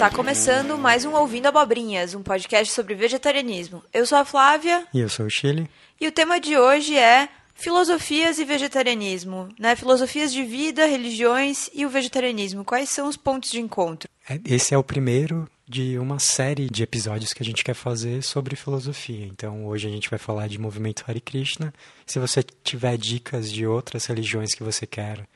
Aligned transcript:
Está 0.00 0.08
começando 0.08 0.78
mais 0.78 1.04
um 1.04 1.12
Ouvindo 1.12 1.44
Abobrinhas, 1.44 2.14
um 2.14 2.22
podcast 2.22 2.72
sobre 2.72 2.94
vegetarianismo. 2.94 3.84
Eu 3.92 4.06
sou 4.06 4.16
a 4.16 4.24
Flávia. 4.24 4.86
E 4.94 5.00
eu 5.00 5.10
sou 5.10 5.26
o 5.26 5.30
Chile. 5.30 5.68
E 6.00 6.08
o 6.08 6.10
tema 6.10 6.40
de 6.40 6.56
hoje 6.56 6.96
é 6.96 7.28
filosofias 7.54 8.38
e 8.38 8.44
vegetarianismo, 8.46 9.50
né? 9.58 9.76
Filosofias 9.76 10.32
de 10.32 10.42
vida, 10.42 10.86
religiões 10.86 11.68
e 11.74 11.84
o 11.84 11.90
vegetarianismo. 11.90 12.64
Quais 12.64 12.88
são 12.88 13.08
os 13.08 13.16
pontos 13.18 13.50
de 13.50 13.60
encontro? 13.60 14.08
É, 14.26 14.40
esse 14.46 14.72
é 14.72 14.78
o 14.78 14.82
primeiro 14.82 15.46
de 15.68 15.98
uma 15.98 16.18
série 16.18 16.70
de 16.70 16.82
episódios 16.82 17.34
que 17.34 17.42
a 17.42 17.46
gente 17.46 17.62
quer 17.62 17.74
fazer 17.74 18.22
sobre 18.22 18.56
filosofia. 18.56 19.26
Então, 19.26 19.66
hoje 19.66 19.86
a 19.86 19.90
gente 19.90 20.08
vai 20.08 20.18
falar 20.18 20.48
de 20.48 20.58
movimento 20.58 21.04
Hare 21.06 21.20
Krishna. 21.20 21.74
Se 22.06 22.18
você 22.18 22.42
tiver 22.42 22.96
dicas 22.96 23.52
de 23.52 23.66
outras 23.66 24.06
religiões 24.06 24.54
que 24.54 24.62
você 24.62 24.86
quer 24.86 25.28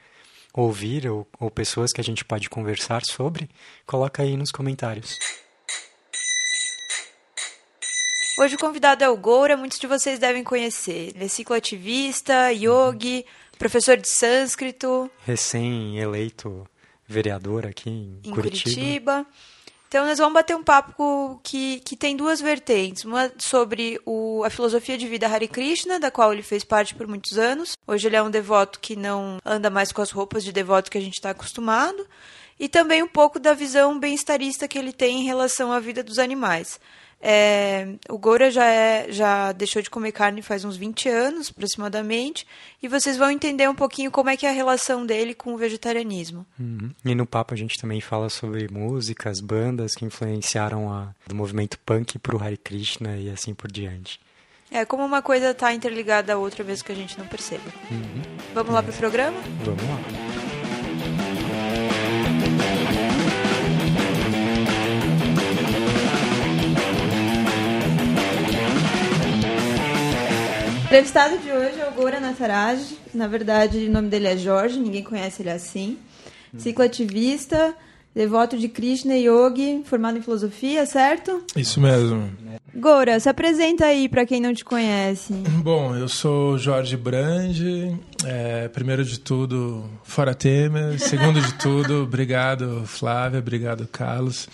ouvir 0.55 1.11
ou, 1.11 1.27
ou 1.41 1.51
pessoas 1.51 1.93
que 1.93 2.01
a 2.01 2.05
gente 2.05 2.25
pode 2.25 2.49
conversar 2.49 3.03
sobre, 3.05 3.51
coloca 3.85 4.23
aí 4.23 4.37
nos 4.37 4.53
comentários. 4.53 5.19
Hoje 8.39 8.55
o 8.55 8.59
convidado 8.59 9.05
é 9.05 9.09
o 9.09 9.17
Goura, 9.17 9.57
muitos 9.57 9.79
de 9.79 9.87
vocês 9.87 10.19
devem 10.19 10.43
conhecer. 10.43 11.12
Ele 11.15 11.25
é 11.25 11.29
cicloativista, 11.29 12.53
yogi, 12.53 13.25
professor 13.59 13.97
de 13.97 14.09
sânscrito. 14.09 15.11
Recém-eleito 15.25 16.67
vereador 17.07 17.67
aqui 17.67 17.91
em, 17.91 18.21
em 18.25 18.31
Curitiba. 18.31 18.73
Curitiba. 18.73 19.27
Então, 19.95 20.07
nós 20.07 20.19
vamos 20.19 20.34
bater 20.34 20.57
um 20.57 20.62
papo 20.65 21.39
que, 21.41 21.79
que 21.84 21.95
tem 21.95 22.16
duas 22.16 22.41
vertentes. 22.41 23.05
Uma 23.05 23.31
sobre 23.39 24.00
o, 24.05 24.42
a 24.42 24.50
filosofia 24.50 24.98
de 24.98 25.06
vida 25.06 25.28
Hare 25.28 25.47
Krishna, 25.47 26.00
da 26.00 26.11
qual 26.11 26.33
ele 26.33 26.42
fez 26.42 26.64
parte 26.64 26.97
por 26.97 27.06
muitos 27.06 27.39
anos. 27.39 27.77
Hoje 27.87 28.09
ele 28.09 28.17
é 28.17 28.22
um 28.22 28.28
devoto 28.28 28.81
que 28.81 28.97
não 28.97 29.39
anda 29.45 29.70
mais 29.70 29.92
com 29.92 30.03
as 30.03 30.11
roupas 30.11 30.42
de 30.42 30.50
devoto 30.50 30.91
que 30.91 30.98
a 30.98 31.00
gente 31.00 31.15
está 31.15 31.31
acostumado. 31.31 32.05
E 32.59 32.69
também 32.69 33.05
um 33.05 33.06
pouco 33.06 33.39
da 33.39 33.55
visão 33.55 33.97
bem-estarista 33.97 34.67
que 34.67 34.77
ele 34.77 34.92
tem 34.92 35.20
em 35.20 35.25
relação 35.27 35.70
à 35.70 35.78
vida 35.78 36.03
dos 36.03 36.19
animais. 36.19 36.81
É, 37.27 37.94
o 38.11 38.19
Goura 38.19 38.50
já, 38.50 38.67
é, 38.67 39.06
já 39.11 39.50
deixou 39.53 39.80
de 39.80 39.89
comer 39.89 40.12
carne 40.12 40.42
faz 40.42 40.62
uns 40.62 40.77
20 40.77 41.08
anos, 41.08 41.48
aproximadamente, 41.48 42.47
e 42.83 42.86
vocês 42.86 43.16
vão 43.16 43.31
entender 43.31 43.66
um 43.66 43.75
pouquinho 43.75 44.11
como 44.11 44.28
é 44.28 44.36
que 44.36 44.44
é 44.44 44.50
a 44.50 44.53
relação 44.53 45.06
dele 45.06 45.33
com 45.33 45.55
o 45.55 45.56
vegetarianismo. 45.56 46.44
Uhum. 46.61 46.91
E 47.03 47.14
no 47.14 47.25
papo 47.25 47.55
a 47.55 47.56
gente 47.56 47.81
também 47.81 47.98
fala 47.98 48.28
sobre 48.28 48.69
músicas, 48.70 49.41
bandas 49.41 49.94
que 49.94 50.05
influenciaram 50.05 50.92
a, 50.92 51.14
do 51.27 51.34
movimento 51.34 51.78
punk 51.78 52.19
para 52.19 52.36
o 52.36 52.42
Hare 52.42 52.58
Krishna 52.58 53.16
e 53.16 53.31
assim 53.31 53.55
por 53.55 53.72
diante. 53.72 54.20
É, 54.70 54.84
como 54.84 55.03
uma 55.03 55.22
coisa 55.22 55.53
está 55.53 55.72
interligada 55.72 56.34
à 56.34 56.36
outra, 56.36 56.62
mesmo 56.62 56.84
que 56.84 56.92
a 56.92 56.97
gente 56.97 57.19
não 57.19 57.27
perceba. 57.27 57.64
Uhum. 57.91 58.22
Vamos 58.53 58.75
lá 58.75 58.83
para 58.83 58.92
o 58.92 58.97
programa? 58.97 59.41
Vamos 59.64 59.83
lá. 59.83 60.44
Entrevistado 70.95 71.39
de 71.39 71.50
hoje 71.50 71.81
é 71.81 71.89
o 71.89 71.92
Goura 71.92 72.20
Nataraj. 72.20 72.97
Na 73.12 73.27
verdade, 73.27 73.78
o 73.78 73.91
nome 73.91 74.09
dele 74.09 74.28
é 74.28 74.37
Jorge, 74.37 74.78
ninguém 74.78 75.03
conhece 75.03 75.42
ele 75.42 75.50
assim. 75.50 75.98
Cicloativista, 76.56 77.75
devoto 78.14 78.56
de 78.56 78.69
Krishna 78.69 79.17
Yogi, 79.17 79.83
formado 79.87 80.19
em 80.19 80.22
filosofia, 80.22 80.87
certo? 80.87 81.42
Isso 81.56 81.81
mesmo. 81.81 82.31
Goura, 82.72 83.19
se 83.19 83.28
apresenta 83.28 83.87
aí 83.87 84.09
para 84.09 84.25
quem 84.25 84.41
não 84.41 84.55
te 84.55 84.65
conhece. 84.65 85.33
Bom, 85.65 85.97
eu 85.97 86.06
sou 86.06 86.56
Jorge 86.59 86.97
Brandi. 86.97 87.99
É, 88.25 88.69
primeiro 88.69 89.05
de 89.05 89.19
tudo, 89.19 89.91
fora 90.05 90.32
Temer. 90.32 90.97
Segundo 91.03 91.41
de 91.41 91.55
tudo, 91.55 92.05
obrigado 92.05 92.84
Flávia, 92.87 93.41
obrigado 93.41 93.84
Carlos. 93.88 94.49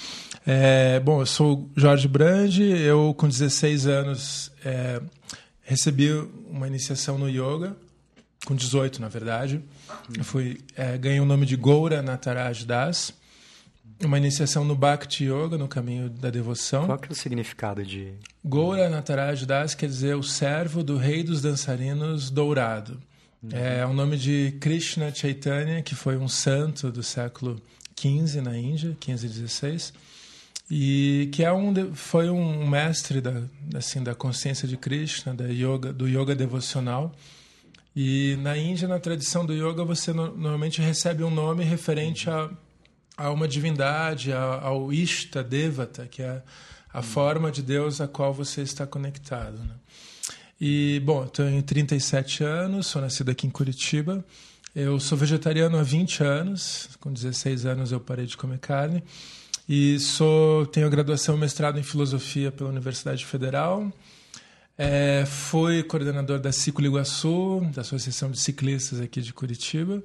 É, 0.46 0.98
bom, 1.00 1.20
eu 1.20 1.26
sou 1.26 1.68
Jorge 1.76 2.08
Brandi. 2.08 2.62
Eu 2.62 3.14
com 3.14 3.28
16 3.28 3.86
anos 3.86 4.50
é, 4.64 5.02
recebi 5.70 6.10
uma 6.50 6.66
iniciação 6.66 7.16
no 7.16 7.28
yoga, 7.28 7.76
com 8.44 8.56
18 8.56 9.00
na 9.00 9.08
verdade. 9.08 9.62
Eu 10.18 10.24
fui, 10.24 10.60
é, 10.74 10.98
ganhei 10.98 11.20
o 11.20 11.24
nome 11.24 11.46
de 11.46 11.54
Goura 11.54 12.02
Nataraj 12.02 12.64
Das, 12.64 13.14
uma 14.02 14.18
iniciação 14.18 14.64
no 14.64 14.74
Bhakti 14.74 15.26
Yoga, 15.26 15.56
no 15.56 15.68
caminho 15.68 16.10
da 16.10 16.28
devoção. 16.28 16.86
Qual 16.86 16.98
que 16.98 17.08
é 17.08 17.12
o 17.12 17.14
significado 17.14 17.84
de... 17.84 18.14
Goura 18.44 18.90
Nataraj 18.90 19.46
Das 19.46 19.72
quer 19.72 19.86
dizer 19.86 20.16
o 20.16 20.24
servo 20.24 20.82
do 20.82 20.96
rei 20.96 21.22
dos 21.22 21.40
dançarinos 21.40 22.30
dourado. 22.30 23.00
Uhum. 23.40 23.50
É 23.52 23.86
o 23.86 23.92
nome 23.92 24.16
de 24.16 24.56
Krishna 24.60 25.14
Chaitanya, 25.14 25.82
que 25.82 25.94
foi 25.94 26.16
um 26.16 26.26
santo 26.26 26.90
do 26.90 27.04
século 27.04 27.62
XV 27.96 28.40
na 28.40 28.58
Índia, 28.58 28.96
15 28.98 29.24
e 29.24 29.28
16 29.28 29.92
e 30.70 31.28
que 31.32 31.42
é 31.42 31.52
um 31.52 31.94
foi 31.94 32.30
um 32.30 32.68
mestre 32.68 33.20
da 33.20 33.42
assim 33.74 34.02
da 34.02 34.14
consciência 34.14 34.68
de 34.68 34.76
Krishna 34.76 35.34
da 35.34 35.46
yoga 35.46 35.92
do 35.92 36.06
yoga 36.06 36.34
devocional. 36.34 37.12
E 37.96 38.36
na 38.40 38.56
Índia 38.56 38.86
na 38.86 39.00
tradição 39.00 39.44
do 39.44 39.52
yoga 39.52 39.84
você 39.84 40.12
no, 40.12 40.28
normalmente 40.36 40.80
recebe 40.80 41.24
um 41.24 41.30
nome 41.30 41.64
referente 41.64 42.30
a, 42.30 42.48
a 43.16 43.30
uma 43.32 43.48
divindade 43.48 44.32
a, 44.32 44.60
ao 44.60 44.92
Ishta 44.92 45.42
Devata 45.42 46.06
que 46.06 46.22
é 46.22 46.40
a 46.92 47.02
forma 47.02 47.50
de 47.50 47.62
Deus 47.62 48.00
a 48.00 48.06
qual 48.06 48.32
você 48.32 48.62
está 48.62 48.86
conectado 48.86 49.58
né? 49.58 49.74
e 50.60 51.02
bom 51.04 51.26
tenho 51.26 51.60
37 51.64 52.44
anos 52.44 52.86
sou 52.86 53.02
nascido 53.02 53.30
aqui 53.30 53.46
em 53.46 53.50
Curitiba. 53.50 54.24
Eu 54.72 55.00
sou 55.00 55.18
vegetariano 55.18 55.76
há 55.76 55.82
20 55.82 56.22
anos 56.22 56.90
com 57.00 57.12
16 57.12 57.66
anos 57.66 57.90
eu 57.90 57.98
parei 57.98 58.24
de 58.24 58.36
comer 58.36 58.60
carne 58.60 59.02
e 59.72 60.00
sou 60.00 60.66
tenho 60.66 60.90
graduação 60.90 61.36
e 61.36 61.38
mestrado 61.38 61.78
em 61.78 61.82
filosofia 61.84 62.50
pela 62.50 62.70
Universidade 62.70 63.24
Federal. 63.24 63.88
É, 64.76 65.24
fui 65.24 65.84
coordenador 65.84 66.40
da 66.40 66.50
Ciclo 66.50 66.84
Iguaçu, 66.84 67.64
da 67.72 67.82
Associação 67.82 68.32
de 68.32 68.40
Ciclistas 68.40 69.00
aqui 69.00 69.22
de 69.22 69.32
Curitiba. 69.32 70.02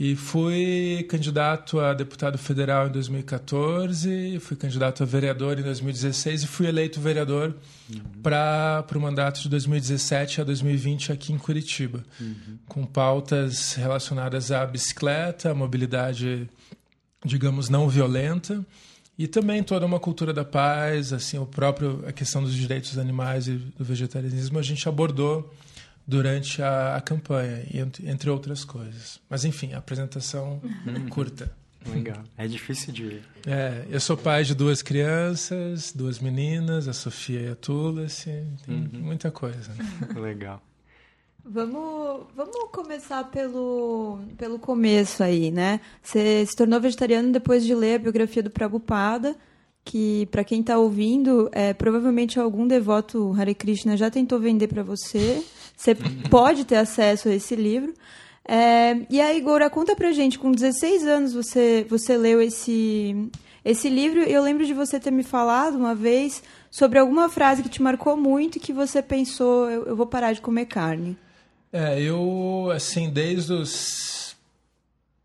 E 0.00 0.16
fui 0.16 1.04
candidato 1.10 1.78
a 1.78 1.92
deputado 1.92 2.38
federal 2.38 2.88
em 2.88 2.90
2014, 2.90 4.38
fui 4.40 4.56
candidato 4.56 5.02
a 5.02 5.06
vereador 5.06 5.58
em 5.58 5.62
2016 5.62 6.44
e 6.44 6.46
fui 6.46 6.66
eleito 6.66 6.98
vereador 6.98 7.54
uhum. 7.92 8.00
para 8.22 8.86
o 8.94 8.98
mandato 8.98 9.42
de 9.42 9.50
2017 9.50 10.40
a 10.40 10.44
2020 10.44 11.12
aqui 11.12 11.34
em 11.34 11.38
Curitiba, 11.38 12.02
uhum. 12.18 12.58
com 12.66 12.86
pautas 12.86 13.74
relacionadas 13.74 14.50
à 14.50 14.64
bicicleta, 14.64 15.50
à 15.50 15.54
mobilidade, 15.54 16.48
digamos, 17.22 17.68
não 17.68 17.90
violenta 17.90 18.64
e 19.18 19.26
também 19.26 19.62
toda 19.62 19.86
uma 19.86 19.98
cultura 19.98 20.32
da 20.32 20.44
paz, 20.44 21.12
assim, 21.12 21.38
o 21.38 21.46
próprio 21.46 22.04
a 22.06 22.12
questão 22.12 22.42
dos 22.42 22.54
direitos 22.54 22.90
dos 22.90 22.98
animais 22.98 23.48
e 23.48 23.52
do 23.52 23.84
vegetarianismo 23.84 24.58
a 24.58 24.62
gente 24.62 24.86
abordou 24.88 25.52
durante 26.06 26.62
a, 26.62 26.96
a 26.96 27.00
campanha, 27.00 27.66
entre, 27.72 28.08
entre 28.08 28.30
outras 28.30 28.64
coisas. 28.64 29.20
Mas 29.28 29.44
enfim, 29.44 29.72
a 29.72 29.78
apresentação 29.78 30.60
uhum. 30.86 31.08
curta. 31.08 31.50
Legal. 31.86 32.22
É 32.36 32.46
difícil 32.48 32.92
de. 32.92 33.20
É, 33.46 33.84
eu 33.88 34.00
sou 34.00 34.16
pai 34.16 34.42
de 34.42 34.54
duas 34.54 34.82
crianças, 34.82 35.92
duas 35.94 36.18
meninas, 36.18 36.88
a 36.88 36.92
Sofia 36.92 37.40
e 37.40 37.48
a 37.48 37.54
Tulasi. 37.54 38.44
Tem 38.64 38.74
uhum. 38.74 38.88
muita 38.92 39.30
coisa. 39.30 39.72
Né? 39.74 40.20
Legal. 40.20 40.60
Vamos, 41.48 42.26
vamos 42.34 42.56
começar 42.72 43.22
pelo, 43.30 44.18
pelo 44.36 44.58
começo 44.58 45.22
aí, 45.22 45.52
né? 45.52 45.80
Você 46.02 46.44
se 46.44 46.56
tornou 46.56 46.80
vegetariano 46.80 47.30
depois 47.30 47.64
de 47.64 47.72
ler 47.72 47.94
a 47.94 47.98
biografia 48.00 48.42
do 48.42 48.50
Prabhupada, 48.50 49.36
que, 49.84 50.26
para 50.32 50.42
quem 50.42 50.60
está 50.60 50.76
ouvindo, 50.76 51.48
é, 51.52 51.72
provavelmente 51.72 52.40
algum 52.40 52.66
devoto 52.66 53.32
Hare 53.38 53.54
Krishna 53.54 53.96
já 53.96 54.10
tentou 54.10 54.40
vender 54.40 54.66
para 54.66 54.82
você. 54.82 55.40
Você 55.76 55.94
pode 56.28 56.64
ter 56.64 56.76
acesso 56.76 57.28
a 57.28 57.34
esse 57.34 57.54
livro. 57.54 57.94
É, 58.44 59.06
e 59.08 59.20
aí, 59.20 59.40
Gora, 59.40 59.70
conta 59.70 59.94
pra 59.94 60.10
gente, 60.10 60.40
com 60.40 60.50
16 60.50 61.06
anos 61.06 61.32
você, 61.32 61.86
você 61.88 62.16
leu 62.16 62.42
esse, 62.42 63.30
esse 63.64 63.88
livro, 63.88 64.18
eu 64.18 64.42
lembro 64.42 64.66
de 64.66 64.74
você 64.74 64.98
ter 64.98 65.12
me 65.12 65.22
falado 65.22 65.76
uma 65.76 65.94
vez 65.94 66.42
sobre 66.72 66.98
alguma 66.98 67.28
frase 67.28 67.62
que 67.62 67.68
te 67.68 67.80
marcou 67.80 68.16
muito 68.16 68.56
e 68.56 68.60
que 68.60 68.72
você 68.72 69.00
pensou, 69.00 69.70
eu, 69.70 69.84
eu 69.84 69.96
vou 69.96 70.06
parar 70.06 70.32
de 70.32 70.40
comer 70.40 70.66
carne. 70.66 71.16
É, 71.76 72.00
eu, 72.00 72.72
assim, 72.74 73.10
desde 73.10 73.52
os 73.52 74.34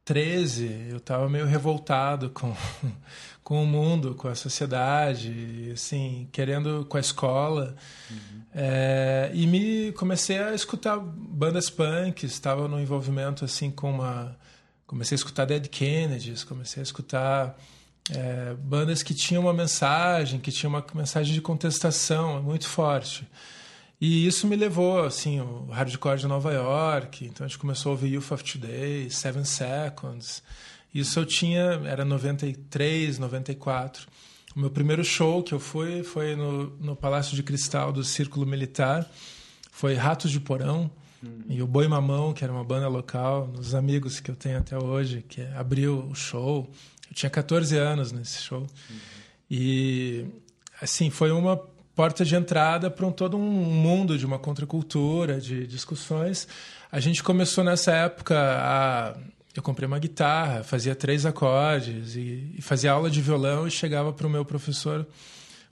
13, 0.04 0.88
eu 0.90 0.98
estava 0.98 1.30
meio 1.30 1.46
revoltado 1.46 2.30
com, 2.30 2.54
com 3.42 3.64
o 3.64 3.66
mundo, 3.66 4.16
com 4.16 4.28
a 4.28 4.36
sociedade, 4.36 5.72
assim, 5.74 6.28
querendo 6.30 6.86
com 6.90 6.98
a 6.98 7.00
escola. 7.00 7.74
Uhum. 8.10 8.42
É, 8.54 9.32
e 9.34 9.48
me 9.48 9.94
comecei 9.94 10.40
a 10.40 10.54
escutar 10.54 11.00
bandas 11.00 11.70
punk, 11.70 12.26
estava 12.26 12.68
no 12.68 12.82
envolvimento, 12.82 13.46
assim, 13.46 13.72
com 13.72 13.90
uma... 13.90 14.38
Comecei 14.86 15.16
a 15.16 15.20
escutar 15.20 15.46
Dead 15.46 15.70
Kennedys, 15.70 16.44
comecei 16.44 16.82
a 16.82 16.84
escutar... 16.84 17.58
É, 18.10 18.56
bandas 18.56 19.04
que 19.04 19.14
tinham 19.14 19.44
uma 19.44 19.54
mensagem, 19.54 20.40
que 20.40 20.52
tinham 20.52 20.74
uma 20.74 20.84
mensagem 20.94 21.34
de 21.34 21.40
contestação 21.40 22.42
muito 22.44 22.68
forte. 22.68 23.26
E 24.02 24.26
isso 24.26 24.48
me 24.48 24.56
levou, 24.56 25.04
assim, 25.04 25.40
o 25.40 25.68
hardcore 25.70 26.18
de 26.18 26.26
Nova 26.26 26.52
York. 26.52 27.24
Então 27.24 27.46
a 27.46 27.48
gente 27.48 27.60
começou 27.60 27.92
a 27.92 27.94
ouvir 27.94 28.14
Youth 28.14 28.32
of 28.32 28.44
Today, 28.44 29.08
Seven 29.12 29.46
Seconds. 29.46 30.42
Isso 30.92 31.20
eu 31.20 31.26
tinha, 31.26 31.80
era 31.86 32.04
93, 32.04 33.20
94. 33.20 34.08
O 34.56 34.60
meu 34.60 34.72
primeiro 34.72 35.04
show 35.04 35.44
que 35.44 35.54
eu 35.54 35.60
fui 35.60 36.02
foi 36.02 36.36
no, 36.36 36.72
no 36.80 36.96
Palácio 36.96 37.36
de 37.36 37.44
Cristal 37.44 37.94
do 37.94 38.04
Círculo 38.04 38.44
Militar. 38.44 39.08
Foi 39.72 39.94
Ratos 39.94 40.32
de 40.32 40.40
Porão 40.40 40.90
hum. 41.24 41.42
e 41.48 41.62
o 41.62 41.68
Boi 41.68 41.88
Mamão, 41.88 42.34
que 42.34 42.44
era 42.44 42.52
uma 42.52 42.64
banda 42.64 42.88
local, 42.88 43.48
nos 43.48 43.76
amigos 43.76 44.20
que 44.20 44.32
eu 44.32 44.36
tenho 44.36 44.58
até 44.58 44.80
hoje, 44.80 45.24
que 45.30 45.44
abriu 45.56 46.08
o 46.10 46.16
show. 46.16 46.68
Eu 47.08 47.14
tinha 47.14 47.30
14 47.30 47.78
anos 47.78 48.12
nesse 48.12 48.42
show. 48.42 48.62
Uhum. 48.62 48.98
E, 49.50 50.26
assim, 50.82 51.12
foi 51.12 51.32
uma 51.32 51.56
porta 51.96 52.24
de 52.24 52.36
entrada 52.36 52.90
para 52.90 53.06
um, 53.06 53.12
todo 53.12 53.38
um 53.38 53.42
mundo 53.42 54.18
de 54.18 54.26
uma 54.26 54.40
contracultura, 54.40 55.40
de 55.40 55.68
discussões. 55.68 56.48
A 56.92 57.00
gente 57.00 57.24
começou 57.24 57.64
nessa 57.64 57.92
época 57.92 58.36
a 58.38 59.16
eu 59.56 59.62
comprei 59.62 59.86
uma 59.86 60.00
guitarra, 60.00 60.64
fazia 60.64 60.96
três 60.96 61.26
acordes 61.26 62.16
e, 62.16 62.54
e 62.58 62.62
fazia 62.62 62.94
aula 62.94 63.10
de 63.10 63.22
violão 63.22 63.68
e 63.68 63.72
chegava 63.72 64.14
para 64.14 64.26
o 64.26 64.30
meu 64.30 64.46
professor, 64.46 65.06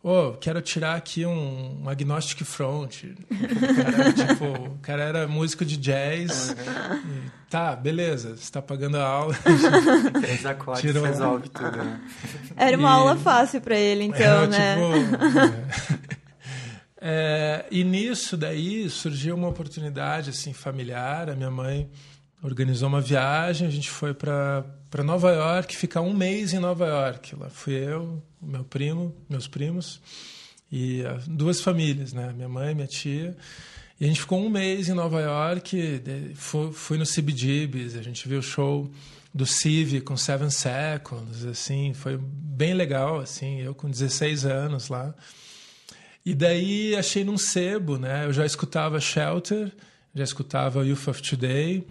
oh, 0.04 0.33
quero 0.33 0.62
tirar 0.62 0.95
aqui 0.95 1.25
um, 1.25 1.81
um 1.83 1.89
agnostic 1.89 2.44
front. 2.44 3.04
O 3.04 3.16
cara, 3.83 4.13
tipo, 4.13 4.45
o 4.45 4.77
cara 4.81 5.04
era 5.04 5.27
músico 5.27 5.63
de 5.63 5.77
jazz. 5.77 6.50
Uhum. 6.50 7.25
E, 7.25 7.50
tá, 7.50 7.75
beleza, 7.75 8.30
você 8.30 8.44
está 8.44 8.62
pagando 8.62 8.98
a 8.98 9.06
aula. 9.06 9.36
Três 10.21 10.45
acordes 10.45 10.81
Tirou... 10.81 11.04
resolve 11.04 11.50
tudo, 11.50 11.77
né? 11.77 12.01
Era 12.57 12.77
uma 12.77 12.89
e... 12.89 12.92
aula 12.92 13.16
fácil 13.16 13.62
para 13.62 13.77
ele, 13.77 14.04
então, 14.12 14.48
né? 14.48 14.75
Tipo, 14.75 16.08
é, 17.01 17.66
e 17.72 17.84
nisso 17.84 18.36
daí 18.36 18.90
surgiu 18.90 19.36
uma 19.36 19.48
oportunidade 19.48 20.31
assim 20.31 20.51
familiar. 20.51 21.30
A 21.30 21.36
minha 21.36 21.51
mãe 21.51 21.90
organizou 22.44 22.90
uma 22.90 23.01
viagem, 23.01 23.68
a 23.68 23.72
gente 23.72 23.90
foi 23.90 24.13
para 24.13 24.63
Nova 25.04 25.31
York, 25.31 25.75
ficar 25.75 26.01
um 26.01 26.13
mês 26.13 26.54
em 26.54 26.60
Nova 26.60 26.86
York. 26.86 27.36
Lá 27.36 27.50
fui 27.50 27.74
eu, 27.74 28.22
meu 28.42 28.63
primo, 28.63 29.16
meus 29.30 29.48
primos 29.48 30.01
e 30.72 31.04
duas 31.25 31.62
famílias, 31.62 32.12
né? 32.12 32.34
Minha 32.36 32.50
mãe, 32.50 32.75
minha 32.75 32.88
tia. 32.88 33.36
E 34.00 34.06
a 34.06 34.07
gente 34.07 34.22
ficou 34.22 34.40
um 34.40 34.50
mês 34.50 34.88
em 34.88 34.94
Nova 34.94 35.19
York, 35.19 36.02
fui, 36.36 36.72
fui 36.72 36.98
no 36.98 37.06
CBGBs, 37.06 37.98
a 37.98 38.02
gente 38.02 38.28
viu 38.28 38.40
o 38.40 38.44
show 38.44 38.90
do 39.34 39.45
Civi 39.45 40.02
com 40.02 40.16
Seven 40.16 40.50
Seconds, 40.50 41.45
assim, 41.45 41.94
foi 41.94 42.18
bem 42.18 42.74
legal, 42.74 43.19
assim, 43.19 43.60
eu 43.60 43.75
com 43.75 43.90
16 43.90 44.45
anos 44.45 44.90
lá. 44.90 45.13
E 46.25 46.33
daí 46.33 46.95
achei 46.95 47.24
num 47.24 47.38
sebo, 47.38 47.98
né? 47.98 48.25
Eu 48.25 48.33
já 48.33 48.45
escutava 48.45 49.00
Shelter, 49.00 49.71
já 50.13 50.24
escutava 50.24 50.86
Youth 50.86 51.07
of 51.07 51.21
Today, 51.21 51.88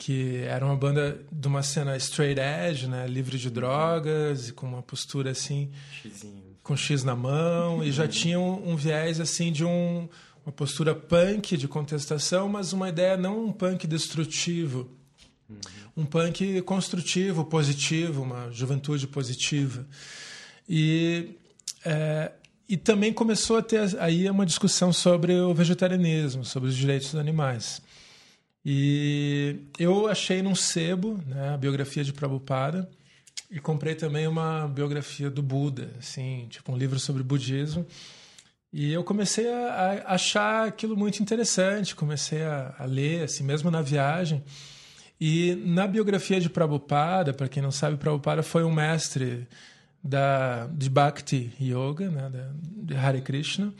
que 0.00 0.38
era 0.44 0.64
uma 0.64 0.76
banda 0.76 1.20
de 1.30 1.46
uma 1.46 1.62
cena 1.62 1.94
straight 1.98 2.40
edge, 2.40 2.86
né, 2.88 3.06
livre 3.06 3.38
de 3.38 3.50
drogas 3.50 4.48
e 4.48 4.52
com 4.52 4.66
uma 4.66 4.82
postura 4.82 5.30
assim, 5.30 5.70
Xizinho. 6.00 6.56
com 6.62 6.74
X 6.74 7.04
na 7.04 7.14
mão 7.14 7.84
e 7.84 7.92
já 7.92 8.08
tinha 8.08 8.40
um, 8.40 8.70
um 8.70 8.76
viés 8.76 9.20
assim 9.20 9.52
de 9.52 9.62
um, 9.62 10.08
uma 10.44 10.52
postura 10.52 10.94
punk 10.94 11.54
de 11.54 11.68
contestação, 11.68 12.48
mas 12.48 12.72
uma 12.72 12.88
ideia 12.88 13.14
não 13.18 13.44
um 13.44 13.52
punk 13.52 13.86
destrutivo, 13.86 14.90
uhum. 15.48 15.58
um 15.98 16.06
punk 16.06 16.62
construtivo, 16.62 17.44
positivo, 17.44 18.22
uma 18.22 18.50
juventude 18.50 19.06
positiva. 19.06 19.86
E 20.66 21.36
é, 21.84 22.32
e 22.70 22.76
também 22.76 23.12
começou 23.12 23.58
a 23.58 23.62
ter 23.62 23.98
aí 23.98 24.30
uma 24.30 24.46
discussão 24.46 24.92
sobre 24.92 25.34
o 25.34 25.52
vegetarianismo, 25.52 26.44
sobre 26.44 26.68
os 26.68 26.76
direitos 26.76 27.10
dos 27.10 27.20
animais. 27.20 27.82
E 28.64 29.56
eu 29.76 30.06
achei 30.06 30.40
num 30.40 30.54
sebo 30.54 31.18
né, 31.26 31.52
a 31.52 31.56
biografia 31.56 32.04
de 32.04 32.12
Prabhupada 32.12 32.88
e 33.50 33.58
comprei 33.58 33.96
também 33.96 34.28
uma 34.28 34.68
biografia 34.68 35.28
do 35.28 35.42
Buda, 35.42 35.90
assim, 35.98 36.46
tipo 36.48 36.70
um 36.70 36.76
livro 36.76 37.00
sobre 37.00 37.24
budismo. 37.24 37.84
E 38.72 38.92
eu 38.92 39.02
comecei 39.02 39.52
a, 39.52 40.04
a 40.06 40.14
achar 40.14 40.68
aquilo 40.68 40.96
muito 40.96 41.20
interessante, 41.20 41.96
comecei 41.96 42.42
a, 42.44 42.72
a, 42.78 42.84
ler, 42.84 43.24
assim, 43.24 43.42
mesmo 43.42 43.68
na 43.68 43.82
viagem. 43.82 44.44
E 45.20 45.56
na 45.66 45.88
biografia 45.88 46.40
de 46.40 46.48
Prabhupada, 46.48 47.32
para 47.34 47.48
quem 47.48 47.60
não 47.60 47.72
sabe, 47.72 47.96
Prabhupada 47.96 48.44
foi 48.44 48.62
um 48.62 48.72
mestre 48.72 49.48
da, 50.02 50.66
de 50.68 50.88
Bhakti 50.88 51.52
Yoga, 51.60 52.10
né, 52.10 52.30
da, 52.30 52.50
de 52.54 52.96
Hare 52.96 53.20
Krishna 53.20 53.72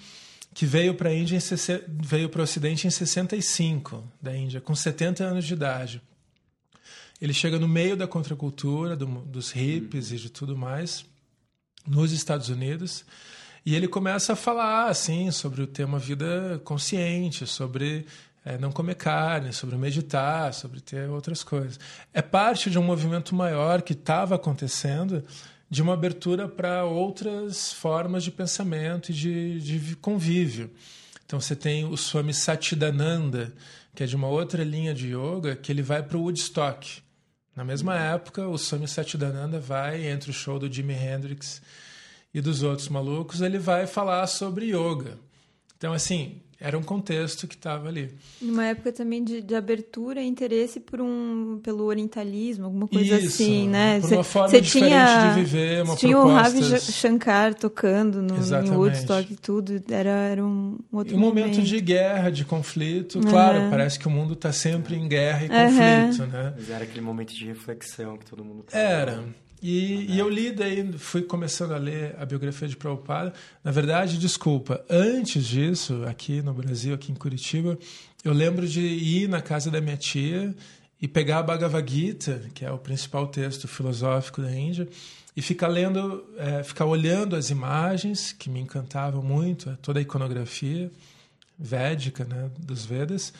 que 0.52 0.66
veio 0.66 0.94
para 0.94 1.10
a 1.10 1.14
Índia 1.14 1.36
em, 1.36 1.40
veio 1.88 2.28
para 2.28 2.40
o 2.40 2.44
Ocidente 2.44 2.86
em 2.86 2.90
65 2.90 4.04
da 4.20 4.36
Índia, 4.36 4.60
com 4.60 4.74
70 4.74 5.24
anos 5.24 5.44
de 5.44 5.54
idade. 5.54 6.02
Ele 7.20 7.32
chega 7.32 7.58
no 7.58 7.68
meio 7.68 7.96
da 7.96 8.06
contracultura, 8.06 8.96
do, 8.96 9.06
dos 9.06 9.50
hippies 9.52 10.10
e 10.10 10.16
de 10.16 10.30
tudo 10.30 10.56
mais, 10.56 11.04
nos 11.86 12.12
Estados 12.12 12.48
Unidos, 12.48 13.04
e 13.64 13.74
ele 13.74 13.86
começa 13.86 14.32
a 14.32 14.36
falar 14.36 14.88
assim 14.88 15.30
sobre 15.30 15.62
o 15.62 15.66
tema 15.66 15.98
vida 15.98 16.60
consciente, 16.64 17.46
sobre 17.46 18.06
é, 18.44 18.56
não 18.56 18.72
comer 18.72 18.94
carne, 18.94 19.52
sobre 19.52 19.76
meditar, 19.76 20.54
sobre 20.54 20.80
ter 20.80 21.08
outras 21.10 21.44
coisas. 21.44 21.78
É 22.12 22.22
parte 22.22 22.70
de 22.70 22.78
um 22.78 22.82
movimento 22.82 23.34
maior 23.34 23.82
que 23.82 23.92
estava 23.92 24.34
acontecendo 24.34 25.22
de 25.70 25.80
uma 25.80 25.94
abertura 25.94 26.48
para 26.48 26.84
outras 26.84 27.72
formas 27.72 28.24
de 28.24 28.32
pensamento 28.32 29.10
e 29.10 29.14
de, 29.14 29.60
de 29.60 29.96
convívio. 29.96 30.68
Então 31.24 31.40
você 31.40 31.54
tem 31.54 31.84
o 31.84 31.96
Swami 31.96 32.34
Satchidananda, 32.34 33.54
que 33.94 34.02
é 34.02 34.06
de 34.06 34.16
uma 34.16 34.26
outra 34.26 34.64
linha 34.64 34.92
de 34.92 35.14
yoga, 35.14 35.54
que 35.54 35.70
ele 35.70 35.80
vai 35.80 36.02
para 36.02 36.18
o 36.18 36.22
Woodstock. 36.22 37.00
Na 37.54 37.64
mesma 37.64 37.96
época, 37.96 38.48
o 38.48 38.58
Swami 38.58 38.88
Satchidananda 38.88 39.60
vai, 39.60 40.08
entre 40.08 40.30
o 40.30 40.34
show 40.34 40.58
do 40.58 40.72
Jimi 40.72 40.94
Hendrix 40.94 41.62
e 42.34 42.40
dos 42.40 42.64
outros 42.64 42.88
malucos, 42.88 43.40
ele 43.40 43.58
vai 43.58 43.86
falar 43.86 44.26
sobre 44.26 44.74
yoga. 44.74 45.18
Então, 45.76 45.92
assim, 45.92 46.42
era 46.60 46.76
um 46.76 46.82
contexto 46.82 47.48
que 47.48 47.54
estava 47.54 47.88
ali. 47.88 48.10
Numa 48.40 48.66
época 48.66 48.92
também 48.92 49.24
de, 49.24 49.40
de, 49.40 49.54
abertura 49.54 50.20
e 50.20 50.26
interesse 50.26 50.78
por 50.78 51.00
um, 51.00 51.58
pelo 51.62 51.84
orientalismo, 51.84 52.66
alguma 52.66 52.86
coisa 52.86 53.16
Isso, 53.16 53.42
assim, 53.42 53.66
né? 53.66 53.98
Por 54.00 54.12
uma 54.12 54.24
forma 54.24 54.48
cê 54.50 54.60
diferente 54.60 54.90
tinha, 54.90 55.34
de 55.34 55.40
viver, 55.40 55.82
uma 55.82 55.96
tinha 55.96 56.12
propostas... 56.12 56.54
o 56.54 56.70
Ravi 56.70 56.80
Shankar 56.80 57.54
tocando 57.54 58.20
no, 58.20 58.36
em 58.36 58.70
Woodstock 58.70 59.32
e 59.32 59.36
tudo, 59.36 59.82
era, 59.90 60.10
era 60.10 60.44
um 60.44 60.78
outro 60.92 61.16
um 61.16 61.18
momento. 61.18 61.46
momento 61.46 61.62
de 61.62 61.80
guerra, 61.80 62.28
de 62.28 62.44
conflito. 62.44 63.16
Uhum. 63.16 63.30
Claro, 63.30 63.70
parece 63.70 63.98
que 63.98 64.06
o 64.06 64.10
mundo 64.10 64.34
está 64.34 64.52
sempre 64.52 64.96
em 64.96 65.08
guerra 65.08 65.46
e 65.46 65.48
conflito, 65.48 66.26
né? 66.30 66.54
Mas 66.54 66.68
era 66.68 66.84
aquele 66.84 67.00
momento 67.00 67.34
de 67.34 67.46
reflexão 67.46 68.18
que 68.18 68.26
todo 68.26 68.44
mundo... 68.44 68.64
Era. 68.70 69.24
E, 69.62 70.06
e, 70.14 70.18
eu 70.18 70.28
li 70.28 70.50
daí, 70.52 70.90
fui 70.96 71.22
começando 71.22 71.72
a 71.72 71.76
ler 71.76 72.16
a 72.18 72.24
biografia 72.24 72.66
de 72.66 72.76
Prabhupada. 72.76 73.32
Na 73.62 73.70
verdade, 73.70 74.16
desculpa, 74.16 74.82
antes 74.88 75.46
disso, 75.46 76.02
aqui 76.06 76.40
no 76.40 76.54
Brasil, 76.54 76.94
aqui 76.94 77.12
em 77.12 77.14
Curitiba, 77.14 77.78
eu 78.24 78.32
lembro 78.32 78.66
de 78.66 78.80
ir 78.80 79.28
na 79.28 79.42
casa 79.42 79.70
da 79.70 79.80
minha 79.80 79.96
tia 79.98 80.54
e 81.00 81.06
pegar 81.06 81.38
a 81.38 81.42
Bhagavad 81.42 81.90
Gita, 81.90 82.42
que 82.54 82.64
é 82.64 82.72
o 82.72 82.78
principal 82.78 83.26
texto 83.26 83.68
filosófico 83.68 84.40
da 84.40 84.54
Índia, 84.54 84.88
e 85.36 85.42
ficar 85.42 85.68
lendo, 85.68 86.24
é, 86.38 86.62
ficar 86.62 86.86
olhando 86.86 87.36
as 87.36 87.50
imagens 87.50 88.32
que 88.32 88.48
me 88.48 88.60
encantavam 88.60 89.22
muito, 89.22 89.76
toda 89.82 89.98
a 89.98 90.02
iconografia 90.02 90.90
védica 91.58 92.24
né, 92.24 92.50
dos 92.58 92.86
Vedas, 92.86 93.32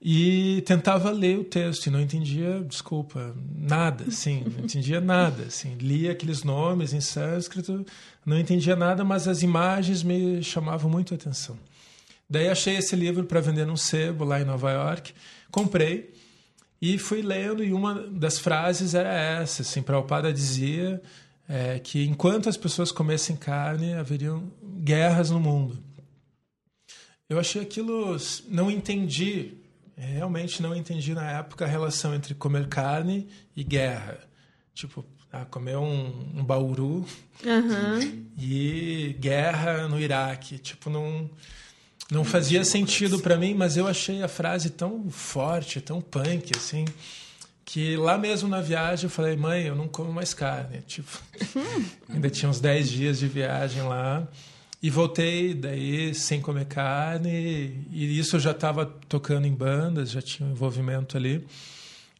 e 0.00 0.62
tentava 0.64 1.10
ler 1.10 1.38
o 1.38 1.44
texto 1.44 1.86
e 1.86 1.90
não 1.90 2.00
entendia, 2.00 2.60
desculpa, 2.60 3.34
nada, 3.56 4.04
assim, 4.06 4.44
não 4.44 4.64
entendia 4.64 5.00
nada, 5.00 5.44
assim, 5.44 5.74
lia 5.74 6.12
aqueles 6.12 6.44
nomes 6.44 6.92
em 6.92 7.00
sânscrito, 7.00 7.84
não 8.24 8.38
entendia 8.38 8.76
nada, 8.76 9.04
mas 9.04 9.26
as 9.26 9.42
imagens 9.42 10.02
me 10.04 10.42
chamavam 10.42 10.88
muito 10.88 11.12
a 11.12 11.16
atenção. 11.16 11.58
Daí 12.30 12.48
achei 12.48 12.76
esse 12.76 12.94
livro 12.94 13.24
para 13.24 13.40
vender 13.40 13.66
num 13.66 13.76
sebo 13.76 14.24
lá 14.24 14.40
em 14.40 14.44
Nova 14.44 14.70
York, 14.70 15.12
comprei 15.50 16.14
e 16.80 16.96
fui 16.96 17.20
lendo 17.20 17.64
e 17.64 17.72
uma 17.72 17.94
das 17.94 18.38
frases 18.38 18.94
era 18.94 19.12
essa, 19.12 19.62
assim, 19.62 19.82
Prabhupada 19.82 20.32
dizia 20.32 21.02
é, 21.48 21.80
que 21.80 22.04
enquanto 22.04 22.48
as 22.48 22.56
pessoas 22.56 22.92
comessem 22.92 23.34
carne, 23.34 23.94
haveriam 23.94 24.52
guerras 24.62 25.30
no 25.30 25.40
mundo. 25.40 25.82
Eu 27.28 27.38
achei 27.40 27.60
aquilo, 27.60 28.16
não 28.48 28.70
entendi 28.70 29.57
realmente 30.06 30.62
não 30.62 30.74
entendi 30.74 31.14
na 31.14 31.30
época 31.30 31.64
a 31.64 31.68
relação 31.68 32.14
entre 32.14 32.34
comer 32.34 32.68
carne 32.68 33.28
e 33.56 33.64
guerra. 33.64 34.18
Tipo, 34.74 35.04
ah, 35.32 35.44
comer 35.44 35.76
um, 35.76 36.32
um 36.36 36.44
bauru 36.44 37.04
uhum. 37.44 38.26
e 38.38 39.16
guerra 39.18 39.88
no 39.88 40.00
Iraque. 40.00 40.58
Tipo, 40.58 40.88
não, 40.88 41.28
não 42.10 42.24
fazia 42.24 42.64
sentido 42.64 43.18
para 43.18 43.36
mim, 43.36 43.54
mas 43.54 43.76
eu 43.76 43.86
achei 43.86 44.22
a 44.22 44.28
frase 44.28 44.70
tão 44.70 45.10
forte, 45.10 45.80
tão 45.80 46.00
punk, 46.00 46.52
assim, 46.56 46.84
que 47.64 47.96
lá 47.96 48.16
mesmo 48.16 48.48
na 48.48 48.60
viagem 48.60 49.04
eu 49.04 49.10
falei, 49.10 49.36
mãe, 49.36 49.64
eu 49.64 49.74
não 49.74 49.88
como 49.88 50.12
mais 50.12 50.32
carne. 50.32 50.80
Tipo, 50.86 51.10
uhum. 51.54 51.84
ainda 52.14 52.30
tinha 52.30 52.48
uns 52.48 52.60
10 52.60 52.88
dias 52.88 53.18
de 53.18 53.26
viagem 53.26 53.82
lá. 53.82 54.26
E 54.80 54.90
voltei 54.90 55.54
daí 55.54 56.14
sem 56.14 56.40
comer 56.40 56.66
carne, 56.66 57.84
e 57.90 58.18
isso 58.18 58.36
eu 58.36 58.40
já 58.40 58.52
estava 58.52 58.86
tocando 58.86 59.46
em 59.46 59.52
bandas, 59.52 60.10
já 60.10 60.22
tinha 60.22 60.48
um 60.48 60.52
envolvimento 60.52 61.16
ali. 61.16 61.44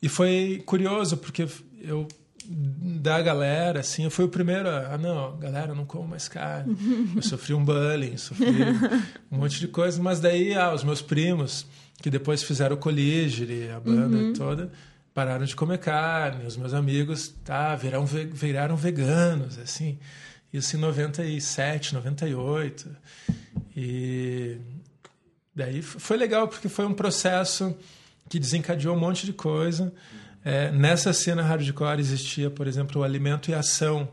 E 0.02 0.08
foi 0.08 0.62
curioso, 0.66 1.16
porque 1.16 1.46
eu 1.80 2.06
da 2.50 3.20
galera, 3.20 3.80
assim, 3.80 4.04
eu 4.04 4.10
fui 4.10 4.24
o 4.24 4.28
primeiro 4.28 4.68
a, 4.68 4.94
ah, 4.94 4.98
não, 4.98 5.36
galera, 5.36 5.74
não 5.74 5.84
como 5.84 6.08
mais 6.08 6.28
carne. 6.28 6.76
Eu 7.14 7.22
sofri 7.22 7.52
um 7.52 7.62
bullying, 7.62 8.16
sofri 8.16 8.46
um 9.30 9.38
monte 9.38 9.60
de 9.60 9.68
coisa, 9.68 10.02
mas 10.02 10.18
daí, 10.18 10.54
ah, 10.54 10.72
os 10.72 10.82
meus 10.82 11.02
primos, 11.02 11.66
que 12.00 12.08
depois 12.08 12.42
fizeram 12.42 12.76
o 12.76 12.78
Colígere, 12.78 13.68
a 13.70 13.78
banda 13.78 14.16
uhum. 14.16 14.32
toda, 14.32 14.72
pararam 15.12 15.44
de 15.44 15.54
comer 15.54 15.78
carne, 15.78 16.46
os 16.46 16.56
meus 16.56 16.72
amigos, 16.72 17.34
tá, 17.44 17.76
viraram, 17.76 18.06
viraram 18.06 18.76
veganos, 18.76 19.58
assim, 19.58 19.98
isso 20.52 20.76
em 20.76 20.80
97, 20.80 21.94
98, 21.94 22.88
e 23.76 24.58
daí 25.54 25.82
foi 25.82 26.16
legal, 26.16 26.48
porque 26.48 26.68
foi 26.68 26.86
um 26.86 26.94
processo 26.94 27.76
que 28.28 28.38
desencadeou 28.38 28.96
um 28.96 29.00
monte 29.00 29.26
de 29.26 29.32
coisa, 29.32 29.92
é, 30.44 30.70
nessa 30.70 31.12
cena 31.12 31.42
hardcore 31.42 32.00
existia, 32.00 32.50
por 32.50 32.66
exemplo, 32.66 33.00
o 33.00 33.04
Alimento 33.04 33.50
e 33.50 33.54
Ação, 33.54 34.08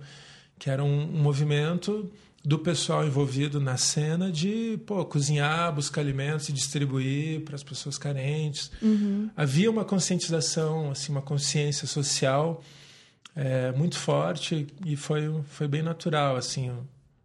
que 0.57 0.69
era 0.69 0.83
um, 0.83 1.03
um 1.03 1.21
movimento 1.21 2.11
do 2.43 2.59
pessoal 2.59 3.05
envolvido 3.05 3.59
na 3.59 3.75
cena 3.75 4.31
de 4.31 4.79
pô, 4.85 5.03
cozinhar, 5.03 5.73
buscar 5.73 6.01
alimentos 6.01 6.47
e 6.47 6.53
distribuir 6.53 7.41
para 7.41 7.55
as 7.55 7.63
pessoas 7.63 7.97
carentes. 7.97 8.71
Uhum. 8.81 9.29
Havia 9.35 9.69
uma 9.69 9.83
conscientização, 9.83 10.91
assim, 10.91 11.11
uma 11.11 11.23
consciência 11.23 11.87
social 11.87 12.63
é, 13.35 13.71
muito 13.73 13.97
forte 13.97 14.67
e 14.85 14.95
foi, 14.95 15.29
foi 15.49 15.67
bem 15.67 15.81
natural 15.81 16.35
assim 16.35 16.71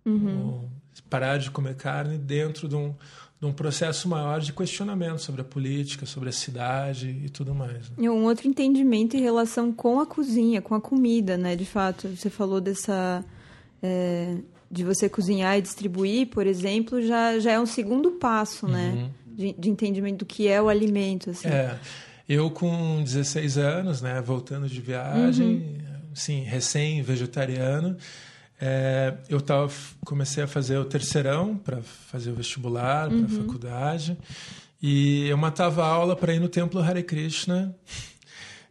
uhum. 0.05 0.65
o, 0.65 0.71
parar 1.09 1.39
de 1.39 1.51
comer 1.51 1.77
carne 1.77 2.19
dentro 2.19 2.69
de 2.69 2.77
um, 2.77 2.95
num 3.41 3.53
processo 3.53 4.09
maior 4.09 4.41
de 4.41 4.53
questionamento 4.53 5.19
sobre 5.19 5.41
a 5.41 5.45
política, 5.45 6.05
sobre 6.05 6.29
a 6.29 6.33
cidade 6.33 7.09
e 7.25 7.29
tudo 7.29 7.55
mais. 7.55 7.91
Né? 7.91 7.97
E 7.99 8.09
um 8.09 8.25
outro 8.25 8.47
entendimento 8.47 9.17
em 9.17 9.21
relação 9.21 9.73
com 9.73 9.99
a 9.99 10.07
cozinha, 10.07 10.61
com 10.61 10.75
a 10.75 10.81
comida, 10.81 11.37
né? 11.37 11.57
De 11.57 11.65
fato, 11.65 12.09
você 12.09 12.29
falou 12.29 12.61
dessa... 12.61 13.25
É, 13.83 14.37
de 14.71 14.85
você 14.85 15.09
cozinhar 15.09 15.59
e 15.59 15.63
distribuir, 15.63 16.29
por 16.29 16.47
exemplo, 16.47 17.03
já, 17.03 17.41
já 17.41 17.53
é 17.53 17.59
um 17.59 17.67
segundo 17.67 18.13
passo, 18.13 18.69
né? 18.69 18.91
uhum. 18.91 19.03
né? 19.03 19.11
De, 19.27 19.53
de, 19.59 19.71
entendimento 19.71 20.19
do 20.19 20.27
que 20.27 20.47
é 20.47 20.61
o 20.61 20.69
alimento, 20.69 21.31
assim. 21.31 21.49
É, 21.49 21.77
eu 22.29 22.51
com 22.51 23.03
16 23.03 23.59
anos, 23.59 24.03
né? 24.03 24.21
Voltando 24.21 24.69
de 24.69 24.81
viagem, 24.81 25.57
uhum. 25.57 25.90
Sim, 26.15 26.43
recém-vegetariano 26.43 27.97
é, 28.61 29.15
eu 29.29 29.41
tava, 29.41 29.73
comecei 30.05 30.45
a 30.45 30.47
fazer 30.47 30.77
o 30.77 30.85
terceirão 30.85 31.57
para 31.57 31.81
fazer 31.81 32.31
o 32.31 32.35
vestibular, 32.35 33.11
uhum. 33.11 33.25
para 33.25 33.35
a 33.35 33.41
faculdade. 33.41 34.19
E 34.83 35.27
eu 35.29 35.37
matava 35.37 35.87
aula 35.87 36.15
para 36.15 36.35
ir 36.35 36.41
no 36.41 36.49
templo 36.49 36.81
Hare 36.81 37.03
Krishna 37.03 37.75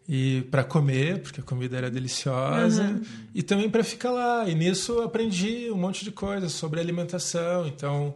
e 0.07 0.43
para 0.51 0.63
comer, 0.63 1.21
porque 1.21 1.41
a 1.41 1.43
comida 1.43 1.75
era 1.75 1.89
deliciosa, 1.89 2.83
uhum. 2.83 3.01
e 3.33 3.41
também 3.41 3.69
para 3.69 3.83
ficar 3.83 4.11
lá. 4.11 4.47
E 4.47 4.53
nisso 4.53 5.01
aprendi 5.01 5.71
um 5.71 5.77
monte 5.77 6.05
de 6.05 6.11
coisas 6.11 6.51
sobre 6.51 6.79
alimentação. 6.79 7.67
Então, 7.67 8.13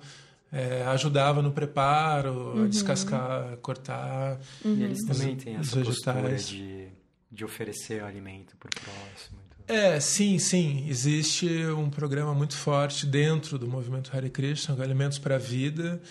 é, 0.51 0.83
ajudava 0.83 1.41
no 1.41 1.51
preparo, 1.51 2.53
uhum. 2.55 2.65
a 2.65 2.67
descascar, 2.67 3.57
cortar. 3.63 4.39
Uhum. 4.63 4.75
E 4.75 4.83
eles 4.83 5.03
também 5.05 5.35
têm 5.35 5.55
essa 5.55 5.79
postura 5.81 6.35
de, 6.35 6.87
de 7.33 7.43
oferecer 7.43 8.03
o 8.03 8.05
alimento 8.05 8.55
para 8.57 8.69
o 8.69 8.81
próximo. 8.81 9.39
É, 9.67 9.99
sim, 9.99 10.37
sim. 10.39 10.85
Existe 10.89 11.47
um 11.67 11.89
programa 11.89 12.33
muito 12.33 12.55
forte 12.55 13.05
dentro 13.05 13.57
do 13.57 13.67
movimento 13.67 14.15
Hare 14.15 14.29
Krishna, 14.29 14.81
Alimentos 14.83 15.17
para 15.17 15.35
a 15.35 15.39
Vida, 15.39 16.01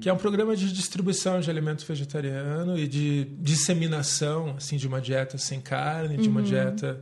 que 0.00 0.08
é 0.08 0.12
um 0.12 0.16
programa 0.16 0.56
de 0.56 0.72
distribuição 0.72 1.40
de 1.40 1.50
alimento 1.50 1.84
vegetariano 1.84 2.78
e 2.78 2.86
de 2.86 3.24
disseminação 3.40 4.54
assim 4.56 4.76
de 4.76 4.86
uma 4.86 5.00
dieta 5.00 5.36
sem 5.36 5.60
carne, 5.60 6.16
de 6.16 6.28
uma 6.28 6.40
uhum. 6.40 6.46
dieta 6.46 7.00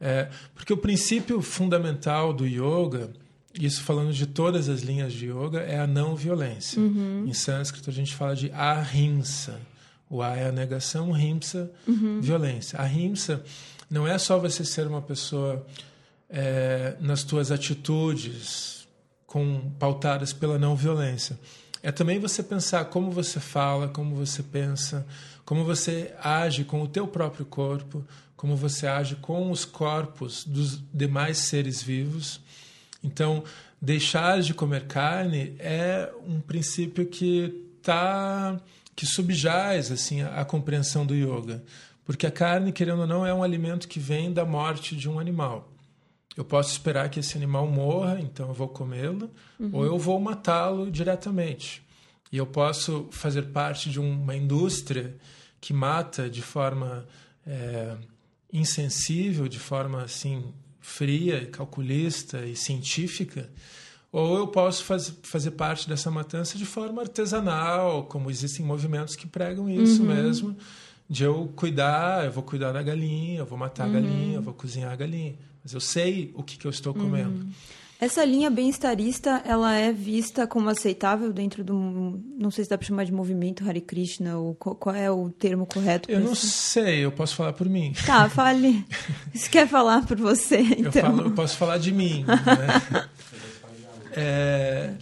é, 0.00 0.28
porque 0.54 0.72
o 0.72 0.76
princípio 0.76 1.42
fundamental 1.42 2.32
do 2.32 2.46
yoga, 2.46 3.10
isso 3.58 3.82
falando 3.82 4.12
de 4.12 4.26
todas 4.26 4.68
as 4.68 4.82
linhas 4.82 5.12
de 5.12 5.26
yoga, 5.26 5.60
é 5.60 5.78
a 5.78 5.86
não 5.86 6.14
violência. 6.14 6.80
Uhum. 6.80 7.24
Em 7.26 7.32
sânscrito 7.32 7.90
a 7.90 7.92
gente 7.92 8.14
fala 8.14 8.36
de 8.36 8.50
ahimsa. 8.52 9.60
O 10.10 10.22
a 10.22 10.36
é 10.36 10.48
a 10.48 10.52
negação, 10.52 11.12
rimsa, 11.12 11.70
uhum. 11.86 12.20
violência. 12.20 12.78
A 12.78 12.84
rimsa 12.84 13.42
não 13.90 14.06
é 14.06 14.16
só 14.18 14.38
você 14.38 14.64
ser 14.64 14.86
uma 14.86 15.02
pessoa 15.02 15.66
é, 16.28 16.96
nas 17.00 17.22
tuas 17.22 17.50
atitudes 17.50 18.86
com 19.26 19.70
pautadas 19.78 20.32
pela 20.32 20.58
não 20.58 20.74
violência. 20.74 21.38
É 21.82 21.92
também 21.92 22.18
você 22.18 22.42
pensar 22.42 22.86
como 22.86 23.10
você 23.10 23.38
fala, 23.38 23.88
como 23.88 24.14
você 24.14 24.42
pensa, 24.42 25.06
como 25.44 25.64
você 25.64 26.12
age 26.20 26.64
com 26.64 26.82
o 26.82 26.88
teu 26.88 27.06
próprio 27.06 27.46
corpo, 27.46 28.04
como 28.36 28.56
você 28.56 28.86
age 28.86 29.16
com 29.16 29.50
os 29.50 29.64
corpos 29.64 30.44
dos 30.44 30.82
demais 30.92 31.38
seres 31.38 31.82
vivos. 31.82 32.40
Então, 33.02 33.44
deixar 33.80 34.40
de 34.40 34.54
comer 34.54 34.86
carne 34.86 35.54
é 35.58 36.10
um 36.26 36.40
princípio 36.40 37.06
que 37.06 37.64
tá 37.82 38.60
que 38.98 39.06
subjaz 39.06 39.92
assim 39.92 40.22
a, 40.22 40.40
a 40.40 40.44
compreensão 40.44 41.06
do 41.06 41.14
yoga. 41.14 41.62
Porque 42.04 42.26
a 42.26 42.32
carne, 42.32 42.72
querendo 42.72 43.02
ou 43.02 43.06
não, 43.06 43.24
é 43.24 43.32
um 43.32 43.44
alimento 43.44 43.86
que 43.86 44.00
vem 44.00 44.32
da 44.32 44.44
morte 44.44 44.96
de 44.96 45.08
um 45.08 45.20
animal. 45.20 45.70
Eu 46.36 46.44
posso 46.44 46.72
esperar 46.72 47.08
que 47.08 47.20
esse 47.20 47.36
animal 47.36 47.68
morra, 47.68 48.18
então 48.20 48.48
eu 48.48 48.54
vou 48.54 48.66
comê-lo, 48.66 49.30
uhum. 49.60 49.70
ou 49.72 49.84
eu 49.84 49.96
vou 49.96 50.18
matá-lo 50.18 50.90
diretamente. 50.90 51.80
E 52.32 52.38
eu 52.38 52.44
posso 52.44 53.06
fazer 53.12 53.42
parte 53.52 53.88
de 53.88 54.00
uma 54.00 54.34
indústria 54.34 55.14
que 55.60 55.72
mata 55.72 56.28
de 56.28 56.42
forma 56.42 57.06
é, 57.46 57.94
insensível, 58.52 59.46
de 59.46 59.60
forma 59.60 60.02
assim 60.02 60.52
fria, 60.80 61.46
calculista 61.46 62.44
e 62.44 62.56
científica, 62.56 63.48
ou 64.10 64.38
eu 64.38 64.46
posso 64.46 64.84
faz, 64.84 65.14
fazer 65.22 65.52
parte 65.52 65.88
dessa 65.88 66.10
matança 66.10 66.56
de 66.56 66.64
forma 66.64 67.02
artesanal, 67.02 68.04
como 68.04 68.30
existem 68.30 68.64
movimentos 68.64 69.16
que 69.16 69.26
pregam 69.26 69.68
isso 69.68 70.02
uhum. 70.02 70.08
mesmo 70.08 70.56
de 71.08 71.24
eu 71.24 71.50
cuidar, 71.56 72.26
eu 72.26 72.32
vou 72.32 72.42
cuidar 72.42 72.72
da 72.72 72.82
galinha, 72.82 73.38
eu 73.38 73.46
vou 73.46 73.58
matar 73.58 73.84
uhum. 73.84 73.90
a 73.90 74.00
galinha, 74.00 74.36
eu 74.36 74.42
vou 74.42 74.52
cozinhar 74.52 74.92
a 74.92 74.96
galinha. 74.96 75.36
Mas 75.64 75.72
eu 75.72 75.80
sei 75.80 76.32
o 76.34 76.42
que, 76.42 76.58
que 76.58 76.66
eu 76.66 76.70
estou 76.70 76.92
comendo. 76.92 77.30
Uhum. 77.30 77.50
Essa 78.00 78.24
linha 78.24 78.48
bem-estarista, 78.48 79.42
ela 79.44 79.74
é 79.74 79.92
vista 79.92 80.46
como 80.46 80.68
aceitável 80.68 81.32
dentro 81.32 81.64
do, 81.64 82.22
não 82.38 82.48
sei 82.48 82.62
se 82.62 82.70
dá 82.70 82.78
para 82.78 82.86
chamar 82.86 83.04
de 83.04 83.12
movimento 83.12 83.68
Hare 83.68 83.80
Krishna, 83.80 84.38
ou 84.38 84.54
qual 84.54 84.94
é 84.94 85.10
o 85.10 85.30
termo 85.30 85.66
correto? 85.66 86.08
Eu 86.08 86.20
não 86.20 86.32
isso? 86.32 86.46
sei, 86.46 87.04
eu 87.04 87.10
posso 87.10 87.34
falar 87.34 87.54
por 87.54 87.68
mim. 87.68 87.92
Tá, 88.06 88.28
fale. 88.28 88.86
Você 89.34 89.50
quer 89.50 89.66
falar 89.66 90.06
por 90.06 90.16
você, 90.16 90.60
então? 90.60 90.84
Eu, 90.84 90.92
falo, 90.92 91.22
eu 91.22 91.30
posso 91.32 91.56
falar 91.56 91.78
de 91.78 91.90
mim. 91.90 92.24
Né? 92.28 93.08
É, 94.12 94.94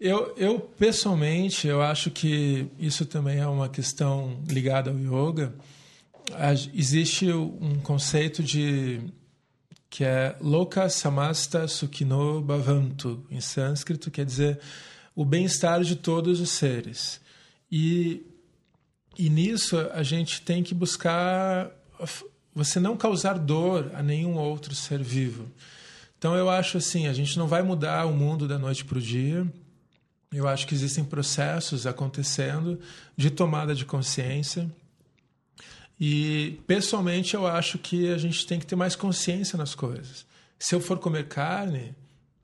eu, 0.00 0.34
eu, 0.36 0.60
pessoalmente, 0.60 1.66
eu 1.66 1.80
acho 1.80 2.10
que 2.10 2.66
isso 2.78 3.06
também 3.06 3.38
é 3.38 3.46
uma 3.46 3.68
questão 3.68 4.42
ligada 4.48 4.90
ao 4.90 4.98
yoga. 4.98 5.54
Existe 6.74 7.30
um 7.32 7.78
conceito 7.80 8.42
de 8.42 9.00
que 9.88 10.02
é 10.02 10.36
Loka 10.40 10.88
Samasta 10.88 11.68
Sukhino 11.68 12.40
Bhavantu, 12.40 13.24
em 13.30 13.40
sânscrito, 13.40 14.10
quer 14.10 14.24
dizer 14.24 14.58
o 15.14 15.24
bem-estar 15.24 15.82
de 15.82 15.94
todos 15.94 16.40
os 16.40 16.50
seres. 16.50 17.20
E, 17.70 18.26
e 19.16 19.30
nisso 19.30 19.78
a 19.92 20.02
gente 20.02 20.42
tem 20.42 20.64
que 20.64 20.74
buscar 20.74 21.70
você 22.54 22.78
não 22.78 22.96
causar 22.96 23.38
dor 23.38 23.90
a 23.94 24.02
nenhum 24.02 24.36
outro 24.36 24.74
ser 24.74 25.02
vivo. 25.02 25.50
Então 26.18 26.34
eu 26.34 26.48
acho 26.48 26.78
assim, 26.78 27.06
a 27.06 27.12
gente 27.12 27.38
não 27.38 27.46
vai 27.46 27.62
mudar 27.62 28.06
o 28.06 28.12
mundo 28.12 28.48
da 28.48 28.58
noite 28.58 28.84
para 28.84 28.98
o 28.98 29.00
dia, 29.00 29.46
eu 30.32 30.48
acho 30.48 30.66
que 30.66 30.74
existem 30.74 31.04
processos 31.04 31.86
acontecendo 31.86 32.80
de 33.16 33.30
tomada 33.30 33.74
de 33.74 33.84
consciência. 33.84 34.68
E, 35.98 36.58
pessoalmente, 36.66 37.34
eu 37.34 37.46
acho 37.46 37.78
que 37.78 38.12
a 38.12 38.18
gente 38.18 38.44
tem 38.46 38.58
que 38.58 38.66
ter 38.66 38.74
mais 38.74 38.96
consciência 38.96 39.56
nas 39.56 39.76
coisas. 39.76 40.26
Se 40.58 40.74
eu 40.74 40.80
for 40.80 40.98
comer 40.98 41.28
carne, 41.28 41.94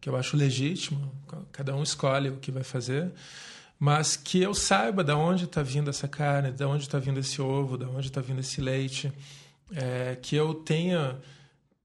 que 0.01 0.09
eu 0.09 0.17
acho 0.17 0.37
legítimo, 0.37 1.13
cada 1.51 1.75
um 1.75 1.83
escolhe 1.83 2.29
o 2.29 2.37
que 2.37 2.53
vai 2.53 2.63
fazer, 2.63 3.11
mas 3.79 4.15
que 4.17 4.41
eu 4.41 4.55
saiba 4.55 5.03
de 5.03 5.13
onde 5.13 5.45
está 5.45 5.63
vindo 5.63 5.91
essa 5.91 6.07
carne, 6.07 6.53
de 6.53 6.65
onde 6.65 6.85
está 6.85 6.99
vindo 6.99 7.19
esse 7.19 7.43
ovo, 7.43 7.77
de 7.77 7.87
onde 7.87 8.07
está 8.07 8.21
vindo 8.21 8.41
esse 8.41 8.61
leite, 8.61 9.13
é, 9.73 10.17
que 10.21 10.37
eu 10.37 10.55
tenha, 10.55 11.19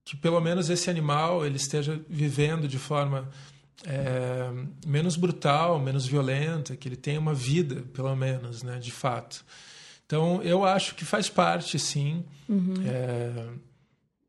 que 0.05 0.15
pelo 0.15 0.39
menos 0.39 0.69
esse 0.69 0.87
animal 0.87 1.43
ele 1.43 1.57
esteja 1.57 1.99
vivendo 2.07 2.67
de 2.67 2.77
forma 2.77 3.27
é, 3.83 4.51
menos 4.85 5.15
brutal, 5.15 5.79
menos 5.79 6.05
violenta, 6.05 6.75
que 6.75 6.87
ele 6.87 6.95
tenha 6.95 7.19
uma 7.19 7.33
vida, 7.33 7.83
pelo 7.91 8.15
menos, 8.15 8.61
né, 8.61 8.77
de 8.77 8.91
fato. 8.91 9.43
Então, 10.05 10.41
eu 10.43 10.63
acho 10.63 10.93
que 10.93 11.03
faz 11.03 11.27
parte, 11.27 11.79
sim, 11.79 12.23
uhum. 12.47 12.75
é, 12.85 13.47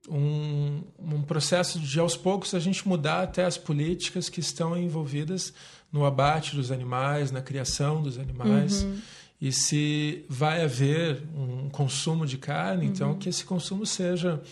um, 0.09 0.83
um 0.99 1.23
processo 1.23 1.78
de, 1.78 2.00
aos 2.00 2.16
poucos, 2.16 2.54
a 2.54 2.59
gente 2.59 2.88
mudar 2.88 3.23
até 3.23 3.45
as 3.45 3.59
políticas 3.59 4.30
que 4.30 4.40
estão 4.40 4.76
envolvidas 4.76 5.52
no 5.92 6.06
abate 6.06 6.56
dos 6.56 6.73
animais, 6.73 7.30
na 7.30 7.42
criação 7.42 8.02
dos 8.02 8.18
animais. 8.18 8.83
Uhum. 8.83 8.99
E 9.38 9.52
se 9.52 10.25
vai 10.30 10.64
haver 10.64 11.23
um 11.35 11.68
consumo 11.68 12.26
de 12.26 12.38
carne, 12.38 12.87
então, 12.87 13.09
uhum. 13.09 13.12
então 13.12 13.18
que 13.18 13.28
esse 13.28 13.45
consumo 13.45 13.85
seja 13.85 14.42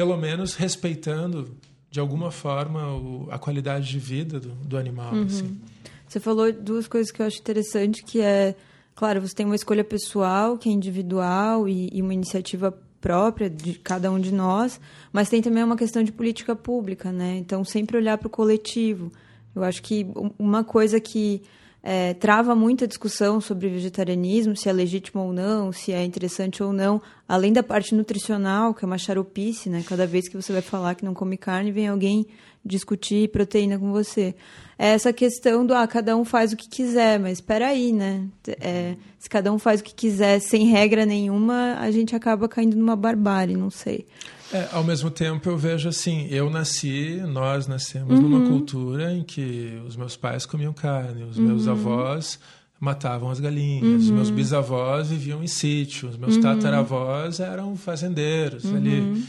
pelo 0.00 0.16
menos 0.16 0.54
respeitando 0.54 1.54
de 1.90 2.00
alguma 2.00 2.30
forma 2.30 2.90
o, 2.94 3.28
a 3.30 3.38
qualidade 3.38 3.86
de 3.86 3.98
vida 3.98 4.40
do, 4.40 4.48
do 4.48 4.78
animal. 4.78 5.12
Uhum. 5.12 5.24
Assim. 5.24 5.60
Você 6.08 6.18
falou 6.18 6.50
duas 6.50 6.88
coisas 6.88 7.12
que 7.12 7.20
eu 7.20 7.26
acho 7.26 7.38
interessante, 7.38 8.02
que 8.02 8.18
é, 8.18 8.56
claro, 8.94 9.20
você 9.20 9.34
tem 9.34 9.44
uma 9.44 9.54
escolha 9.54 9.84
pessoal, 9.84 10.56
que 10.56 10.70
é 10.70 10.72
individual 10.72 11.68
e, 11.68 11.90
e 11.92 12.00
uma 12.00 12.14
iniciativa 12.14 12.72
própria 12.98 13.50
de 13.50 13.74
cada 13.74 14.10
um 14.10 14.18
de 14.18 14.32
nós, 14.32 14.80
mas 15.12 15.28
tem 15.28 15.42
também 15.42 15.62
uma 15.62 15.76
questão 15.76 16.02
de 16.02 16.12
política 16.12 16.56
pública, 16.56 17.12
né? 17.12 17.36
Então, 17.36 17.62
sempre 17.62 17.98
olhar 17.98 18.16
para 18.16 18.28
o 18.28 18.30
coletivo. 18.30 19.12
Eu 19.54 19.62
acho 19.62 19.82
que 19.82 20.06
uma 20.38 20.64
coisa 20.64 20.98
que 20.98 21.42
é, 21.82 22.12
trava 22.14 22.54
muita 22.54 22.86
discussão 22.86 23.40
sobre 23.40 23.68
vegetarianismo, 23.68 24.54
se 24.54 24.68
é 24.68 24.72
legítimo 24.72 25.22
ou 25.22 25.32
não, 25.32 25.72
se 25.72 25.92
é 25.92 26.04
interessante 26.04 26.62
ou 26.62 26.72
não, 26.72 27.00
além 27.26 27.52
da 27.52 27.62
parte 27.62 27.94
nutricional, 27.94 28.74
que 28.74 28.84
é 28.84 28.86
uma 28.86 28.98
charupice, 28.98 29.70
né? 29.70 29.82
Cada 29.86 30.06
vez 30.06 30.28
que 30.28 30.36
você 30.36 30.52
vai 30.52 30.62
falar 30.62 30.94
que 30.94 31.04
não 31.04 31.14
come 31.14 31.36
carne, 31.36 31.72
vem 31.72 31.88
alguém 31.88 32.26
discutir 32.64 33.30
proteína 33.30 33.78
com 33.78 33.90
você. 33.90 34.34
É 34.78 34.88
essa 34.88 35.12
questão 35.12 35.64
do, 35.64 35.74
ah, 35.74 35.86
cada 35.86 36.16
um 36.16 36.24
faz 36.24 36.52
o 36.52 36.56
que 36.56 36.68
quiser, 36.68 37.18
mas 37.18 37.38
espera 37.38 37.68
aí, 37.68 37.92
né? 37.92 38.26
É, 38.60 38.96
se 39.18 39.28
cada 39.28 39.50
um 39.52 39.58
faz 39.58 39.80
o 39.80 39.84
que 39.84 39.94
quiser 39.94 40.38
sem 40.40 40.66
regra 40.66 41.06
nenhuma, 41.06 41.76
a 41.78 41.90
gente 41.90 42.14
acaba 42.14 42.48
caindo 42.48 42.76
numa 42.76 42.96
barbárie, 42.96 43.56
não 43.56 43.70
sei. 43.70 44.06
É, 44.52 44.68
ao 44.72 44.82
mesmo 44.82 45.10
tempo, 45.10 45.48
eu 45.48 45.56
vejo 45.56 45.88
assim: 45.88 46.26
eu 46.28 46.50
nasci, 46.50 47.22
nós 47.26 47.66
nascemos 47.66 48.18
uhum. 48.18 48.28
numa 48.28 48.48
cultura 48.48 49.12
em 49.12 49.22
que 49.22 49.80
os 49.86 49.96
meus 49.96 50.16
pais 50.16 50.44
comiam 50.44 50.72
carne, 50.72 51.22
os 51.22 51.38
uhum. 51.38 51.46
meus 51.46 51.68
avós 51.68 52.38
matavam 52.80 53.30
as 53.30 53.38
galinhas, 53.38 53.84
uhum. 53.84 53.96
os 53.96 54.10
meus 54.10 54.28
uhum. 54.28 54.34
bisavós 54.34 55.08
viviam 55.10 55.42
em 55.42 55.46
sítio, 55.46 56.08
os 56.08 56.16
meus 56.16 56.36
uhum. 56.36 56.42
tataravós 56.42 57.38
eram 57.38 57.76
fazendeiros 57.76 58.64
ali. 58.66 59.00
Uhum. 59.00 59.22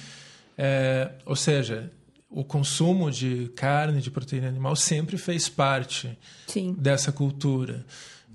É, 0.57 1.11
ou 1.25 1.35
seja, 1.35 1.91
o 2.29 2.43
consumo 2.43 3.11
de 3.11 3.51
carne, 3.55 4.01
de 4.01 4.09
proteína 4.09 4.47
animal 4.47 4.75
sempre 4.75 5.17
fez 5.17 5.49
parte 5.49 6.17
Sim. 6.47 6.73
dessa 6.79 7.11
cultura. 7.11 7.85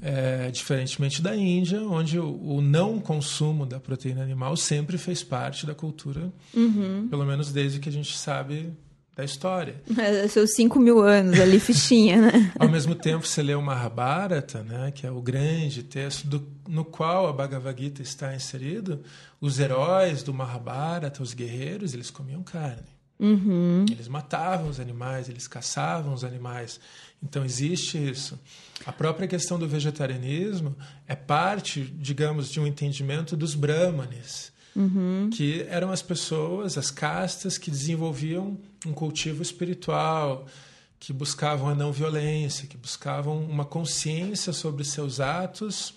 É, 0.03 0.51
diferentemente 0.51 1.23
da 1.23 1.35
Índia, 1.35 1.81
onde 1.83 2.19
o, 2.19 2.29
o, 2.29 2.61
não 2.61 3.01
consumo 3.01 3.65
da 3.65 3.81
proteína 3.81 4.23
animal 4.23 4.55
sempre 4.55 4.99
fez 4.99 5.23
parte 5.23 5.65
da 5.65 5.75
cultura, 5.75 6.31
uhum. 6.55 7.09
pelo 7.09 7.25
menos 7.25 7.51
desde 7.51 7.81
que 7.81 7.89
a 7.89 7.93
gente 7.93 8.17
sabe 8.17 8.75
da 9.17 9.25
história. 9.25 9.83
É, 9.97 10.29
seus 10.29 10.55
5 10.55 10.79
mil 10.79 11.01
anos 11.01 11.41
ali, 11.41 11.59
fichinha, 11.59 12.21
né? 12.21 12.53
Ao 12.61 12.69
mesmo 12.69 12.95
tempo, 12.95 13.27
você 13.27 13.43
lê 13.43 13.55
o 13.55 13.63
Mahabharata, 13.63 14.63
né, 14.63 14.93
que 14.95 15.07
é 15.07 15.11
o 15.11 15.23
grande 15.23 15.83
texto 15.83 16.27
do, 16.27 16.47
no 16.69 16.85
qual 16.85 17.27
a 17.27 17.33
Bhagavad 17.33 17.83
Gita 17.83 18.03
está 18.03 18.35
inserido, 18.35 19.03
os 19.41 19.59
heróis 19.59 20.23
do 20.23 20.35
Mahabharata, 20.35 21.23
os 21.23 21.33
guerreiros, 21.33 21.95
eles 21.95 22.11
comiam 22.11 22.43
carne. 22.43 22.97
Uhum. 23.19 23.87
Eles 23.91 24.09
matavam 24.09 24.69
os 24.69 24.79
animais, 24.79 25.31
eles 25.31 25.49
caçavam 25.49 26.13
os 26.13 26.23
animais. 26.23 26.79
Então 27.23 27.43
existe 27.43 27.97
isso. 27.97 28.39
A 28.85 28.93
própria 28.93 29.27
questão 29.27 29.59
do 29.59 29.67
vegetarianismo 29.67 30.77
é 31.09 31.17
parte, 31.17 31.83
digamos, 31.83 32.51
de 32.51 32.61
um 32.61 32.67
entendimento 32.67 33.37
dos 33.37 33.55
brahmanes, 33.55 34.53
uhum. 34.75 35.31
que 35.33 35.67
eram 35.69 35.91
as 35.91 36.03
pessoas, 36.03 36.77
as 36.77 36.91
castas 36.91 37.57
que 37.57 37.71
desenvolviam 37.71 38.59
um 38.85 38.93
cultivo 38.93 39.43
espiritual, 39.43 40.47
que 41.01 41.13
buscavam 41.13 41.69
a 41.69 41.75
não 41.75 41.93
violência, 41.93 42.67
que 42.67 42.77
buscavam 42.77 43.43
uma 43.45 43.65
consciência 43.65 44.53
sobre 44.53 44.85
seus 44.85 45.21
atos, 45.21 45.95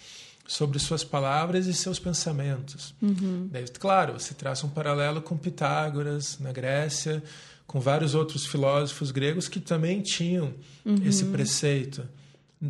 sobre 0.48 0.80
suas 0.80 1.04
palavras 1.04 1.68
e 1.68 1.74
seus 1.74 2.00
pensamentos. 2.00 2.94
Uhum. 3.02 3.48
Daí, 3.52 3.66
claro, 3.68 4.14
você 4.14 4.34
traça 4.34 4.66
um 4.66 4.70
paralelo 4.70 5.22
com 5.22 5.38
Pitágoras 5.38 6.40
na 6.40 6.52
Grécia, 6.52 7.24
com 7.68 7.80
vários 7.80 8.16
outros 8.16 8.48
filósofos 8.48 9.12
gregos 9.12 9.48
que 9.48 9.60
também 9.60 10.02
tinham 10.02 10.56
uhum. 10.84 11.02
esse 11.06 11.26
preceito. 11.26 12.04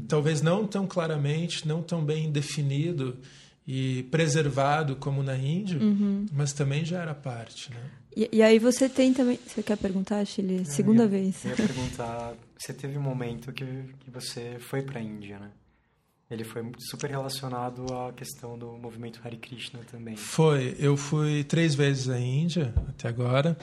Talvez 0.08 0.42
não 0.42 0.68
tão 0.68 0.86
claramente, 0.86 1.68
não 1.68 1.82
tão 1.82 2.04
bem 2.04 2.32
definido 2.32 3.18
e 3.66 4.04
preservado 4.04 4.96
como 4.96 5.22
na 5.24 5.38
Índia, 5.38 5.80
uhum. 5.80 6.26
mas 6.32 6.54
também 6.54 6.86
já 6.86 7.02
era 7.02 7.14
parte. 7.14 7.72
Né? 7.72 7.92
E, 8.16 8.30
e, 8.34 8.42
aí 8.42 8.60
você 8.60 8.90
tem 8.90 9.14
também. 9.14 9.40
Você 9.46 9.62
quer 9.62 9.78
perguntar, 9.78 10.26
Chile? 10.26 10.66
Segunda 10.66 11.04
eu 11.04 11.10
vez. 11.10 11.44
Eu 11.46 11.52
ia 11.52 11.56
perguntar. 11.56 12.34
Você 12.58 12.74
teve 12.74 12.98
um 12.98 13.02
momento 13.02 13.52
que, 13.52 13.66
que 14.00 14.12
você 14.12 14.58
foi 14.60 14.82
para 14.82 15.00
a 15.00 15.04
Índia, 15.04 15.40
né? 15.40 15.52
Ele 16.30 16.44
foi 16.44 16.64
super 16.78 17.10
relacionado 17.10 17.86
à 17.92 18.14
questão 18.14 18.58
do 18.58 18.78
movimento 18.78 19.20
Hare 19.24 19.38
Krishna 19.38 19.80
também. 19.92 20.16
Foi. 20.16 20.76
Eu 20.78 20.96
fui 20.96 21.44
três 21.44 21.74
vezes 21.74 22.10
à 22.10 22.20
Índia 22.20 22.74
até 22.88 23.08
agora. 23.08 23.58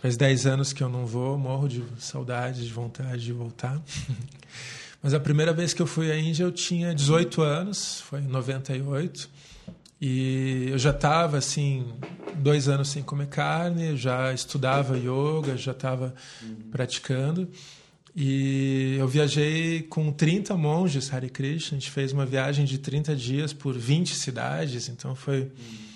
Faz 0.00 0.16
10 0.16 0.46
anos 0.46 0.72
que 0.72 0.82
eu 0.82 0.88
não 0.88 1.04
vou, 1.04 1.36
morro 1.36 1.68
de 1.68 1.84
saudade, 1.98 2.64
de 2.64 2.72
vontade 2.72 3.24
de 3.24 3.32
voltar. 3.32 3.82
Mas 5.02 5.14
a 5.14 5.20
primeira 5.20 5.52
vez 5.52 5.72
que 5.72 5.80
eu 5.80 5.86
fui 5.86 6.10
à 6.10 6.18
Índia 6.18 6.42
eu 6.42 6.52
tinha 6.52 6.94
18 6.94 7.40
anos, 7.42 8.00
foi 8.00 8.20
em 8.20 8.26
98. 8.26 9.30
E 10.00 10.68
eu 10.70 10.78
já 10.78 10.90
estava, 10.90 11.38
assim, 11.38 11.92
dois 12.36 12.68
anos 12.68 12.88
sem 12.88 13.02
comer 13.02 13.28
carne, 13.28 13.96
já 13.96 14.32
estudava 14.32 14.96
yoga, 14.96 15.56
já 15.56 15.72
estava 15.72 16.14
uhum. 16.42 16.70
praticando. 16.70 17.48
E 18.14 18.96
eu 18.98 19.06
viajei 19.06 19.82
com 19.82 20.12
30 20.12 20.56
monges 20.56 21.12
Hare 21.12 21.30
Krishna, 21.30 21.76
a 21.76 21.80
gente 21.80 21.90
fez 21.90 22.12
uma 22.12 22.26
viagem 22.26 22.64
de 22.64 22.78
30 22.78 23.14
dias 23.14 23.52
por 23.52 23.76
20 23.76 24.14
cidades, 24.14 24.88
então 24.88 25.14
foi... 25.14 25.42
Uhum. 25.42 25.88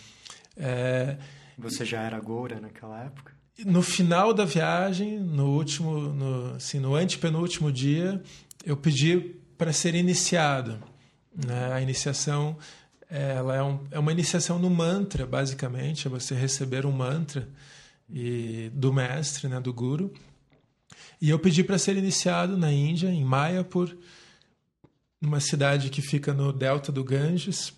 É... 0.57 1.17
Você 1.59 1.85
já 1.85 2.03
era 2.03 2.19
Goura 2.21 2.61
naquela 2.61 3.03
época? 3.05 3.32
No 3.65 3.83
final 3.83 4.33
da 4.33 4.45
viagem, 4.45 5.19
no 5.19 5.51
último, 5.51 5.99
no, 5.99 6.55
assim, 6.55 6.79
no 6.79 6.95
antepenúltimo 6.95 7.71
dia, 7.73 8.23
eu 8.65 8.77
pedi 8.77 9.19
para 9.57 9.73
ser 9.73 9.95
iniciado. 9.95 10.79
Né? 11.35 11.73
A 11.73 11.81
iniciação 11.81 12.57
ela 13.13 13.55
é, 13.55 13.63
um, 13.63 13.81
é 13.91 13.99
uma 13.99 14.11
iniciação 14.11 14.59
no 14.59 14.71
mantra, 14.71 15.27
basicamente, 15.27 16.07
é 16.07 16.11
você 16.11 16.35
receber 16.35 16.87
um 16.87 16.93
mantra 16.93 17.47
e, 18.09 18.71
do 18.73 18.91
mestre, 18.91 19.49
né, 19.49 19.61
do 19.61 19.71
guru. 19.71 20.11
E 21.21 21.29
eu 21.29 21.39
pedi 21.39 21.63
para 21.63 21.77
ser 21.77 21.95
iniciado 21.99 22.57
na 22.57 22.73
Índia, 22.73 23.09
em 23.09 23.23
Mayapur, 23.23 23.95
numa 25.21 25.41
cidade 25.41 25.91
que 25.91 26.01
fica 26.01 26.33
no 26.33 26.55
delta 26.55 26.91
do 26.91 27.05
Ganges, 27.05 27.75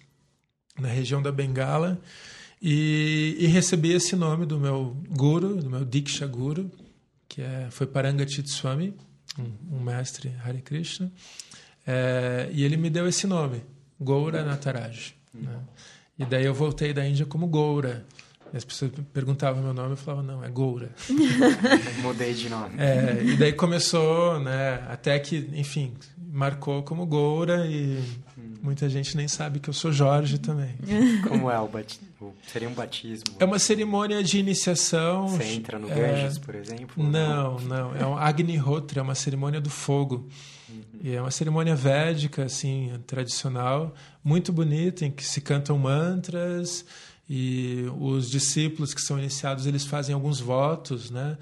na 0.78 0.88
região 0.88 1.20
da 1.20 1.32
Bengala. 1.32 2.00
E, 2.66 3.37
e, 3.40 3.46
recebi 3.46 3.92
esse 3.92 4.16
nome 4.16 4.46
do 4.46 4.59
meu 4.59 4.96
guru, 5.11 5.57
do 5.57 5.68
meu 5.68 5.85
Diksha 5.85 6.27
Guru, 6.27 6.70
que 7.29 7.42
é, 7.42 7.68
foi 7.70 7.87
Parangatit 7.87 8.48
Swami, 8.48 8.94
um, 9.38 9.77
um 9.77 9.81
mestre 9.81 10.33
Hare 10.42 10.62
Krishna. 10.62 11.12
É, 11.87 12.48
e 12.50 12.64
ele 12.64 12.79
me 12.79 12.88
deu 12.88 13.07
esse 13.07 13.27
nome, 13.27 13.62
Goura 14.00 14.42
Nataraj. 14.42 15.14
Né? 15.35 15.61
E 16.18 16.24
daí 16.24 16.46
eu 16.46 16.55
voltei 16.55 16.94
da 16.94 17.07
Índia 17.07 17.27
como 17.27 17.46
Goura. 17.46 18.07
As 18.55 18.64
pessoas 18.64 18.92
perguntavam 19.12 19.62
meu 19.62 19.74
nome, 19.74 19.90
eu 19.90 19.96
falava, 19.98 20.22
não, 20.22 20.42
é 20.42 20.48
Goura. 20.48 20.88
Mudei 22.00 22.33
de 22.33 22.48
nome. 22.48 22.77
É, 22.79 23.22
e 23.24 23.37
daí 23.37 23.53
começou, 23.53 24.40
né, 24.40 24.83
até 24.88 25.18
que, 25.18 25.50
enfim, 25.53 25.92
marcou 26.16 26.83
como 26.83 27.05
Goura 27.05 27.66
e 27.66 28.03
muita 28.64 28.88
gente 28.88 29.14
nem 29.16 29.29
sabe 29.29 29.61
que 29.61 29.68
eu 29.68 29.74
sou 29.74 29.92
Jorge 29.92 30.38
também. 30.38 30.74
Como 31.29 31.50
é 31.50 31.61
o 31.61 31.68
batismo? 31.68 32.35
Seria 32.50 32.68
um 32.68 32.72
batismo? 32.72 33.37
É 33.38 33.44
uma 33.44 33.59
cerimônia 33.59 34.22
de 34.22 34.38
iniciação. 34.38 35.29
Você 35.29 35.44
entra 35.44 35.79
no 35.79 35.87
Ganges, 35.87 36.38
é... 36.38 36.40
por 36.40 36.55
exemplo? 36.55 37.05
Não, 37.05 37.61
não. 37.61 37.94
É 37.94 38.07
um 38.07 38.16
Agnihotra, 38.16 39.00
é 39.00 39.03
uma 39.03 39.14
cerimônia 39.14 39.61
do 39.61 39.68
fogo. 39.68 40.27
Uhum. 40.70 40.83
E 41.03 41.14
é 41.14 41.20
uma 41.20 41.31
cerimônia 41.31 41.77
védica, 41.77 42.44
assim, 42.44 42.90
tradicional, 43.07 43.94
muito 44.24 44.50
bonita, 44.50 45.05
em 45.05 45.11
que 45.11 45.24
se 45.24 45.42
cantam 45.42 45.77
mantras 45.77 46.87
e 47.29 47.85
os 48.00 48.31
discípulos 48.31 48.94
que 48.94 49.00
são 49.00 49.18
iniciados, 49.18 49.66
eles 49.66 49.85
fazem 49.85 50.14
alguns 50.14 50.40
votos, 50.40 51.11
né? 51.11 51.37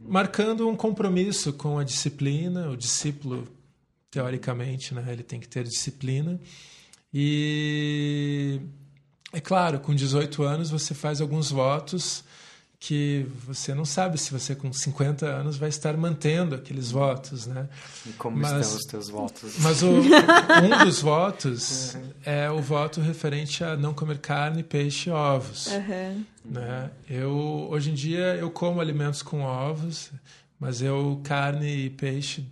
Marcando 0.00 0.68
um 0.68 0.76
compromisso 0.76 1.52
com 1.52 1.78
a 1.78 1.84
disciplina, 1.84 2.68
o 2.68 2.76
discípulo 2.76 3.46
teoricamente, 4.14 4.94
né? 4.94 5.04
Ele 5.08 5.24
tem 5.24 5.40
que 5.40 5.48
ter 5.48 5.64
disciplina. 5.64 6.40
E 7.12 8.60
é 9.32 9.40
claro, 9.40 9.80
com 9.80 9.92
18 9.92 10.40
anos 10.44 10.70
você 10.70 10.94
faz 10.94 11.20
alguns 11.20 11.50
votos 11.50 12.22
que 12.78 13.26
você 13.44 13.74
não 13.74 13.84
sabe 13.84 14.18
se 14.18 14.30
você 14.30 14.54
com 14.54 14.72
50 14.72 15.26
anos 15.26 15.56
vai 15.56 15.68
estar 15.68 15.96
mantendo 15.96 16.54
aqueles 16.54 16.90
votos, 16.92 17.46
né? 17.46 17.68
E 18.06 18.12
como 18.12 18.36
mas, 18.36 18.52
estão 18.52 18.76
os 18.76 18.84
teus 18.84 19.08
votos? 19.08 19.56
Mas 19.58 19.82
o, 19.82 19.88
um 19.88 20.84
dos 20.84 21.00
votos 21.00 21.94
uhum. 21.94 22.10
é 22.24 22.50
o 22.50 22.60
voto 22.60 23.00
referente 23.00 23.64
a 23.64 23.74
não 23.76 23.94
comer 23.94 24.18
carne, 24.18 24.62
peixe 24.62 25.08
e 25.08 25.12
ovos. 25.12 25.66
Uhum. 25.68 26.24
Né? 26.44 26.90
Eu 27.08 27.66
hoje 27.68 27.90
em 27.90 27.94
dia 27.94 28.36
eu 28.36 28.50
como 28.50 28.80
alimentos 28.80 29.22
com 29.22 29.40
ovos, 29.40 30.12
mas 30.60 30.82
eu 30.82 31.20
carne 31.24 31.86
e 31.86 31.90
peixe 31.90 32.44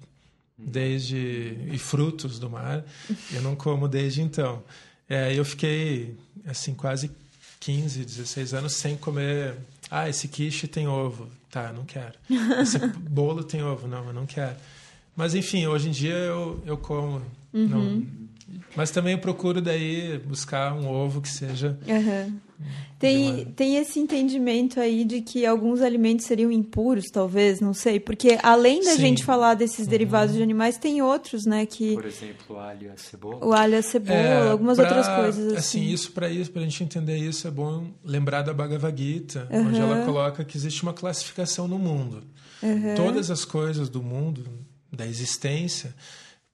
desde 0.64 1.56
e 1.70 1.78
frutos 1.78 2.38
do 2.38 2.48
mar. 2.48 2.84
Eu 3.32 3.42
não 3.42 3.54
como 3.54 3.88
desde 3.88 4.22
então. 4.22 4.62
É, 5.08 5.34
eu 5.34 5.44
fiquei 5.44 6.16
assim 6.46 6.74
quase 6.74 7.10
15, 7.60 8.04
16 8.04 8.54
anos 8.54 8.72
sem 8.74 8.96
comer 8.96 9.56
Ah, 9.90 10.08
esse 10.08 10.28
quiche 10.28 10.66
tem 10.66 10.88
ovo. 10.88 11.28
Tá, 11.50 11.70
não 11.72 11.84
quero. 11.84 12.14
Esse 12.62 12.78
bolo 12.78 13.44
tem 13.44 13.62
ovo. 13.62 13.86
Não, 13.86 14.06
eu 14.06 14.12
não 14.14 14.24
quero. 14.24 14.56
Mas, 15.14 15.34
enfim, 15.34 15.66
hoje 15.66 15.88
em 15.88 15.92
dia 15.92 16.14
eu, 16.14 16.62
eu 16.64 16.78
como. 16.78 17.20
Uhum. 17.52 17.68
Não, 17.68 18.06
mas 18.76 18.90
também 18.90 19.12
eu 19.12 19.18
procuro 19.18 19.60
daí 19.60 20.18
buscar 20.18 20.72
um 20.74 20.88
ovo 20.88 21.20
que 21.20 21.28
seja. 21.28 21.78
Uhum. 21.86 22.36
Tem, 22.98 23.32
uma- 23.32 23.44
tem 23.56 23.76
esse 23.76 23.98
entendimento 23.98 24.78
aí 24.78 25.04
de 25.04 25.20
que 25.20 25.44
alguns 25.44 25.80
alimentos 25.80 26.24
seriam 26.26 26.52
impuros, 26.52 27.06
talvez, 27.10 27.60
não 27.60 27.74
sei. 27.74 27.98
Porque 27.98 28.38
além 28.40 28.80
da 28.84 28.92
Sim. 28.92 28.98
gente 29.00 29.24
falar 29.24 29.54
desses 29.54 29.88
derivados 29.88 30.36
de 30.36 30.42
animais, 30.42 30.78
tem 30.78 31.02
outros, 31.02 31.44
né? 31.44 31.66
Que 31.66 31.94
Por 31.94 32.06
exemplo, 32.06 32.58
alho 32.60 32.86
e 32.86 32.90
a 32.90 32.96
cebola. 32.96 33.44
o 33.44 33.52
alho, 33.52 33.76
a 33.76 33.82
cebola, 33.82 34.16
É, 34.18 34.50
algumas 34.50 34.76
pra- 34.78 34.86
outras 34.86 35.08
coisas 35.08 35.52
assim. 35.54 35.82
isso 35.82 36.12
para 36.12 36.28
isso, 36.30 36.52
para 36.52 36.62
a 36.62 36.64
gente 36.64 36.84
entender 36.84 37.16
isso, 37.16 37.48
é 37.48 37.50
bom 37.50 37.88
lembrar 38.04 38.42
da 38.42 38.54
Bhagavad 38.54 38.96
Gita, 38.96 39.48
onde 39.50 39.80
Uhum. 39.80 39.92
ela 39.92 40.04
coloca 40.04 40.44
que 40.44 40.56
existe 40.56 40.84
uma 40.84 40.92
classificação 40.92 41.66
no 41.66 41.80
mundo. 41.80 42.22
Uhum. 42.62 42.94
Todas 42.94 43.28
as 43.32 43.44
coisas 43.44 43.88
do 43.88 44.00
mundo, 44.00 44.44
da 44.92 45.04
existência, 45.04 45.92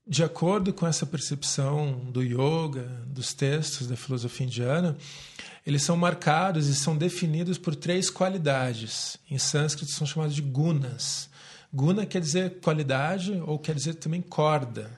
de 0.08 0.24
acordo 0.24 0.72
com 0.72 0.86
essa 0.86 1.04
percepção 1.04 2.00
do 2.10 2.22
yoga, 2.22 2.88
dos 3.08 3.34
textos 3.34 3.86
da 3.86 3.94
filosofia 3.94 4.46
indiana, 4.46 4.96
eles 5.66 5.82
são 5.82 5.98
marcados 5.98 6.66
e 6.66 6.74
são 6.74 6.96
definidos 6.96 7.58
por 7.58 7.76
três 7.76 8.08
qualidades. 8.08 9.18
Em 9.30 9.36
sânscrito 9.36 9.92
são 9.92 10.06
chamados 10.06 10.34
de 10.34 10.40
gunas. 10.40 11.28
Guna 11.70 12.06
quer 12.06 12.22
dizer 12.22 12.60
qualidade 12.60 13.38
ou 13.44 13.58
quer 13.58 13.74
dizer 13.74 13.96
também 13.96 14.22
corda. 14.22 14.90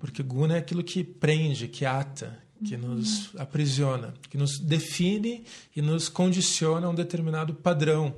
Porque 0.00 0.24
guna 0.24 0.54
é 0.54 0.58
aquilo 0.58 0.82
que 0.82 1.04
prende, 1.04 1.68
que 1.68 1.86
ata, 1.86 2.36
que 2.64 2.76
nos 2.76 3.30
aprisiona, 3.36 4.12
que 4.28 4.36
nos 4.36 4.58
define 4.58 5.44
e 5.76 5.80
nos 5.80 6.08
condiciona 6.08 6.88
a 6.88 6.90
um 6.90 6.94
determinado 6.94 7.54
padrão. 7.54 8.16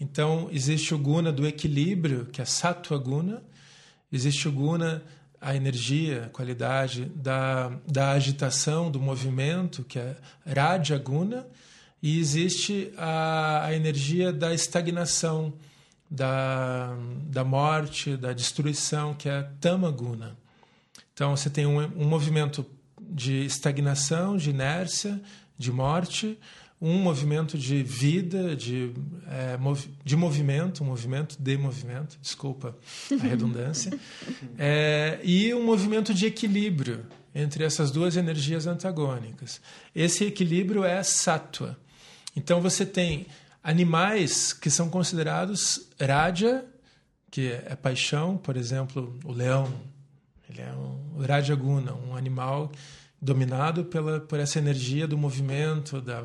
Então, 0.00 0.48
existe 0.50 0.94
o 0.94 0.98
guna 0.98 1.30
do 1.30 1.46
equilíbrio, 1.46 2.24
que 2.32 2.40
é 2.40 2.44
sattva 2.46 2.96
guna, 2.96 3.42
existe 4.10 4.48
o 4.48 4.52
guna, 4.52 5.02
a 5.42 5.56
energia, 5.56 6.26
a 6.26 6.28
qualidade 6.28 7.06
da, 7.16 7.72
da 7.86 8.12
agitação, 8.12 8.88
do 8.88 9.00
movimento, 9.00 9.82
que 9.82 9.98
é 9.98 10.16
raja 10.46 10.96
guna, 10.96 11.44
e 12.00 12.20
existe 12.20 12.92
a, 12.96 13.64
a 13.66 13.74
energia 13.74 14.32
da 14.32 14.54
estagnação, 14.54 15.52
da, 16.08 16.96
da 17.26 17.42
morte, 17.42 18.16
da 18.16 18.32
destruição, 18.32 19.14
que 19.14 19.28
é 19.28 19.42
tamaguna. 19.60 20.36
Então 21.12 21.36
você 21.36 21.50
tem 21.50 21.66
um, 21.66 21.78
um 21.80 22.08
movimento 22.08 22.64
de 23.00 23.44
estagnação, 23.44 24.36
de 24.36 24.50
inércia, 24.50 25.20
de 25.58 25.72
morte, 25.72 26.38
um 26.84 26.98
movimento 26.98 27.56
de 27.56 27.80
vida, 27.80 28.56
de, 28.56 28.92
é, 29.30 29.56
mov, 29.56 29.88
de 30.04 30.16
movimento, 30.16 30.82
um 30.82 30.86
movimento 30.88 31.36
de 31.38 31.56
movimento, 31.56 32.18
desculpa 32.20 32.76
a 33.08 33.14
redundância, 33.22 33.96
é, 34.58 35.20
e 35.22 35.54
um 35.54 35.64
movimento 35.64 36.12
de 36.12 36.26
equilíbrio 36.26 37.06
entre 37.32 37.62
essas 37.62 37.92
duas 37.92 38.16
energias 38.16 38.66
antagônicas. 38.66 39.60
Esse 39.94 40.24
equilíbrio 40.24 40.82
é 40.82 41.00
sattva. 41.04 41.78
Então 42.34 42.60
você 42.60 42.84
tem 42.84 43.28
animais 43.62 44.52
que 44.52 44.68
são 44.68 44.90
considerados 44.90 45.88
raja, 46.00 46.64
que 47.30 47.52
é 47.52 47.76
paixão, 47.76 48.36
por 48.36 48.56
exemplo, 48.56 49.16
o 49.24 49.30
leão. 49.30 49.72
Ele 50.50 50.60
é 50.60 50.72
um 50.72 51.24
rajaguna, 51.24 51.94
um 51.94 52.16
animal 52.16 52.72
dominado 53.20 53.84
pela 53.84 54.18
por 54.18 54.40
essa 54.40 54.58
energia 54.58 55.06
do 55.06 55.16
movimento, 55.16 56.00
da 56.00 56.24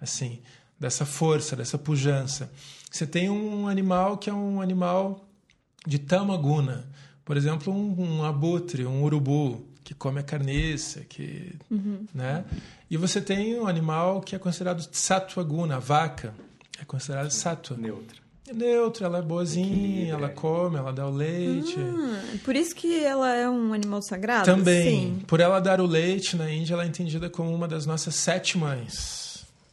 assim, 0.00 0.40
dessa 0.78 1.04
força, 1.06 1.54
dessa 1.56 1.78
pujança. 1.78 2.50
Você 2.90 3.06
tem 3.06 3.28
um 3.30 3.66
animal 3.68 4.18
que 4.18 4.28
é 4.30 4.32
um 4.32 4.60
animal 4.60 5.26
de 5.86 5.98
tamaguna, 5.98 6.86
por 7.24 7.36
exemplo, 7.36 7.72
um, 7.72 8.18
um 8.18 8.24
abutre, 8.24 8.86
um 8.86 9.02
urubu 9.02 9.66
que 9.82 9.92
come 9.94 10.20
a 10.20 10.22
carniça, 10.22 11.00
que, 11.00 11.54
Uhum. 11.70 12.06
né? 12.14 12.44
E 12.90 12.96
você 12.96 13.20
tem 13.20 13.58
um 13.60 13.66
animal 13.66 14.20
que 14.20 14.34
é 14.34 14.38
considerado 14.38 14.86
sattva-guna, 14.92 15.76
a 15.76 15.78
vaca, 15.78 16.34
é 16.80 16.84
considerada 16.84 17.28
sattva. 17.30 17.76
Neutra. 17.76 18.16
É 18.46 18.52
neutra, 18.52 19.06
ela 19.06 19.18
é 19.18 19.22
boazinha, 19.22 19.66
Equilíbrio, 19.72 20.14
ela 20.14 20.26
é. 20.26 20.30
come, 20.30 20.76
ela 20.76 20.92
dá 20.92 21.06
o 21.06 21.10
leite. 21.10 21.76
Ah, 21.78 22.36
por 22.44 22.54
isso 22.54 22.74
que 22.74 23.02
ela 23.02 23.34
é 23.34 23.48
um 23.48 23.72
animal 23.72 24.02
sagrado? 24.02 24.44
Também, 24.44 25.14
Sim. 25.18 25.22
por 25.26 25.40
ela 25.40 25.60
dar 25.60 25.80
o 25.80 25.86
leite 25.86 26.36
na 26.36 26.50
Índia, 26.50 26.74
ela 26.74 26.84
é 26.84 26.86
entendida 26.86 27.28
como 27.30 27.54
uma 27.54 27.66
das 27.66 27.86
nossas 27.86 28.14
sete 28.16 28.56
mães. 28.58 29.23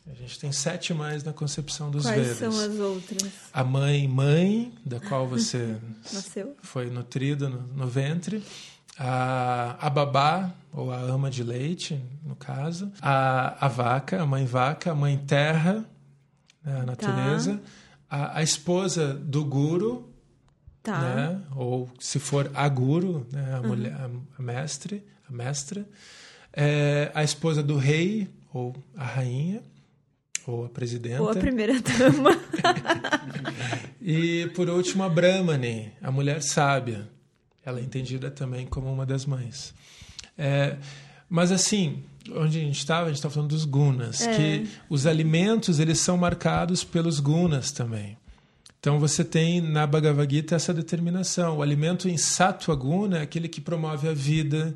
A 0.09 0.13
gente 0.13 0.39
tem 0.39 0.51
sete 0.51 0.93
mães 0.93 1.23
na 1.23 1.31
concepção 1.31 1.89
dos 1.91 2.03
Quais 2.03 2.21
Vedas. 2.21 2.37
são 2.37 2.49
as 2.49 2.79
outras? 2.79 3.31
A 3.53 3.63
mãe, 3.63 4.07
mãe, 4.07 4.73
da 4.85 4.99
qual 4.99 5.27
você 5.27 5.77
Nasceu? 6.11 6.55
foi 6.61 6.89
nutrido 6.89 7.47
no, 7.49 7.61
no 7.67 7.87
ventre. 7.87 8.43
A, 8.97 9.77
a 9.79 9.89
babá, 9.89 10.51
ou 10.73 10.91
a 10.91 10.97
ama 10.97 11.29
de 11.29 11.43
leite, 11.43 11.99
no 12.23 12.35
caso. 12.35 12.91
A, 13.01 13.65
a 13.65 13.67
vaca, 13.67 14.21
a 14.21 14.25
mãe 14.25 14.45
vaca. 14.45 14.91
A 14.91 14.95
mãe 14.95 15.17
terra, 15.17 15.85
né, 16.63 16.81
a 16.81 16.85
natureza. 16.85 17.61
A, 18.09 18.39
a 18.39 18.43
esposa 18.43 19.13
do 19.13 19.45
guru, 19.45 20.07
Tá. 20.83 20.99
né? 20.99 21.41
Ou 21.55 21.87
se 21.99 22.17
for 22.17 22.49
a 22.55 22.67
guru, 22.67 23.25
né? 23.31 23.53
a, 23.55 23.61
mulher, 23.61 23.93
a, 23.93 24.09
a 24.39 24.41
mestre, 24.41 25.05
a 25.29 25.31
mestra. 25.31 25.87
É, 26.51 27.11
a 27.13 27.23
esposa 27.23 27.61
do 27.61 27.77
rei, 27.77 28.27
ou 28.51 28.75
a 28.97 29.05
rainha, 29.05 29.61
ou 30.47 30.65
a 30.65 30.69
presidenta. 30.69 31.21
Ou 31.21 31.29
a 31.29 31.35
primeira 31.35 31.73
dama. 31.81 32.31
E 34.03 34.47
por 34.55 34.67
último, 34.67 35.03
a 35.03 35.09
Brahmani, 35.09 35.91
a 36.01 36.11
mulher 36.11 36.41
sábia. 36.41 37.07
Ela 37.63 37.79
é 37.79 37.83
entendida 37.83 38.31
também 38.31 38.65
como 38.65 38.91
uma 38.91 39.05
das 39.05 39.25
mães. 39.27 39.73
É, 40.35 40.77
mas 41.29 41.51
assim, 41.51 42.03
onde 42.35 42.57
a 42.59 42.61
gente 42.61 42.79
estava, 42.79 43.03
a 43.05 43.07
gente 43.09 43.17
estava 43.17 43.33
falando 43.33 43.51
dos 43.51 43.63
gunas, 43.65 44.21
É. 44.21 44.35
que 44.35 44.67
os 44.89 45.05
alimentos 45.05 45.79
eles 45.79 45.99
são 45.99 46.17
marcados 46.17 46.83
pelos 46.83 47.19
gunas 47.19 47.71
também. 47.71 48.17
Então 48.79 48.99
você 48.99 49.23
tem 49.23 49.61
na 49.61 49.85
Bhagavad 49.85 50.33
Gita 50.33 50.55
essa 50.55 50.73
determinação. 50.73 51.57
O 51.57 51.61
alimento 51.61 52.09
em 52.09 52.17
sattva 52.17 52.73
guna 52.73 53.19
é 53.19 53.21
aquele 53.21 53.47
que 53.47 53.61
promove 53.61 54.07
a 54.09 54.13
vida, 54.13 54.75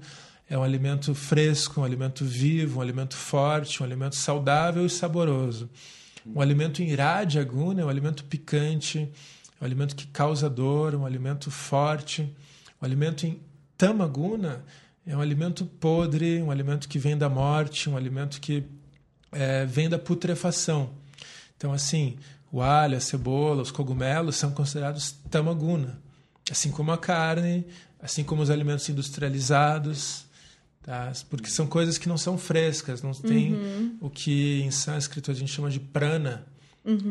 é 0.49 0.57
um 0.57 0.63
alimento 0.63 1.15
fresco, 1.15 1.81
um 1.81 1.83
alimento 1.83 2.23
vivo, 2.23 2.79
um 2.79 2.81
alimento 2.81 3.15
forte, 3.15 3.81
um 3.81 3.85
alimento 3.85 4.15
saudável 4.15 4.85
e 4.85 4.89
saboroso. 4.89 5.69
Um 6.25 6.41
alimento 6.41 6.81
em 6.81 6.93
raja 6.93 7.43
guna 7.43 7.81
é 7.81 7.85
um 7.85 7.89
alimento 7.89 8.23
picante, 8.25 8.99
é 9.59 9.63
um 9.63 9.65
alimento 9.65 9.95
que 9.95 10.07
causa 10.07 10.49
dor, 10.49 10.95
um 10.95 11.05
alimento 11.05 11.49
forte. 11.49 12.35
O 12.81 12.85
alimento 12.85 13.25
em 13.25 13.39
tamaguna 13.77 14.63
é 15.05 15.15
um 15.15 15.21
alimento 15.21 15.65
podre, 15.65 16.41
um 16.41 16.51
alimento 16.51 16.87
que 16.87 16.97
vem 16.97 17.17
da 17.17 17.29
morte, 17.29 17.89
um 17.89 17.97
alimento 17.97 18.39
que 18.39 18.63
é, 19.31 19.65
vem 19.65 19.89
da 19.89 19.99
putrefação. 19.99 20.91
Então, 21.57 21.73
assim, 21.73 22.17
o 22.51 22.61
alho, 22.61 22.97
a 22.97 23.01
cebola, 23.01 23.61
os 23.61 23.71
cogumelos 23.71 24.35
são 24.35 24.51
considerados 24.51 25.11
tamaguna, 25.29 25.99
assim 26.49 26.71
como 26.71 26.91
a 26.91 26.97
carne, 26.97 27.65
assim 28.01 28.23
como 28.23 28.41
os 28.41 28.49
alimentos 28.49 28.87
industrializados, 28.89 30.24
tá? 30.85 31.11
porque 31.29 31.49
são 31.49 31.65
coisas 31.65 31.97
que 31.97 32.07
não 32.07 32.17
são 32.17 32.37
frescas, 32.37 33.01
não 33.01 33.11
tem 33.11 33.57
o 33.99 34.09
que 34.09 34.61
em 34.61 34.71
sânscrito 34.71 35.31
a 35.31 35.33
gente 35.33 35.51
chama 35.51 35.69
de 35.69 35.79
prana. 35.79 36.45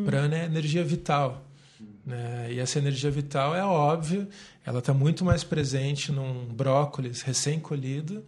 Prana 0.05 0.39
é 0.39 0.45
energia 0.45 0.85
vital. 0.85 1.45
Né? 2.07 2.53
E 2.53 2.59
essa 2.61 2.79
energia 2.79 3.11
vital 3.11 3.55
é 3.57 3.65
óbvia, 3.65 4.29
ela 4.65 4.79
está 4.79 4.93
muito 4.93 5.25
mais 5.25 5.43
presente 5.43 6.13
num 6.13 6.45
brócolis 6.45 7.23
recém-colhido 7.23 8.23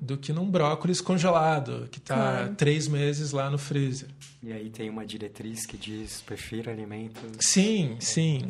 do 0.00 0.16
que 0.18 0.30
num 0.32 0.48
brócolis 0.48 1.00
congelado, 1.00 1.88
que 1.90 1.98
está 1.98 2.14
Claro. 2.14 2.54
três 2.54 2.86
meses 2.86 3.32
lá 3.32 3.50
no 3.50 3.56
freezer. 3.58 4.08
E 4.42 4.52
aí 4.52 4.68
tem 4.70 4.88
uma 4.90 5.04
diretriz 5.06 5.64
que 5.66 5.76
diz 5.78 6.20
prefira 6.20 6.70
alimentos. 6.70 7.22
Sim, 7.40 7.96
sim. 7.98 8.46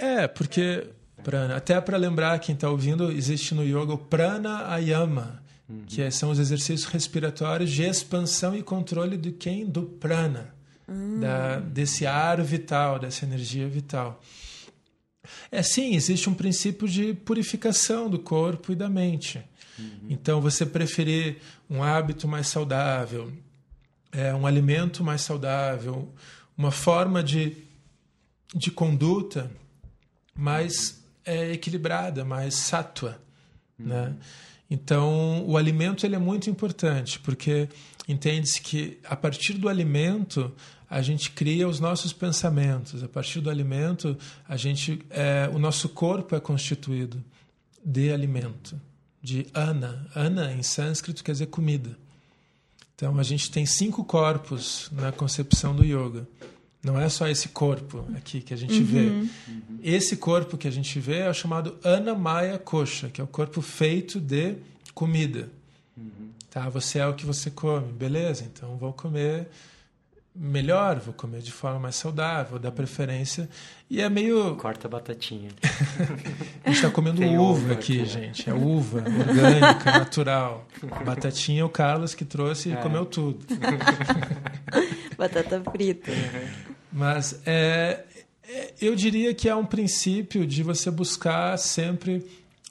É, 0.00 0.26
porque 0.26 0.86
prana, 1.22 1.54
até 1.56 1.78
para 1.80 1.96
lembrar 1.98 2.38
quem 2.40 2.54
está 2.54 2.68
ouvindo, 2.70 3.12
existe 3.12 3.54
no 3.54 3.62
yoga 3.62 3.92
o 3.92 3.98
prana 3.98 4.68
ayama, 4.72 5.42
que 5.86 6.02
é- 6.02 6.10
são 6.10 6.30
os 6.30 6.38
exercícios 6.38 6.84
respiratórios 6.84 7.70
de 7.70 7.82
expansão 7.82 8.54
e 8.54 8.62
controle 8.62 9.16
de 9.16 9.32
quem? 9.32 9.66
Do 9.66 9.82
prana, 9.82 10.54
da, 11.20 11.60
desse 11.60 12.06
ar 12.06 12.42
vital, 12.42 12.98
dessa 12.98 13.24
energia 13.24 13.66
vital. 13.68 14.20
É 15.50 15.62
sim, 15.62 15.94
existe 15.94 16.28
um 16.28 16.34
princípio 16.34 16.86
de 16.86 17.14
purificação 17.14 18.10
do 18.10 18.18
corpo 18.18 18.72
e 18.72 18.76
da 18.76 18.88
mente. 18.88 19.42
Então, 20.08 20.40
você 20.40 20.64
preferir 20.64 21.38
um 21.68 21.82
hábito 21.82 22.28
mais 22.28 22.46
saudável, 22.46 23.32
é, 24.12 24.32
um 24.34 24.46
alimento 24.46 25.02
mais 25.02 25.22
saudável, 25.22 26.12
uma 26.56 26.70
forma 26.70 27.22
de, 27.24 27.56
de 28.54 28.70
conduta 28.70 29.50
mais 30.36 31.02
é, 31.24 31.52
equilibrada, 31.52 32.24
mais 32.24 32.54
sattva. 32.54 33.20
Né? 33.76 34.14
Então, 34.70 35.44
o 35.46 35.56
alimento 35.56 36.06
ele 36.06 36.14
é 36.14 36.18
muito 36.18 36.48
importante, 36.48 37.18
porque 37.20 37.68
entende-se 38.08 38.60
que 38.60 38.98
a 39.04 39.14
partir 39.14 39.54
do 39.54 39.68
alimento 39.68 40.52
a 40.88 41.02
gente 41.02 41.30
cria 41.30 41.68
os 41.68 41.80
nossos 41.80 42.12
pensamentos. 42.12 43.02
A 43.02 43.08
partir 43.08 43.40
do 43.40 43.50
alimento, 43.50 44.16
a 44.48 44.56
gente, 44.56 45.04
é, 45.10 45.50
o 45.52 45.58
nosso 45.58 45.88
corpo 45.88 46.36
é 46.36 46.40
constituído 46.40 47.22
de 47.84 48.12
alimento, 48.12 48.80
de 49.22 49.46
ana. 49.52 50.06
Ana, 50.14 50.52
em 50.52 50.62
sânscrito, 50.62 51.24
quer 51.24 51.32
dizer 51.32 51.46
comida. 51.46 51.98
Então, 52.94 53.18
a 53.18 53.22
gente 53.22 53.50
tem 53.50 53.66
cinco 53.66 54.04
corpos 54.04 54.88
na 54.92 55.10
concepção 55.10 55.74
do 55.74 55.84
yoga. 55.84 56.28
Não 56.84 57.00
é 57.00 57.08
só 57.08 57.26
esse 57.26 57.48
corpo 57.48 58.06
aqui 58.14 58.42
que 58.42 58.52
a 58.52 58.56
gente 58.56 58.74
uhum. 58.74 58.84
vê. 58.84 59.28
Esse 59.82 60.18
corpo 60.18 60.58
que 60.58 60.68
a 60.68 60.70
gente 60.70 61.00
vê 61.00 61.20
é 61.20 61.30
o 61.30 61.34
chamado 61.34 61.78
Anamaya 61.82 62.58
Kosha, 62.58 63.08
que 63.08 63.20
é 63.20 63.24
o 63.24 63.26
corpo 63.26 63.62
feito 63.62 64.20
de 64.20 64.56
comida. 64.94 65.48
Uhum. 65.96 66.30
Tá, 66.50 66.68
você 66.68 66.98
é 66.98 67.06
o 67.06 67.14
que 67.14 67.24
você 67.24 67.50
come, 67.50 67.90
beleza? 67.90 68.44
Então 68.44 68.76
vou 68.76 68.92
comer 68.92 69.48
melhor, 70.34 70.98
vou 70.98 71.14
comer 71.14 71.40
de 71.40 71.52
forma 71.52 71.78
mais 71.78 71.94
saudável, 71.94 72.52
vou 72.52 72.58
dar 72.58 72.72
preferência. 72.72 73.48
E 73.88 74.00
é 74.00 74.08
meio. 74.08 74.56
Corta 74.56 74.88
a 74.88 74.90
batatinha. 74.90 75.50
a 76.64 76.68
gente 76.68 76.76
está 76.76 76.90
comendo 76.90 77.18
Tem 77.20 77.38
uva, 77.38 77.74
aqui, 77.74 78.00
aqui, 78.00 78.10
gente. 78.10 78.50
É 78.50 78.52
uva, 78.52 78.98
orgânica, 78.98 79.92
natural. 79.92 80.66
Batatinha 81.04 81.62
é 81.62 81.64
o 81.64 81.68
Carlos 81.68 82.14
que 82.14 82.24
trouxe 82.24 82.70
e 82.70 82.72
é. 82.72 82.76
comeu 82.76 83.06
tudo. 83.06 83.38
Batata 85.16 85.62
frita. 85.70 86.10
Mas 86.92 87.40
é, 87.44 88.04
é, 88.48 88.74
eu 88.80 88.94
diria 88.94 89.34
que 89.34 89.48
é 89.48 89.54
um 89.54 89.66
princípio 89.66 90.46
de 90.46 90.62
você 90.62 90.90
buscar 90.90 91.58
sempre, 91.58 92.24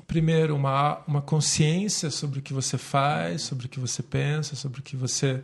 primeiro, 0.07 0.55
uma, 0.55 1.01
uma 1.07 1.21
consciência 1.21 2.09
sobre 2.09 2.39
o 2.39 2.41
que 2.41 2.53
você 2.53 2.77
faz, 2.77 3.41
sobre 3.41 3.65
o 3.65 3.69
que 3.69 3.79
você 3.79 4.03
pensa, 4.03 4.55
sobre 4.55 4.79
o 4.79 4.83
que 4.83 4.95
você 4.95 5.43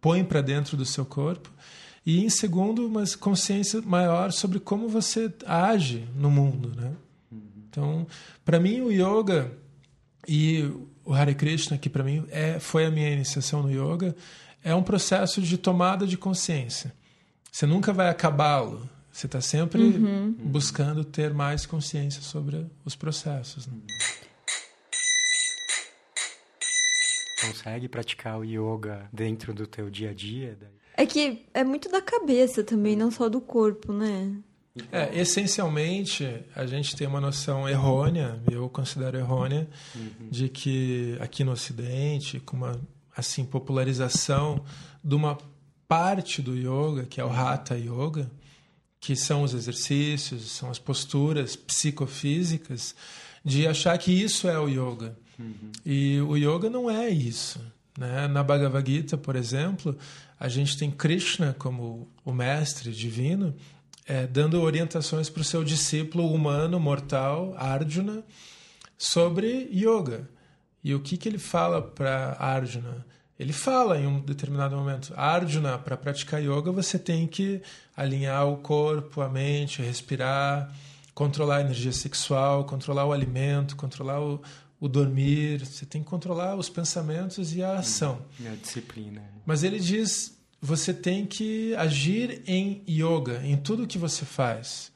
põe 0.00 0.24
para 0.24 0.40
dentro 0.40 0.76
do 0.76 0.84
seu 0.84 1.04
corpo. 1.04 1.50
E, 2.06 2.24
em 2.24 2.28
segundo, 2.28 2.86
uma 2.86 3.04
consciência 3.18 3.80
maior 3.80 4.30
sobre 4.30 4.60
como 4.60 4.88
você 4.88 5.32
age 5.46 6.06
no 6.14 6.30
mundo. 6.30 6.72
Né? 6.76 6.92
Então, 7.68 8.06
para 8.44 8.60
mim, 8.60 8.80
o 8.82 8.92
yoga 8.92 9.50
e 10.28 10.70
o 11.04 11.12
Hare 11.12 11.34
Krishna, 11.34 11.76
que 11.76 11.90
para 11.90 12.04
mim 12.04 12.24
é, 12.30 12.58
foi 12.58 12.86
a 12.86 12.90
minha 12.90 13.10
iniciação 13.10 13.62
no 13.62 13.70
yoga, 13.70 14.14
é 14.64 14.74
um 14.74 14.82
processo 14.82 15.42
de 15.42 15.58
tomada 15.58 16.06
de 16.06 16.16
consciência. 16.16 16.92
Você 17.52 17.66
nunca 17.66 17.92
vai 17.92 18.08
acabá-lo. 18.08 18.88
Você 19.12 19.26
está 19.26 19.40
sempre 19.40 19.80
uhum. 19.80 20.32
buscando 20.32 21.04
ter 21.04 21.32
mais 21.32 21.66
consciência 21.66 22.22
sobre 22.22 22.66
os 22.84 22.96
processos. 22.96 23.66
Né? 23.66 23.74
Consegue 27.46 27.88
praticar 27.88 28.38
o 28.38 28.44
yoga 28.44 29.08
dentro 29.12 29.52
do 29.52 29.66
teu 29.66 29.90
dia 29.90 30.10
a 30.10 30.14
dia? 30.14 30.58
É 30.96 31.04
que 31.04 31.46
é 31.52 31.62
muito 31.62 31.88
da 31.90 32.00
cabeça 32.00 32.64
também, 32.64 32.96
não 32.96 33.10
só 33.10 33.28
do 33.28 33.40
corpo, 33.40 33.92
né? 33.92 34.34
É, 34.90 35.16
essencialmente, 35.16 36.44
a 36.56 36.66
gente 36.66 36.96
tem 36.96 37.06
uma 37.06 37.20
noção 37.20 37.68
errônea, 37.68 38.42
eu 38.50 38.68
considero 38.68 39.16
errônea, 39.16 39.68
uhum. 39.94 40.28
de 40.28 40.48
que 40.48 41.16
aqui 41.20 41.44
no 41.44 41.52
Ocidente, 41.52 42.40
com 42.40 42.56
uma 42.56 42.80
assim 43.16 43.44
popularização 43.44 44.64
de 45.02 45.14
uma 45.14 45.38
parte 45.86 46.42
do 46.42 46.56
yoga, 46.56 47.04
que 47.04 47.20
é 47.20 47.24
o 47.24 47.30
Hatha 47.30 47.76
Yoga, 47.76 48.30
que 49.00 49.14
são 49.14 49.42
os 49.42 49.52
exercícios, 49.52 50.50
são 50.50 50.70
as 50.70 50.78
posturas 50.78 51.56
psicofísicas, 51.56 52.94
de 53.44 53.66
achar 53.66 53.96
que 53.98 54.10
isso 54.10 54.48
é 54.48 54.58
o 54.58 54.68
yoga. 54.68 55.16
Uhum. 55.38 55.72
E 55.84 56.20
o 56.20 56.36
yoga 56.36 56.70
não 56.70 56.90
é 56.90 57.10
isso. 57.10 57.60
Né? 57.98 58.26
Na 58.28 58.42
Bhagavad 58.42 58.90
Gita, 58.90 59.18
por 59.18 59.36
exemplo, 59.36 59.96
a 60.40 60.48
gente 60.48 60.78
tem 60.78 60.90
Krishna 60.90 61.54
como 61.58 62.08
o 62.24 62.32
mestre 62.32 62.92
divino, 62.92 63.54
é, 64.06 64.26
dando 64.26 64.60
orientações 64.60 65.28
para 65.28 65.42
o 65.42 65.44
seu 65.44 65.62
discípulo 65.62 66.32
humano, 66.32 66.80
mortal, 66.80 67.54
Arjuna, 67.56 68.24
sobre 68.96 69.68
yoga. 69.72 70.28
E 70.84 70.94
o 70.94 71.00
que, 71.00 71.16
que 71.16 71.26
ele 71.26 71.38
fala 71.38 71.80
para 71.80 72.36
Arjuna? 72.38 73.06
Ele 73.38 73.52
fala 73.52 73.98
em 73.98 74.06
um 74.06 74.20
determinado 74.20 74.76
momento, 74.76 75.12
Arjuna, 75.16 75.78
para 75.78 75.96
praticar 75.96 76.40
yoga 76.40 76.70
você 76.70 76.98
tem 76.98 77.26
que 77.26 77.62
alinhar 77.96 78.46
o 78.46 78.58
corpo, 78.58 79.22
a 79.22 79.28
mente, 79.28 79.82
respirar, 79.82 80.72
controlar 81.14 81.56
a 81.56 81.60
energia 81.62 81.90
sexual, 81.90 82.64
controlar 82.64 83.06
o 83.06 83.12
alimento, 83.12 83.74
controlar 83.74 84.20
o, 84.20 84.40
o 84.78 84.88
dormir, 84.88 85.64
você 85.64 85.86
tem 85.86 86.02
que 86.02 86.08
controlar 86.08 86.54
os 86.54 86.68
pensamentos 86.68 87.56
e 87.56 87.62
a 87.62 87.78
ação. 87.78 88.22
E 88.38 88.46
a 88.46 88.54
disciplina. 88.54 89.22
Mas 89.44 89.64
ele 89.64 89.80
diz, 89.80 90.38
você 90.60 90.94
tem 90.94 91.26
que 91.26 91.74
agir 91.76 92.42
em 92.46 92.82
yoga, 92.88 93.40
em 93.44 93.56
tudo 93.56 93.86
que 93.86 93.98
você 93.98 94.24
faz. 94.24 94.92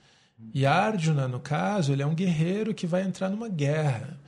E 0.55 0.65
Arjuna, 0.65 1.27
no 1.27 1.41
caso, 1.41 1.93
ele 1.93 2.03
é 2.03 2.07
um 2.07 2.15
guerreiro 2.15 2.73
que 2.73 2.87
vai 2.87 3.03
entrar 3.03 3.29
numa 3.29 3.49
guerra. 3.49 4.19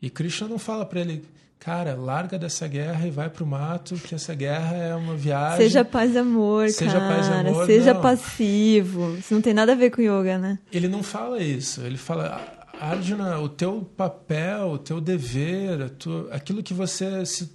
E 0.00 0.10
Krishna 0.10 0.48
não 0.48 0.58
fala 0.58 0.84
para 0.84 1.00
ele, 1.00 1.24
cara, 1.58 1.94
larga 1.94 2.38
dessa 2.38 2.68
guerra 2.68 3.06
e 3.06 3.10
vai 3.10 3.30
pro 3.30 3.46
mato, 3.46 3.94
que 3.96 4.14
essa 4.14 4.34
guerra 4.34 4.76
é 4.76 4.94
uma 4.94 5.16
viagem. 5.16 5.58
Seja 5.58 5.84
paz 5.84 6.14
e 6.14 6.18
amor, 6.18 6.68
seja 6.70 7.00
cara. 7.00 7.14
Paz 7.14 7.26
e 7.26 7.30
amor. 7.32 7.66
Seja 7.66 7.94
não. 7.94 8.00
passivo. 8.00 9.16
Isso 9.16 9.34
não 9.34 9.40
tem 9.40 9.54
nada 9.54 9.72
a 9.72 9.74
ver 9.74 9.90
com 9.90 10.02
yoga, 10.02 10.38
né? 10.38 10.58
Ele 10.72 10.88
não 10.88 11.02
fala 11.02 11.42
isso. 11.42 11.80
Ele 11.80 11.96
fala, 11.96 12.40
Arjuna, 12.80 13.38
o 13.38 13.48
teu 13.48 13.82
papel, 13.96 14.68
o 14.68 14.78
teu 14.78 15.00
dever, 15.00 15.90
tu, 15.90 16.28
aquilo 16.30 16.62
que 16.62 16.74
você 16.74 17.24
se, 17.24 17.50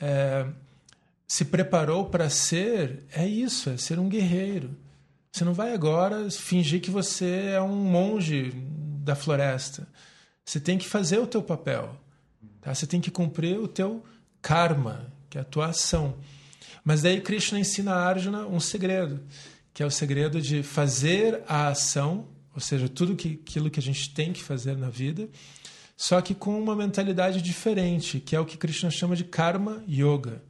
é, 0.00 0.46
se 1.26 1.44
preparou 1.44 2.06
para 2.06 2.28
ser, 2.30 3.04
é 3.12 3.26
isso, 3.26 3.70
é 3.70 3.76
ser 3.76 3.98
um 3.98 4.08
guerreiro. 4.08 4.70
Você 5.32 5.44
não 5.44 5.52
vai 5.52 5.72
agora 5.72 6.30
fingir 6.30 6.80
que 6.80 6.90
você 6.90 7.52
é 7.54 7.62
um 7.62 7.76
monge 7.76 8.52
da 9.04 9.14
floresta. 9.14 9.86
Você 10.50 10.58
tem 10.58 10.76
que 10.76 10.88
fazer 10.88 11.18
o 11.18 11.28
teu 11.28 11.40
papel. 11.40 11.94
Tá? 12.60 12.74
Você 12.74 12.84
tem 12.84 13.00
que 13.00 13.08
cumprir 13.08 13.56
o 13.56 13.68
teu 13.68 14.02
karma, 14.42 15.06
que 15.30 15.38
é 15.38 15.42
a 15.42 15.44
tua 15.44 15.66
ação. 15.66 16.16
Mas 16.84 17.02
daí 17.02 17.20
Krishna 17.20 17.60
ensina 17.60 17.92
a 17.92 18.08
Arjuna 18.08 18.48
um 18.48 18.58
segredo, 18.58 19.20
que 19.72 19.80
é 19.80 19.86
o 19.86 19.90
segredo 19.92 20.42
de 20.42 20.64
fazer 20.64 21.44
a 21.46 21.68
ação, 21.68 22.26
ou 22.52 22.60
seja, 22.60 22.88
tudo 22.88 23.14
que, 23.14 23.38
aquilo 23.40 23.70
que 23.70 23.78
a 23.78 23.82
gente 23.82 24.12
tem 24.12 24.32
que 24.32 24.42
fazer 24.42 24.76
na 24.76 24.90
vida, 24.90 25.28
só 25.96 26.20
que 26.20 26.34
com 26.34 26.60
uma 26.60 26.74
mentalidade 26.74 27.40
diferente, 27.40 28.18
que 28.18 28.34
é 28.34 28.40
o 28.40 28.44
que 28.44 28.56
Krishna 28.56 28.90
chama 28.90 29.14
de 29.14 29.22
karma 29.22 29.84
yoga, 29.88 30.42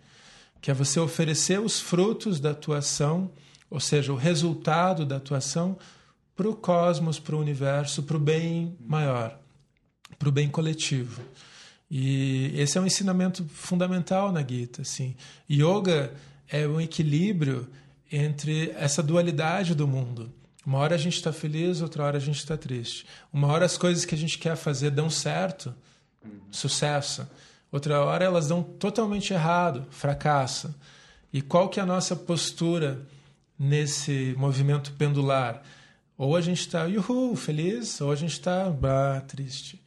que 0.62 0.70
é 0.70 0.74
você 0.74 0.98
oferecer 0.98 1.60
os 1.60 1.78
frutos 1.78 2.40
da 2.40 2.54
tua 2.54 2.78
ação, 2.78 3.30
ou 3.68 3.80
seja, 3.80 4.14
o 4.14 4.16
resultado 4.16 5.04
da 5.04 5.20
tua 5.20 5.36
ação 5.36 5.76
para 6.34 6.48
o 6.48 6.56
cosmos, 6.56 7.18
para 7.18 7.36
o 7.36 7.38
universo, 7.38 8.02
para 8.02 8.16
o 8.16 8.20
bem 8.20 8.74
maior, 8.80 9.38
para 10.20 10.28
o 10.28 10.32
bem 10.32 10.50
coletivo. 10.50 11.22
E 11.90 12.52
esse 12.54 12.76
é 12.76 12.80
um 12.80 12.86
ensinamento 12.86 13.42
fundamental 13.48 14.30
na 14.30 14.46
Gita. 14.46 14.82
Assim. 14.82 15.16
Yoga 15.50 16.12
é 16.46 16.68
um 16.68 16.78
equilíbrio 16.78 17.66
entre 18.12 18.70
essa 18.76 19.02
dualidade 19.02 19.74
do 19.74 19.88
mundo. 19.88 20.30
Uma 20.64 20.78
hora 20.78 20.94
a 20.94 20.98
gente 20.98 21.16
está 21.16 21.32
feliz, 21.32 21.80
outra 21.80 22.04
hora 22.04 22.18
a 22.18 22.20
gente 22.20 22.36
está 22.36 22.54
triste. 22.54 23.06
Uma 23.32 23.48
hora 23.48 23.64
as 23.64 23.78
coisas 23.78 24.04
que 24.04 24.14
a 24.14 24.18
gente 24.18 24.38
quer 24.38 24.56
fazer 24.56 24.90
dão 24.90 25.08
certo, 25.08 25.74
sucesso. 26.50 27.26
Outra 27.72 28.04
hora 28.04 28.22
elas 28.22 28.48
dão 28.48 28.62
totalmente 28.62 29.32
errado, 29.32 29.86
fracasso. 29.90 30.74
E 31.32 31.40
qual 31.40 31.70
que 31.70 31.80
é 31.80 31.82
a 31.82 31.86
nossa 31.86 32.14
postura 32.14 33.00
nesse 33.58 34.34
movimento 34.36 34.92
pendular? 34.92 35.62
Ou 36.18 36.36
a 36.36 36.42
gente 36.42 36.60
está, 36.60 36.84
uhul, 36.84 37.34
feliz, 37.36 38.02
ou 38.02 38.12
a 38.12 38.16
gente 38.16 38.32
está, 38.32 38.70
triste. 39.26 39.79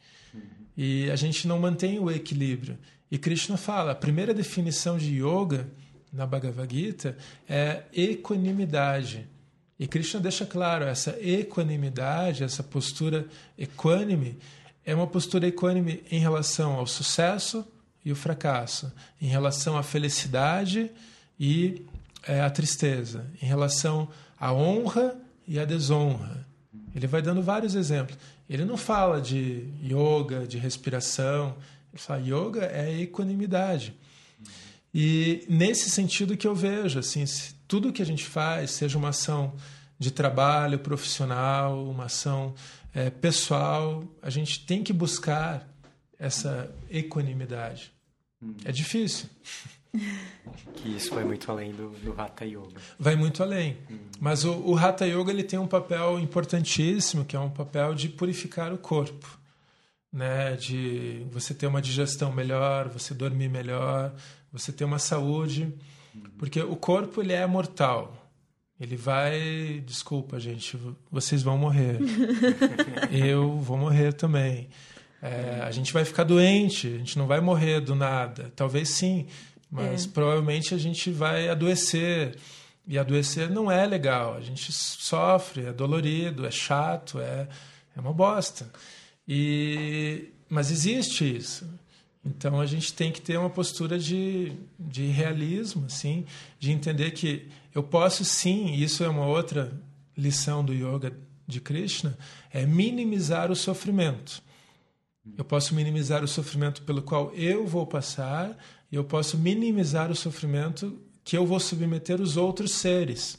E 0.76 1.10
a 1.10 1.16
gente 1.16 1.46
não 1.46 1.58
mantém 1.58 1.98
o 1.98 2.10
equilíbrio. 2.10 2.78
E 3.10 3.18
Krishna 3.18 3.56
fala, 3.56 3.92
a 3.92 3.94
primeira 3.94 4.34
definição 4.34 4.98
de 4.98 5.14
yoga 5.14 5.68
na 6.12 6.26
Bhagavad 6.26 6.74
Gita 6.74 7.16
é 7.48 7.82
equanimidade. 7.92 9.28
E 9.78 9.86
Krishna 9.86 10.20
deixa 10.20 10.46
claro, 10.46 10.84
essa 10.84 11.16
equanimidade, 11.20 12.44
essa 12.44 12.62
postura 12.62 13.26
equânime, 13.58 14.38
é 14.84 14.94
uma 14.94 15.06
postura 15.06 15.46
equânime 15.46 16.02
em 16.10 16.18
relação 16.18 16.74
ao 16.74 16.86
sucesso 16.86 17.66
e 18.04 18.12
o 18.12 18.16
fracasso, 18.16 18.92
em 19.20 19.26
relação 19.26 19.76
à 19.76 19.82
felicidade 19.82 20.90
e 21.38 21.86
é, 22.22 22.40
à 22.40 22.50
tristeza, 22.50 23.26
em 23.42 23.46
relação 23.46 24.08
à 24.38 24.52
honra 24.52 25.16
e 25.46 25.58
à 25.58 25.64
desonra. 25.64 26.46
Ele 26.94 27.06
vai 27.06 27.20
dando 27.20 27.42
vários 27.42 27.74
exemplos. 27.74 28.16
Ele 28.48 28.64
não 28.64 28.76
fala 28.76 29.20
de 29.20 29.68
yoga, 29.82 30.46
de 30.46 30.58
respiração. 30.58 31.56
Ele 31.92 32.00
fala 32.00 32.20
yoga 32.20 32.66
é 32.66 33.00
equanimidade. 33.00 33.94
E 34.92 35.44
nesse 35.48 35.90
sentido 35.90 36.36
que 36.36 36.46
eu 36.46 36.54
vejo, 36.54 36.98
assim, 36.98 37.24
tudo 37.66 37.92
que 37.92 38.02
a 38.02 38.06
gente 38.06 38.24
faz, 38.24 38.70
seja 38.70 38.96
uma 38.96 39.08
ação 39.08 39.54
de 39.98 40.10
trabalho 40.10 40.78
profissional, 40.78 41.84
uma 41.88 42.04
ação 42.04 42.54
é, 42.92 43.10
pessoal, 43.10 44.04
a 44.22 44.30
gente 44.30 44.64
tem 44.64 44.84
que 44.84 44.92
buscar 44.92 45.68
essa 46.18 46.72
equanimidade. 46.88 47.92
Hum. 48.40 48.54
É 48.64 48.70
difícil. 48.70 49.28
Que 50.76 50.88
isso 50.88 51.14
vai 51.14 51.24
muito 51.24 51.50
além 51.50 51.72
do, 51.72 51.90
do 51.90 52.20
Hatha 52.20 52.44
Yoga. 52.44 52.80
Vai 52.98 53.16
muito 53.16 53.42
além. 53.42 53.78
Hum. 53.90 53.98
Mas 54.20 54.44
o, 54.44 54.52
o 54.52 54.76
Hatha 54.76 55.06
Yoga 55.06 55.30
ele 55.30 55.42
tem 55.42 55.58
um 55.58 55.66
papel 55.66 56.18
importantíssimo, 56.18 57.24
que 57.24 57.34
é 57.34 57.40
um 57.40 57.48
papel 57.48 57.94
de 57.94 58.08
purificar 58.08 58.72
o 58.72 58.78
corpo. 58.78 59.38
Né? 60.12 60.56
De 60.56 61.24
você 61.30 61.54
ter 61.54 61.66
uma 61.66 61.80
digestão 61.80 62.30
melhor, 62.30 62.88
você 62.88 63.14
dormir 63.14 63.48
melhor, 63.48 64.14
você 64.52 64.72
ter 64.72 64.84
uma 64.84 64.98
saúde. 64.98 65.72
Hum. 66.14 66.22
Porque 66.38 66.60
o 66.60 66.76
corpo 66.76 67.22
ele 67.22 67.32
é 67.32 67.46
mortal. 67.46 68.24
Ele 68.78 68.96
vai. 68.96 69.82
Desculpa, 69.86 70.38
gente, 70.38 70.78
vocês 71.10 71.42
vão 71.42 71.56
morrer. 71.56 71.98
Eu 73.10 73.58
vou 73.58 73.78
morrer 73.78 74.12
também. 74.12 74.68
É, 75.22 75.62
a 75.62 75.70
gente 75.70 75.90
vai 75.90 76.04
ficar 76.04 76.24
doente, 76.24 76.88
a 76.88 76.98
gente 76.98 77.16
não 77.16 77.26
vai 77.26 77.40
morrer 77.40 77.80
do 77.80 77.94
nada. 77.94 78.52
Talvez 78.54 78.90
sim, 78.90 79.26
mas 79.70 80.04
é. 80.04 80.08
provavelmente 80.08 80.74
a 80.74 80.78
gente 80.78 81.10
vai 81.10 81.48
adoecer. 81.48 82.36
E 82.86 82.98
adoecer 82.98 83.48
não 83.50 83.70
é 83.70 83.86
legal. 83.86 84.34
A 84.34 84.40
gente 84.40 84.70
sofre, 84.70 85.66
é 85.66 85.72
dolorido, 85.72 86.46
é 86.46 86.50
chato, 86.50 87.18
é, 87.18 87.48
é 87.96 88.00
uma 88.00 88.12
bosta. 88.12 88.70
E, 89.26 90.28
mas 90.48 90.70
existe 90.70 91.36
isso. 91.36 91.66
Então 92.24 92.60
a 92.60 92.66
gente 92.66 92.92
tem 92.92 93.12
que 93.12 93.20
ter 93.20 93.38
uma 93.38 93.50
postura 93.50 93.98
de, 93.98 94.52
de 94.78 95.06
realismo, 95.06 95.86
assim, 95.86 96.24
de 96.58 96.72
entender 96.72 97.10
que 97.10 97.48
eu 97.74 97.82
posso 97.82 98.24
sim, 98.24 98.72
isso 98.74 99.04
é 99.04 99.08
uma 99.08 99.26
outra 99.26 99.72
lição 100.16 100.64
do 100.64 100.72
yoga 100.72 101.12
de 101.46 101.60
Krishna, 101.60 102.16
é 102.50 102.64
minimizar 102.64 103.50
o 103.50 103.56
sofrimento. 103.56 104.42
Eu 105.36 105.44
posso 105.44 105.74
minimizar 105.74 106.22
o 106.22 106.28
sofrimento 106.28 106.82
pelo 106.82 107.02
qual 107.02 107.32
eu 107.34 107.66
vou 107.66 107.86
passar, 107.86 108.56
e 108.94 108.96
eu 108.96 109.02
posso 109.02 109.36
minimizar 109.36 110.08
o 110.08 110.14
sofrimento 110.14 110.96
que 111.24 111.36
eu 111.36 111.44
vou 111.44 111.58
submeter 111.58 112.20
os 112.20 112.36
outros 112.36 112.74
seres. 112.74 113.36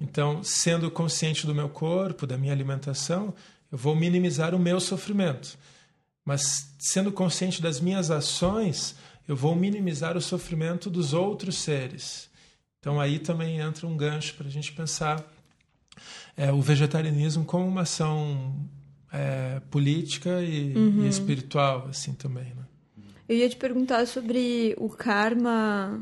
Então, 0.00 0.42
sendo 0.42 0.90
consciente 0.90 1.46
do 1.46 1.54
meu 1.54 1.68
corpo, 1.68 2.26
da 2.26 2.38
minha 2.38 2.54
alimentação, 2.54 3.34
eu 3.70 3.76
vou 3.76 3.94
minimizar 3.94 4.54
o 4.54 4.58
meu 4.58 4.80
sofrimento. 4.80 5.58
Mas 6.24 6.74
sendo 6.78 7.12
consciente 7.12 7.60
das 7.60 7.80
minhas 7.80 8.10
ações, 8.10 8.96
eu 9.28 9.36
vou 9.36 9.54
minimizar 9.54 10.16
o 10.16 10.22
sofrimento 10.22 10.88
dos 10.88 11.12
outros 11.12 11.58
seres. 11.58 12.30
Então 12.80 12.98
aí 12.98 13.18
também 13.18 13.58
entra 13.60 13.86
um 13.86 13.94
gancho 13.94 14.34
para 14.36 14.46
a 14.46 14.50
gente 14.50 14.72
pensar 14.72 15.22
é, 16.34 16.50
o 16.50 16.62
vegetarianismo 16.62 17.44
como 17.44 17.68
uma 17.68 17.82
ação 17.82 18.58
é, 19.12 19.60
política 19.70 20.40
e, 20.40 20.74
uhum. 20.74 21.04
e, 21.04 21.08
espiritual 21.08 21.88
assim 21.90 22.14
também. 22.14 22.54
Né? 22.54 22.64
Eu 23.32 23.38
ia 23.38 23.48
te 23.48 23.56
perguntar 23.56 24.06
sobre 24.06 24.74
o 24.76 24.90
karma, 24.90 25.98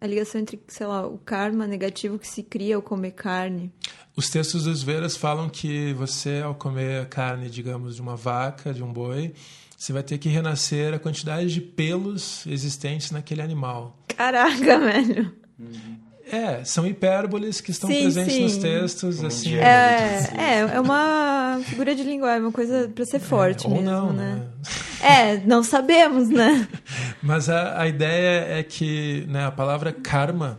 a 0.00 0.06
ligação 0.08 0.40
entre, 0.40 0.60
sei 0.66 0.84
lá, 0.84 1.06
o 1.06 1.18
karma 1.18 1.68
negativo 1.68 2.18
que 2.18 2.26
se 2.26 2.42
cria 2.42 2.74
ao 2.74 2.82
comer 2.82 3.12
carne. 3.12 3.72
Os 4.16 4.28
textos 4.28 4.64
dos 4.64 4.82
Vedas 4.82 5.16
falam 5.16 5.48
que 5.48 5.92
você, 5.92 6.40
ao 6.44 6.52
comer 6.52 7.06
carne, 7.06 7.48
digamos, 7.48 7.94
de 7.94 8.02
uma 8.02 8.16
vaca, 8.16 8.74
de 8.74 8.82
um 8.82 8.92
boi, 8.92 9.32
você 9.78 9.92
vai 9.92 10.02
ter 10.02 10.18
que 10.18 10.28
renascer 10.28 10.92
a 10.92 10.98
quantidade 10.98 11.54
de 11.54 11.60
pelos 11.60 12.44
existentes 12.44 13.12
naquele 13.12 13.40
animal. 13.40 13.96
Caraca, 14.08 14.76
velho. 14.80 15.32
Uhum. 15.56 16.00
É, 16.26 16.64
são 16.64 16.84
hipérboles 16.84 17.60
que 17.60 17.70
estão 17.70 17.88
sim, 17.88 18.00
presentes 18.00 18.34
sim. 18.34 18.42
nos 18.42 18.56
textos, 18.56 19.22
assim. 19.22 19.54
É, 19.58 20.28
é, 20.36 20.58
é 20.74 20.80
uma 20.80 21.33
figura 21.60 21.94
de 21.94 22.02
linguagem, 22.02 22.42
uma 22.42 22.52
coisa 22.52 22.90
para 22.94 23.04
ser 23.04 23.16
é, 23.16 23.20
forte 23.20 23.66
é, 23.66 23.70
mesmo, 23.70 23.84
não, 23.84 24.12
né? 24.12 24.34
né? 24.36 24.48
É, 25.04 25.36
não 25.44 25.62
sabemos, 25.62 26.30
né? 26.30 26.66
Mas 27.22 27.50
a, 27.50 27.82
a 27.82 27.86
ideia 27.86 28.58
é 28.58 28.62
que 28.62 29.26
né, 29.28 29.44
a 29.44 29.50
palavra 29.50 29.92
karma, 29.92 30.58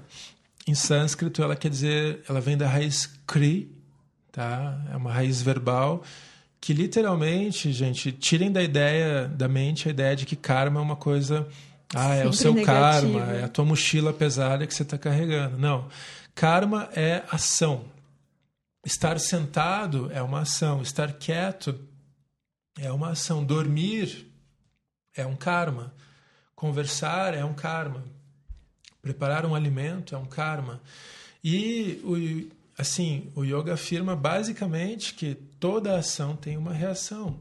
em 0.67 0.75
sânscrito, 0.75 1.41
ela 1.41 1.55
quer 1.55 1.69
dizer, 1.69 2.21
ela 2.29 2.39
vem 2.39 2.55
da 2.55 2.67
raiz 2.67 3.09
kri, 3.25 3.71
tá? 4.31 4.79
É 4.93 4.95
uma 4.95 5.11
raiz 5.11 5.41
verbal 5.41 6.03
que 6.61 6.73
literalmente, 6.73 7.71
gente, 7.71 8.11
tirem 8.11 8.51
da 8.51 8.61
ideia 8.63 9.27
da 9.27 9.47
mente 9.47 9.87
a 9.87 9.91
ideia 9.91 10.15
de 10.15 10.25
que 10.25 10.35
karma 10.35 10.79
é 10.79 10.83
uma 10.83 10.95
coisa 10.95 11.47
ah, 11.93 12.15
é 12.15 12.25
o 12.25 12.33
seu 12.33 12.53
negativo. 12.53 13.19
karma, 13.19 13.33
é 13.33 13.43
a 13.43 13.47
tua 13.47 13.63
mochila 13.65 14.11
pesada 14.11 14.65
que 14.65 14.73
você 14.73 14.83
está 14.83 14.97
carregando. 14.97 15.57
Não. 15.57 15.85
Karma 16.33 16.89
é 16.95 17.21
ação. 17.31 17.83
Estar 18.85 19.19
sentado 19.19 20.11
é 20.11 20.21
uma 20.21 20.41
ação. 20.41 20.83
Estar 20.83 21.11
quieto 21.13 21.79
é 22.79 22.91
uma 22.91 23.09
ação. 23.09 23.43
Dormir 23.43 24.31
é 25.15 25.25
um 25.25 25.35
karma. 25.35 25.91
Conversar 26.55 27.33
é 27.33 27.43
um 27.43 27.55
karma. 27.55 28.03
Preparar 29.01 29.43
um 29.43 29.55
alimento 29.55 30.13
é 30.13 30.17
um 30.17 30.25
karma. 30.25 30.79
E 31.43 31.99
o, 32.03 32.47
assim, 32.79 33.31
o 33.35 33.43
yoga 33.43 33.73
afirma 33.73 34.15
basicamente 34.15 35.15
que 35.15 35.33
toda 35.59 35.97
ação 35.97 36.35
tem 36.35 36.55
uma 36.55 36.71
reação. 36.71 37.39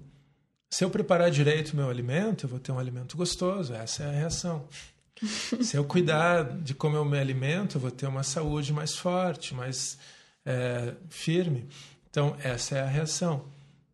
Se 0.70 0.83
eu 0.83 0.90
preparar 0.90 1.30
direito 1.30 1.72
o 1.72 1.76
meu 1.76 1.90
alimento, 1.90 2.46
eu 2.46 2.50
vou 2.50 2.59
ter 2.59 2.72
um 2.72 2.78
alimento 2.78 3.18
gostoso. 3.18 3.74
Essa 3.74 4.04
é 4.04 4.09
a 4.09 4.12
reação. 4.12 4.66
Se 5.62 5.76
eu 5.76 5.85
cuidar 5.85 6.42
de 6.59 6.74
como 6.74 6.96
eu 6.96 7.04
me 7.04 7.18
alimento, 7.18 7.76
eu 7.76 7.80
vou 7.80 7.90
ter 7.90 8.07
uma 8.07 8.22
saúde 8.22 8.72
mais 8.72 8.94
forte, 8.94 9.54
mais 9.54 9.98
é, 10.44 10.94
firme. 11.09 11.66
Então, 12.11 12.37
essa 12.42 12.76
é 12.76 12.80
a 12.80 12.87
reação. 12.87 13.44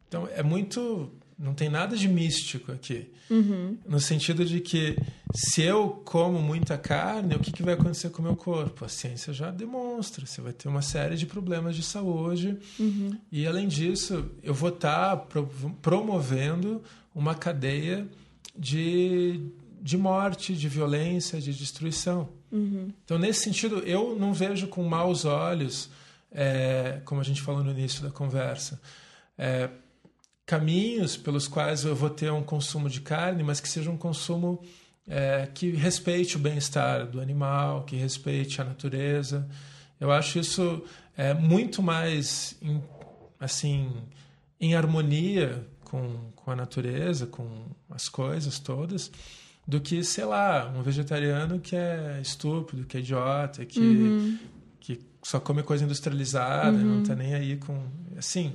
Então, 0.09 0.29
é 0.35 0.43
muito 0.43 1.11
não 1.41 1.55
tem 1.55 1.71
nada 1.71 1.97
de 1.97 2.07
místico 2.07 2.71
aqui. 2.71 3.09
Uhum. 3.31 3.79
No 3.89 3.99
sentido 3.99 4.45
de 4.45 4.61
que 4.61 4.95
se 5.35 5.63
eu 5.63 5.89
como 6.05 6.39
muita 6.43 6.77
carne, 6.77 7.35
o 7.35 7.39
que, 7.39 7.51
que 7.51 7.63
vai 7.63 7.73
acontecer 7.73 8.11
com 8.11 8.21
o 8.21 8.25
meu 8.25 8.37
corpo? 8.37 8.85
A 8.85 8.89
ciência 8.89 9.33
já 9.33 9.51
demonstra. 9.51 10.27
Você 10.27 10.43
vai 10.43 10.53
ter 10.53 10.69
uma 10.69 10.83
série 10.83 11.17
de 11.17 11.25
problemas 11.25 11.75
de 11.75 11.83
saúde. 11.83 12.59
Uhum. 12.79 13.17
E, 13.33 13.47
além 13.47 13.67
disso, 13.67 14.27
eu 14.43 14.53
vou 14.53 14.69
estar 14.69 15.17
pro, 15.17 15.47
promovendo 15.81 16.83
uma 17.15 17.35
cadeia 17.35 18.07
de, 18.55 19.41
de 19.81 19.97
morte, 19.97 20.55
de 20.55 20.69
violência, 20.69 21.41
de 21.41 21.55
destruição. 21.55 22.29
Uhum. 22.53 22.93
Então, 23.03 23.19
nesse 23.19 23.45
sentido, 23.45 23.79
eu 23.87 24.15
não 24.19 24.35
vejo 24.35 24.67
com 24.67 24.85
maus 24.85 25.25
olhos, 25.25 25.89
é, 26.33 27.01
como 27.05 27.21
a 27.21 27.25
gente 27.25 27.43
falou 27.43 27.63
no 27.63 27.71
início 27.71 28.03
da 28.03 28.11
conversa. 28.11 28.81
É, 29.37 29.71
caminhos 30.47 31.17
pelos 31.17 31.47
quais 31.47 31.85
eu 31.85 31.95
vou 31.95 32.11
ter 32.11 32.33
um 32.33 32.43
consumo 32.43 32.89
de 32.89 33.01
carne, 33.01 33.43
mas 33.43 33.61
que 33.61 33.69
seja 33.69 33.91
um 33.91 33.97
consumo 33.97 34.63
é, 35.07 35.49
que 35.53 35.71
respeite 35.71 36.37
o 36.37 36.41
bem-estar 36.41 37.07
do 37.07 37.21
animal, 37.21 37.85
que 37.85 37.97
respeite 37.97 38.61
a 38.61 38.65
natureza. 38.65 39.49
Eu 40.01 40.11
acho 40.11 40.39
isso 40.39 40.83
é, 41.17 41.35
muito 41.35 41.83
mais 41.83 42.57
em, 42.63 42.83
assim 43.39 43.93
em 44.61 44.75
harmonia 44.75 45.67
com, 45.85 46.31
com 46.37 46.51
a 46.51 46.57
natureza, 46.57 47.27
com 47.27 47.67
as 47.91 48.09
coisas 48.09 48.59
todas, 48.59 49.11
do 49.67 49.81
que, 49.81 50.03
sei 50.03 50.25
lá, 50.25 50.73
um 50.77 50.83
vegetariano 50.83 51.61
que 51.61 51.77
é 51.77 52.21
estúpido, 52.23 52.85
que 52.85 52.97
é 52.97 53.01
idiota, 53.01 53.65
que, 53.65 53.81
uhum. 53.81 54.39
Só 55.23 55.39
come 55.39 55.63
coisa 55.63 55.85
industrializada, 55.85 56.77
uhum. 56.77 56.85
não 56.85 57.03
está 57.03 57.15
nem 57.15 57.35
aí 57.35 57.57
com. 57.57 57.79
Assim, 58.17 58.53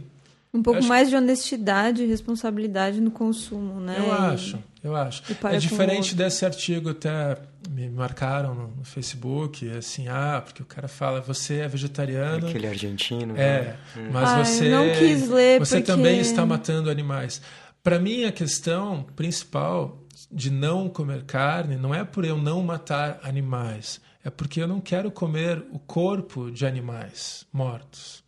um 0.56 0.63
pouco 0.63 0.82
mais 0.86 1.10
de 1.10 1.15
honestidade 1.17 2.04
e 2.04 2.06
responsabilidade 2.06 3.01
no 3.01 3.12
consumo, 3.12 3.82
né? 3.82 3.97
Eu 3.99 4.13
acho, 4.13 4.58
eu 4.82 4.95
acho. 4.95 5.21
É 5.51 5.58
diferente 5.58 6.15
desse 6.15 6.45
artigo, 6.45 6.91
até 6.91 7.38
me 7.69 7.89
marcaram 7.89 8.56
no, 8.56 8.67
no, 8.69 8.86
Facebook, 8.86 9.69
assim, 9.71 10.08
ah, 10.08 10.41
porque 10.43 10.62
o 10.62 10.65
cara 10.65 10.88
fala, 10.88 11.19
você 11.19 11.56
é 11.56 11.67
vegetariano. 11.67 12.48
Aquele 12.48 12.67
argentino. 12.67 13.35
É, 13.35 13.62
né? 13.62 13.75
Hum. 13.98 14.10
mas 14.13 14.29
Ai, 14.29 14.46
você, 14.46 14.69
não 14.69 14.89
quis 14.98 15.27
ler 15.27 15.60
você 15.60 15.77
porque... 15.77 15.92
também 15.92 16.19
está 16.21 16.46
matando 16.46 16.89
animais. 16.89 17.42
Para 17.83 18.00
mim, 18.00 18.23
a 18.23 18.31
questão 18.31 19.06
principal 19.13 20.04
de 20.31 20.49
não 20.49 20.89
comer 20.89 21.23
carne 21.25 21.75
não 21.75 21.93
é 21.93 22.03
por 22.03 22.25
eu 22.25 22.37
não 22.37 22.63
matar 22.63 23.19
animais, 23.23 23.99
é 24.23 24.29
porque 24.29 24.61
eu 24.61 24.67
não 24.67 24.79
quero 24.79 25.11
comer 25.11 25.63
o 25.71 25.79
corpo 25.79 26.49
de 26.49 26.65
animais 26.65 27.45
mortos. 27.51 28.23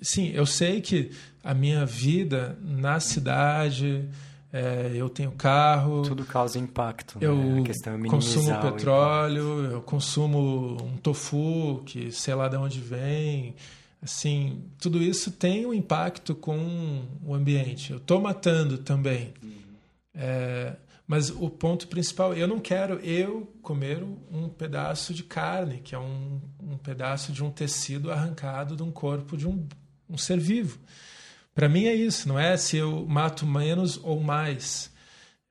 Sim, 0.00 0.30
eu 0.34 0.44
sei 0.44 0.80
que 0.80 1.10
a 1.42 1.54
minha 1.54 1.86
vida 1.86 2.58
na 2.60 3.00
cidade, 3.00 4.08
é, 4.52 4.92
eu 4.94 5.08
tenho 5.08 5.32
carro. 5.32 6.02
Tudo 6.02 6.24
causa 6.24 6.58
impacto. 6.58 7.18
Eu 7.20 7.36
né? 7.36 7.64
é 8.06 8.08
consumo 8.08 8.60
petróleo, 8.60 9.70
eu 9.70 9.82
consumo 9.82 10.76
um 10.82 10.96
tofu 10.96 11.82
que 11.86 12.12
sei 12.12 12.34
lá 12.34 12.48
de 12.48 12.56
onde 12.56 12.80
vem. 12.80 13.54
Assim, 14.02 14.62
tudo 14.78 15.02
isso 15.02 15.30
tem 15.30 15.66
um 15.66 15.72
impacto 15.72 16.34
com 16.34 17.02
o 17.24 17.34
ambiente. 17.34 17.90
Eu 17.90 17.96
estou 17.96 18.20
matando 18.20 18.78
também. 18.78 19.32
Uhum. 19.42 19.65
É, 20.16 20.74
mas 21.06 21.30
o 21.30 21.48
ponto 21.48 21.86
principal, 21.86 22.34
eu 22.34 22.48
não 22.48 22.58
quero 22.58 22.98
eu 23.00 23.52
comer 23.62 24.02
um 24.32 24.48
pedaço 24.48 25.14
de 25.14 25.22
carne, 25.22 25.80
que 25.84 25.94
é 25.94 25.98
um, 25.98 26.40
um 26.60 26.76
pedaço 26.76 27.30
de 27.30 27.44
um 27.44 27.50
tecido 27.50 28.10
arrancado 28.10 28.74
de 28.74 28.82
um 28.82 28.90
corpo 28.90 29.36
de 29.36 29.46
um 29.46 29.66
um 30.08 30.16
ser 30.16 30.38
vivo. 30.38 30.78
Para 31.54 31.68
mim 31.68 31.86
é 31.86 31.94
isso, 31.94 32.28
não 32.28 32.38
é 32.38 32.56
se 32.56 32.76
eu 32.76 33.06
mato 33.08 33.46
menos 33.46 33.98
ou 34.02 34.20
mais. 34.20 34.90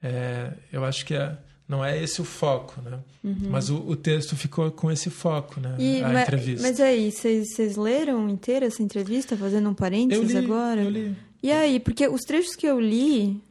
É, 0.02 0.54
eu 0.72 0.86
acho 0.86 1.06
que 1.06 1.16
é, 1.16 1.36
não 1.68 1.84
é 1.84 2.02
esse 2.02 2.22
o 2.22 2.24
foco, 2.24 2.80
né? 2.82 3.00
Uhum. 3.24 3.50
Mas 3.50 3.70
o, 3.70 3.78
o, 3.78 3.96
texto 3.96 4.36
ficou 4.36 4.70
com 4.72 4.92
esse 4.92 5.10
foco, 5.10 5.60
né? 5.60 5.76
E, 5.80 6.04
a 6.04 6.10
mas, 6.10 6.24
entrevista. 6.24 6.68
Mas 6.68 6.80
aí, 6.80 7.12
vocês 7.12 7.76
leram 7.76 8.30
inteira 8.30 8.68
essa 8.68 8.84
entrevista, 8.84 9.36
fazendo 9.36 9.70
um 9.70 9.74
parênteses 9.74 10.34
eu 10.34 10.42
li, 10.42 10.46
agora? 10.46 10.82
Eu 10.82 10.90
li. 10.90 11.16
E 11.42 11.52
aí, 11.52 11.80
porque 11.80 12.08
os 12.08 12.22
trechos 12.22 12.56
que 12.56 12.68
eu 12.68 12.80
li, 12.80 13.42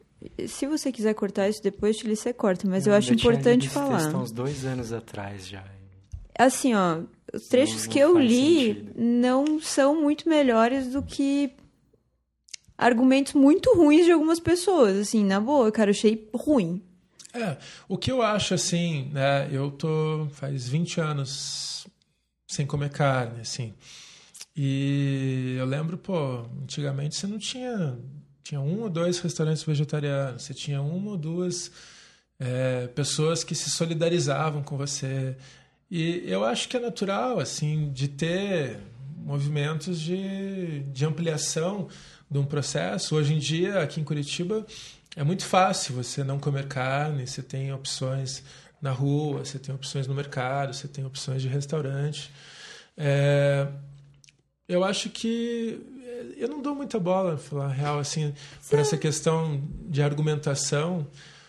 se 0.46 0.66
você 0.66 0.90
quiser 0.92 1.14
cortar 1.14 1.48
isso 1.48 1.62
depois, 1.62 1.96
te 1.96 2.06
li, 2.06 2.16
você 2.16 2.32
corta, 2.32 2.68
mas 2.68 2.86
eu, 2.86 2.92
eu 2.92 2.98
acho 2.98 3.12
importante 3.12 3.68
falar. 3.68 3.98
Texto 3.98 4.14
há 4.14 4.18
uns 4.18 4.32
dois 4.32 4.64
anos 4.64 4.92
atrás 4.92 5.46
já. 5.46 5.64
Assim, 6.38 6.74
ó, 6.74 7.00
os 7.32 7.46
trechos 7.46 7.76
não, 7.76 7.84
não 7.84 7.92
que 7.92 7.98
eu 7.98 8.18
li 8.18 8.74
sentido. 8.74 8.92
não 8.96 9.60
são 9.60 10.00
muito 10.00 10.28
melhores 10.28 10.92
do 10.92 11.02
que 11.02 11.52
argumentos 12.76 13.34
muito 13.34 13.74
ruins 13.74 14.04
de 14.04 14.12
algumas 14.12 14.40
pessoas, 14.40 14.96
assim, 14.96 15.24
na 15.24 15.40
boa, 15.40 15.70
cara, 15.70 15.90
eu 15.90 15.94
achei 15.94 16.28
ruim. 16.34 16.82
É, 17.32 17.56
o 17.88 17.96
que 17.98 18.10
eu 18.12 18.22
acho 18.22 18.54
assim, 18.54 19.10
né, 19.12 19.48
eu 19.50 19.70
tô 19.70 20.28
faz 20.32 20.68
20 20.68 21.00
anos 21.00 21.86
sem 22.46 22.66
comer 22.66 22.90
carne, 22.90 23.40
assim. 23.40 23.74
E 24.56 25.56
eu 25.58 25.66
lembro, 25.66 25.98
pô, 25.98 26.44
antigamente 26.62 27.16
você 27.16 27.26
não 27.26 27.38
tinha 27.38 27.98
tinha 28.44 28.60
um 28.60 28.82
ou 28.82 28.90
dois 28.90 29.18
restaurantes 29.20 29.64
vegetarianos, 29.64 30.42
você 30.42 30.52
tinha 30.52 30.82
uma 30.82 31.12
ou 31.12 31.16
duas 31.16 31.72
é, 32.38 32.86
pessoas 32.88 33.42
que 33.42 33.54
se 33.54 33.70
solidarizavam 33.70 34.62
com 34.62 34.76
você. 34.76 35.34
E 35.90 36.22
eu 36.26 36.44
acho 36.44 36.68
que 36.68 36.76
é 36.76 36.80
natural, 36.80 37.40
assim, 37.40 37.90
de 37.90 38.06
ter 38.06 38.78
movimentos 39.16 39.98
de, 39.98 40.80
de 40.80 41.06
ampliação 41.06 41.88
de 42.30 42.38
um 42.38 42.44
processo. 42.44 43.16
Hoje 43.16 43.32
em 43.32 43.38
dia, 43.38 43.80
aqui 43.80 44.00
em 44.00 44.04
Curitiba, 44.04 44.66
é 45.16 45.24
muito 45.24 45.46
fácil 45.46 45.94
você 45.94 46.22
não 46.22 46.38
comer 46.38 46.68
carne, 46.68 47.26
você 47.26 47.42
tem 47.42 47.72
opções 47.72 48.42
na 48.80 48.90
rua, 48.90 49.38
você 49.38 49.58
tem 49.58 49.74
opções 49.74 50.06
no 50.06 50.14
mercado, 50.14 50.74
você 50.74 50.86
tem 50.86 51.06
opções 51.06 51.40
de 51.40 51.48
restaurante. 51.48 52.30
É, 52.94 53.66
eu 54.68 54.84
acho 54.84 55.08
que 55.08 55.93
eu 56.36 56.48
não 56.48 56.60
dou 56.60 56.74
muita 56.74 56.98
bola, 56.98 57.36
falar 57.36 57.68
real, 57.68 57.98
assim, 57.98 58.32
para 58.68 58.80
essa 58.80 58.96
questão 58.96 59.62
de 59.88 60.02
argumentação, 60.02 61.06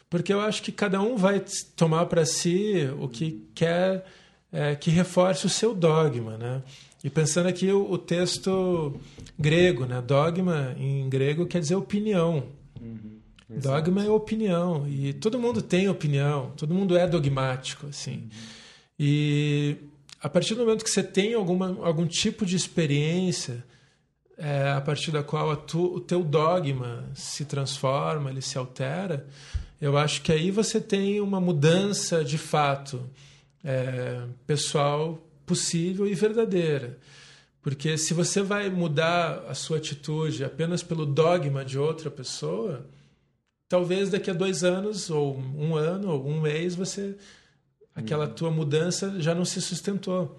porque 0.09 0.31
eu 0.31 0.39
acho 0.39 0.61
que 0.61 0.71
cada 0.71 1.01
um 1.01 1.17
vai 1.17 1.43
tomar 1.75 2.05
para 2.05 2.25
si 2.25 2.89
o 2.99 3.07
que 3.07 3.47
quer 3.53 4.05
é, 4.51 4.75
que 4.75 4.89
reforce 4.89 5.45
o 5.45 5.49
seu 5.49 5.73
dogma, 5.73 6.37
né? 6.37 6.63
E 7.03 7.09
pensando 7.09 7.47
aqui 7.47 7.71
o, 7.71 7.91
o, 7.91 7.97
texto 7.97 8.99
grego, 9.37 9.85
né? 9.85 10.01
Dogma 10.01 10.73
em 10.77 11.07
grego 11.09 11.45
quer 11.45 11.59
dizer 11.59 11.75
opinião. 11.75 12.45
Uhum, 12.81 13.19
dogma 13.49 14.03
é 14.03 14.09
opinião 14.09 14.87
e 14.87 15.13
todo 15.13 15.37
mundo 15.37 15.61
tem 15.61 15.89
opinião, 15.89 16.51
todo 16.55 16.73
mundo 16.73 16.97
é 16.97 17.05
dogmático, 17.05 17.87
assim. 17.87 18.13
Uhum. 18.13 18.29
E 18.99 19.75
a 20.21 20.29
partir 20.29 20.55
do 20.55 20.61
momento 20.61 20.83
que 20.83 20.89
você 20.89 21.03
tem 21.03 21.33
alguma, 21.33 21.77
algum 21.85 22.07
tipo 22.07 22.45
de 22.45 22.55
experiência 22.55 23.63
é, 24.37 24.71
a 24.71 24.81
partir 24.81 25.11
da 25.11 25.23
qual 25.23 25.55
tu, 25.55 25.95
o 25.95 25.99
teu 25.99 26.23
dogma 26.23 27.05
se 27.13 27.45
transforma, 27.45 28.29
ele 28.29 28.41
se 28.41 28.57
altera, 28.57 29.25
eu 29.79 29.97
acho 29.97 30.21
que 30.21 30.31
aí 30.31 30.51
você 30.51 30.79
tem 30.79 31.19
uma 31.21 31.39
mudança 31.39 32.23
de 32.23 32.37
fato 32.37 33.01
é, 33.63 34.21
pessoal 34.45 35.21
possível 35.45 36.07
e 36.07 36.13
verdadeira. 36.13 36.97
Porque 37.61 37.97
se 37.97 38.13
você 38.13 38.41
vai 38.41 38.69
mudar 38.69 39.45
a 39.47 39.53
sua 39.53 39.77
atitude 39.77 40.43
apenas 40.43 40.83
pelo 40.83 41.05
dogma 41.05 41.65
de 41.65 41.79
outra 41.79 42.11
pessoa, 42.11 42.85
talvez 43.67 44.09
daqui 44.09 44.29
a 44.29 44.33
dois 44.33 44.63
anos, 44.63 45.09
ou 45.09 45.37
um 45.37 45.75
ano, 45.75 46.11
ou 46.11 46.27
um 46.27 46.41
mês, 46.41 46.75
você 46.75 47.15
aquela 47.95 48.27
tua 48.27 48.51
mudança 48.51 49.19
já 49.19 49.33
não 49.33 49.45
se 49.45 49.61
sustentou. 49.61 50.37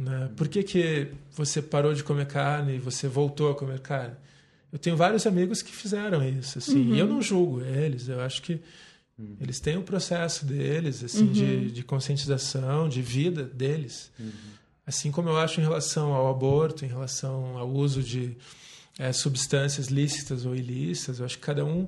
Né? 0.00 0.30
Por 0.34 0.48
que, 0.48 0.62
que 0.62 1.08
você 1.30 1.60
parou 1.60 1.92
de 1.92 2.02
comer 2.02 2.26
carne 2.26 2.76
e 2.76 2.78
você 2.78 3.06
voltou 3.06 3.50
a 3.50 3.54
comer 3.54 3.80
carne? 3.80 4.16
Eu 4.72 4.78
tenho 4.78 4.96
vários 4.96 5.26
amigos 5.26 5.60
que 5.60 5.70
fizeram 5.70 6.26
isso, 6.26 6.56
assim, 6.56 6.88
uhum. 6.88 6.94
e 6.94 6.98
eu 6.98 7.06
não 7.06 7.20
julgo 7.20 7.60
eles. 7.60 8.08
Eu 8.08 8.18
acho 8.22 8.40
que 8.40 8.62
uhum. 9.18 9.36
eles 9.38 9.60
têm 9.60 9.76
um 9.76 9.82
processo 9.82 10.46
deles, 10.46 11.04
assim, 11.04 11.26
uhum. 11.26 11.32
de, 11.32 11.70
de 11.70 11.82
conscientização, 11.82 12.88
de 12.88 13.02
vida 13.02 13.44
deles. 13.44 14.10
Uhum. 14.18 14.30
Assim 14.86 15.10
como 15.10 15.28
eu 15.28 15.36
acho 15.36 15.60
em 15.60 15.64
relação 15.64 16.14
ao 16.14 16.30
aborto, 16.30 16.82
em 16.82 16.88
relação 16.88 17.58
ao 17.58 17.68
uso 17.68 18.02
de 18.02 18.34
é, 18.98 19.12
substâncias 19.12 19.88
lícitas 19.88 20.46
ou 20.46 20.56
ilícitas, 20.56 21.18
eu 21.18 21.26
acho 21.26 21.36
que 21.36 21.44
cada 21.44 21.62
um 21.62 21.86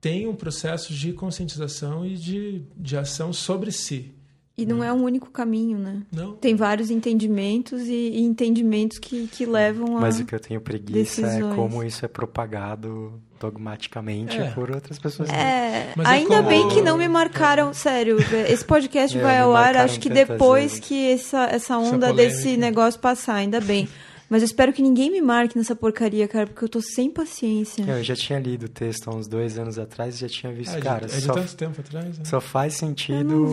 tem 0.00 0.26
um 0.26 0.34
processo 0.34 0.94
de 0.94 1.12
conscientização 1.12 2.06
e 2.06 2.16
de, 2.16 2.62
de 2.74 2.96
ação 2.96 3.34
sobre 3.34 3.70
si. 3.70 4.14
E 4.56 4.64
não 4.64 4.84
é 4.84 4.92
um 4.92 5.02
único 5.02 5.30
caminho, 5.30 5.78
né? 5.78 6.02
Não. 6.12 6.36
Tem 6.36 6.54
vários 6.54 6.88
entendimentos 6.88 7.82
e, 7.82 8.10
e 8.10 8.20
entendimentos 8.22 8.98
que, 8.98 9.26
que 9.26 9.44
levam 9.44 9.98
a. 9.98 10.00
Mas 10.00 10.20
o 10.20 10.24
que 10.24 10.32
eu 10.32 10.38
tenho 10.38 10.60
preguiça 10.60 11.22
é 11.22 11.24
decisões. 11.24 11.52
é 11.52 11.56
como 11.56 11.82
isso 11.82 12.04
é 12.04 12.08
propagado 12.08 13.20
dogmaticamente 13.40 14.38
é. 14.38 14.50
por 14.52 14.70
outras 14.70 14.96
pessoas. 14.98 15.28
É, 15.28 15.34
é 15.34 15.94
ainda 16.04 16.34
é 16.34 16.36
como... 16.36 16.48
bem 16.48 16.68
que 16.68 16.80
não 16.80 16.96
me 16.96 17.08
marcaram, 17.08 17.74
sério. 17.74 18.18
Esse 18.48 18.64
podcast 18.64 19.16
vai 19.18 19.38
ao 19.40 19.56
ar, 19.56 19.76
acho 19.76 19.98
que 19.98 20.08
depois 20.08 20.74
vezes. 20.74 20.80
que 20.80 21.10
essa, 21.10 21.46
essa 21.46 21.76
onda 21.76 22.06
essa 22.06 22.14
desse 22.14 22.56
negócio 22.56 23.00
passar, 23.00 23.34
ainda 23.34 23.60
bem. 23.60 23.88
Mas 24.28 24.42
eu 24.42 24.46
espero 24.46 24.72
que 24.72 24.82
ninguém 24.82 25.10
me 25.10 25.20
marque 25.20 25.56
nessa 25.56 25.76
porcaria, 25.76 26.26
cara, 26.26 26.46
porque 26.46 26.64
eu 26.64 26.68
tô 26.68 26.80
sem 26.80 27.10
paciência. 27.10 27.82
Eu 27.82 28.02
já 28.02 28.16
tinha 28.16 28.38
lido 28.38 28.66
o 28.66 28.68
texto 28.68 29.08
há 29.08 29.14
uns 29.14 29.28
dois 29.28 29.58
anos 29.58 29.78
atrás 29.78 30.16
e 30.16 30.18
já 30.18 30.28
tinha 30.28 30.52
visto, 30.52 30.76
é, 30.76 30.80
cara. 30.80 31.06
É 31.06 31.08
de, 31.08 31.20
só, 31.20 31.34
tanto 31.34 31.56
tempo 31.56 31.80
atrás? 31.80 32.18
Né? 32.18 32.24
Só 32.24 32.40
faz 32.40 32.74
sentido 32.74 33.46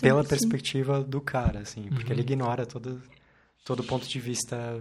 pela 0.00 0.24
perspectiva 0.24 1.02
do 1.02 1.20
cara, 1.20 1.60
assim, 1.60 1.88
porque 1.88 2.06
uhum. 2.06 2.12
ele 2.12 2.20
ignora 2.22 2.66
todo, 2.66 3.02
todo 3.64 3.82
ponto 3.82 4.06
de 4.06 4.20
vista 4.20 4.80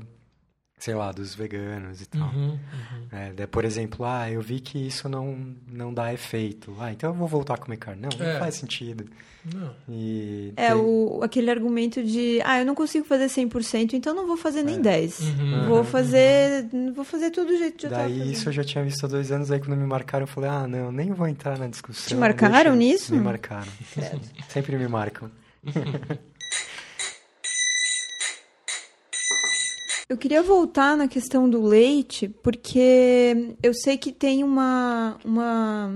sei 0.84 0.96
lá, 0.96 1.14
dos 1.14 1.34
veganos 1.34 2.02
e 2.02 2.06
tal. 2.06 2.28
Uhum, 2.34 2.50
uhum. 2.50 3.08
É, 3.38 3.48
por 3.48 3.64
exemplo, 3.64 4.06
ah, 4.06 4.30
eu 4.30 4.42
vi 4.42 4.60
que 4.60 4.78
isso 4.78 5.08
não, 5.08 5.56
não 5.66 5.94
dá 5.94 6.14
efeito. 6.14 6.76
Ah, 6.78 6.92
então 6.92 7.12
eu 7.12 7.16
vou 7.16 7.26
voltar 7.26 7.54
a 7.54 7.58
comer 7.58 7.78
carne. 7.78 8.02
Não, 8.02 8.10
é. 8.20 8.34
não 8.34 8.40
faz 8.40 8.56
sentido. 8.56 9.06
Não. 9.46 9.74
E 9.88 10.52
é 10.58 10.68
tem... 10.68 10.76
o, 10.76 11.22
aquele 11.24 11.50
argumento 11.50 12.04
de, 12.04 12.42
ah, 12.44 12.60
eu 12.60 12.66
não 12.66 12.76
consigo 12.76 13.06
fazer 13.06 13.28
100%, 13.28 13.94
então 13.94 14.14
não 14.14 14.28
vou 14.28 14.36
fazer 14.36 14.62
nem 14.62 14.76
é. 14.76 14.80
10%. 14.80 15.22
Uhum, 15.22 15.68
vou 15.70 15.84
fazer 15.86 16.68
vou 16.94 17.06
fazer 17.06 17.32
tudo 17.32 17.48
do 17.48 17.58
jeito 17.58 17.78
que 17.78 17.86
eu 17.86 17.90
Daí 17.90 18.34
isso 18.34 18.50
eu 18.50 18.54
já 18.54 18.64
tinha 18.66 18.84
visto 18.84 19.06
há 19.06 19.08
dois 19.08 19.32
anos, 19.32 19.52
aí 19.52 19.62
quando 19.62 19.78
me 19.78 19.88
marcaram 19.88 20.24
eu 20.24 20.28
falei, 20.28 20.50
ah, 20.50 20.68
não, 20.68 20.92
nem 20.92 21.14
vou 21.14 21.30
entrar 21.30 21.58
na 21.58 21.68
discussão. 21.68 22.08
Te 22.10 22.16
marcaram 22.16 22.76
nisso? 22.76 23.16
Me 23.16 23.22
marcaram. 23.22 23.72
Sempre 24.50 24.76
me 24.76 24.90
marcam. 24.90 25.32
Eu 30.14 30.18
queria 30.18 30.44
voltar 30.44 30.96
na 30.96 31.08
questão 31.08 31.50
do 31.50 31.60
leite, 31.60 32.30
porque 32.44 33.56
eu 33.64 33.74
sei 33.74 33.98
que 33.98 34.12
tem 34.12 34.44
uma. 34.44 35.18
uma 35.26 35.92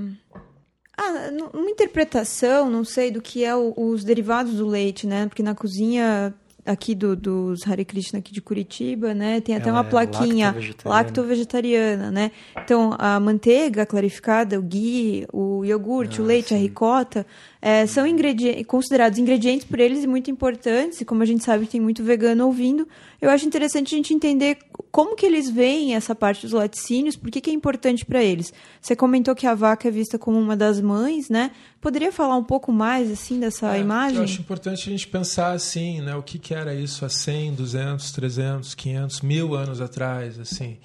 ah, 0.97 1.29
uma 1.53 1.69
interpretação, 1.69 2.67
não 2.67 2.83
sei, 2.83 3.11
do 3.11 3.21
que 3.21 3.43
é 3.45 3.55
o, 3.55 3.75
os 3.77 4.03
derivados 4.03 4.55
do 4.55 4.65
leite, 4.65 5.05
né? 5.05 5.27
Porque 5.27 5.43
na 5.43 5.53
cozinha 5.53 6.33
aqui 6.67 6.93
do, 6.93 7.15
dos 7.15 7.65
Hare 7.67 7.85
Krishna 7.85 8.19
aqui 8.19 8.31
de 8.31 8.41
Curitiba, 8.41 9.13
né? 9.13 9.41
Tem 9.41 9.55
até 9.55 9.69
Ela 9.69 9.79
uma 9.79 9.87
é 9.87 9.89
plaquinha 9.89 10.55
lacto-vegetariana, 10.83 12.11
né? 12.11 12.31
Então, 12.63 12.93
a 12.99 13.19
manteiga 13.19 13.85
clarificada, 13.85 14.59
o 14.59 14.61
ghee, 14.61 15.25
o 15.31 15.63
iogurte, 15.63 16.19
ah, 16.19 16.23
o 16.23 16.25
leite, 16.25 16.49
sim. 16.49 16.55
a 16.55 16.57
ricota, 16.57 17.25
é, 17.61 17.85
são 17.85 18.05
ingredientes, 18.05 18.65
considerados 18.65 19.17
ingredientes 19.17 19.65
por 19.65 19.79
eles 19.79 20.03
e 20.03 20.07
muito 20.07 20.29
importantes. 20.29 21.01
E 21.01 21.05
como 21.05 21.23
a 21.23 21.25
gente 21.25 21.43
sabe 21.43 21.65
tem 21.65 21.79
muito 21.79 22.03
vegano 22.03 22.45
ouvindo, 22.45 22.87
eu 23.21 23.29
acho 23.29 23.45
interessante 23.47 23.95
a 23.95 23.97
gente 23.97 24.13
entender 24.13 24.57
como 24.97 25.15
que 25.15 25.27
eles 25.27 25.47
veem 25.47 25.93
essa 25.93 26.15
parte 26.15 26.41
dos 26.41 26.53
laticínios, 26.53 27.15
por 27.15 27.29
que, 27.29 27.39
que 27.39 27.51
é 27.51 27.53
importante 27.53 28.03
para 28.03 28.23
eles. 28.23 28.51
Você 28.81 28.95
comentou 28.95 29.35
que 29.35 29.45
a 29.45 29.53
vaca 29.53 29.87
é 29.87 29.91
vista 29.91 30.17
como 30.17 30.39
uma 30.39 30.57
das 30.57 30.81
mães, 30.81 31.29
né? 31.29 31.51
Poderia 31.79 32.11
falar 32.11 32.35
um 32.35 32.43
pouco 32.43 32.71
mais 32.71 33.11
assim 33.11 33.39
dessa 33.39 33.77
é, 33.77 33.79
imagem? 33.79 34.17
Eu 34.17 34.23
acho 34.23 34.41
importante 34.41 34.89
a 34.89 34.91
gente 34.91 35.07
pensar 35.07 35.51
assim, 35.51 36.01
né? 36.01 36.15
O 36.15 36.23
que, 36.23 36.39
que 36.39 36.51
era 36.51 36.73
isso 36.73 37.05
há 37.05 37.09
100, 37.09 37.53
200, 37.53 38.11
300, 38.11 38.73
500, 38.73 39.21
mil 39.21 39.53
anos 39.53 39.81
atrás, 39.81 40.39
assim. 40.39 40.79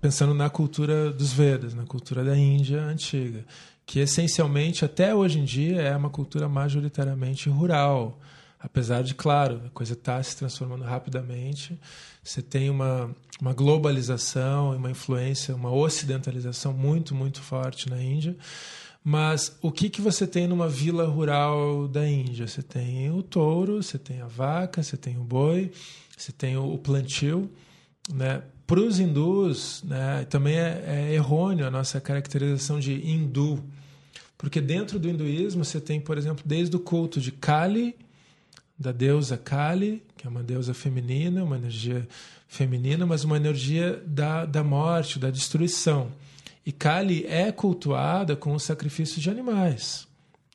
Pensando 0.00 0.32
na 0.32 0.48
cultura 0.48 1.10
dos 1.10 1.30
Vedas, 1.30 1.74
na 1.74 1.84
cultura 1.84 2.24
da 2.24 2.34
Índia 2.34 2.80
antiga, 2.80 3.44
que 3.84 3.98
essencialmente 3.98 4.82
até 4.82 5.14
hoje 5.14 5.40
em 5.40 5.44
dia 5.44 5.82
é 5.82 5.94
uma 5.94 6.08
cultura 6.08 6.48
majoritariamente 6.48 7.50
rural 7.50 8.18
apesar 8.60 9.02
de, 9.02 9.14
claro, 9.14 9.62
a 9.66 9.70
coisa 9.70 9.94
está 9.94 10.22
se 10.22 10.36
transformando 10.36 10.84
rapidamente. 10.84 11.80
Você 12.22 12.42
tem 12.42 12.68
uma, 12.68 13.14
uma 13.40 13.54
globalização, 13.54 14.76
uma 14.76 14.90
influência, 14.90 15.54
uma 15.56 15.72
ocidentalização 15.72 16.72
muito, 16.72 17.14
muito 17.14 17.40
forte 17.40 17.88
na 17.88 18.00
Índia. 18.02 18.36
Mas 19.02 19.56
o 19.62 19.72
que, 19.72 19.88
que 19.88 20.02
você 20.02 20.26
tem 20.26 20.46
numa 20.46 20.68
vila 20.68 21.06
rural 21.06 21.88
da 21.88 22.06
Índia? 22.06 22.46
Você 22.46 22.62
tem 22.62 23.10
o 23.10 23.22
touro, 23.22 23.82
você 23.82 23.98
tem 23.98 24.20
a 24.20 24.26
vaca, 24.26 24.82
você 24.82 24.96
tem 24.96 25.16
o 25.16 25.24
boi, 25.24 25.72
você 26.16 26.30
tem 26.30 26.58
o 26.58 26.76
plantio. 26.76 27.50
Né? 28.12 28.42
Para 28.66 28.80
os 28.80 29.00
hindus, 29.00 29.82
né, 29.84 30.26
também 30.28 30.56
é, 30.56 30.84
é 30.86 31.14
errôneo 31.14 31.66
a 31.66 31.70
nossa 31.70 32.00
caracterização 32.00 32.78
de 32.78 32.92
hindu 32.92 33.62
Porque 34.38 34.60
dentro 34.60 34.98
do 34.98 35.08
hinduísmo 35.08 35.64
você 35.64 35.80
tem, 35.80 36.00
por 36.00 36.16
exemplo, 36.16 36.44
desde 36.46 36.76
o 36.76 36.78
culto 36.78 37.20
de 37.20 37.32
Kali, 37.32 37.96
da 38.80 38.92
deusa 38.92 39.36
Kali, 39.36 40.02
que 40.16 40.26
é 40.26 40.30
uma 40.30 40.42
deusa 40.42 40.72
feminina, 40.72 41.44
uma 41.44 41.56
energia 41.56 42.08
feminina, 42.48 43.04
mas 43.04 43.24
uma 43.24 43.36
energia 43.36 44.02
da, 44.06 44.46
da 44.46 44.64
morte, 44.64 45.18
da 45.18 45.30
destruição. 45.30 46.10
E 46.64 46.72
Kali 46.72 47.26
é 47.26 47.52
cultuada 47.52 48.34
com 48.34 48.54
o 48.54 48.58
sacrifício 48.58 49.20
de 49.20 49.28
animais, 49.28 50.08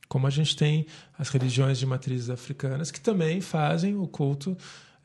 como 0.10 0.26
a 0.26 0.32
gente 0.32 0.56
tem 0.56 0.88
as 1.20 1.30
religiões 1.30 1.78
de 1.78 1.86
matrizes 1.86 2.32
africanas 2.32 2.90
que 2.90 3.00
também 3.00 3.42
fazem 3.42 3.96
o 3.96 4.08
culto 4.08 4.58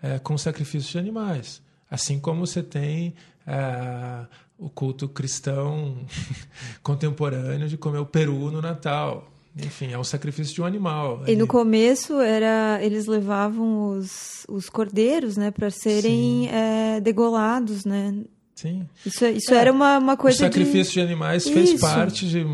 é, 0.03 0.19
com 0.19 0.39
sacrifício 0.39 0.91
de 0.91 0.99
animais. 0.99 1.61
Assim 1.91 2.19
como 2.19 2.47
você 2.47 2.63
tem 2.63 3.15
é, 3.47 4.25
o 4.59 4.71
culto 4.71 5.07
cristão 5.11 6.07
contemporâneo 6.83 7.69
de 7.69 7.77
comer 7.77 7.99
o 7.99 8.07
peru 8.07 8.51
no 8.51 8.63
Natal. 8.63 9.30
Enfim, 9.57 9.93
é 9.93 9.99
o 9.99 10.05
sacrifício 10.05 10.55
de 10.55 10.63
um 10.63 10.65
animal. 10.65 11.25
E 11.27 11.35
no 11.35 11.47
começo 11.47 12.21
era 12.21 12.79
eles 12.83 13.07
levavam 13.07 13.91
os, 13.91 14.47
os 14.49 14.69
cordeiros, 14.69 15.37
né, 15.37 15.51
para 15.51 15.71
serem 15.71 16.49
é, 16.49 17.01
degolados, 17.01 17.85
né? 17.85 18.15
Sim. 18.55 18.87
Isso, 19.05 19.25
isso 19.27 19.55
é, 19.55 19.57
era 19.57 19.73
uma, 19.73 19.99
uma 19.99 20.17
coisa. 20.17 20.37
O 20.37 20.41
sacrifício 20.41 20.93
de, 20.93 21.01
de 21.01 21.01
animais 21.01 21.45
isso. 21.45 21.53
fez 21.55 21.81
parte 21.81 22.29
de 22.29 22.45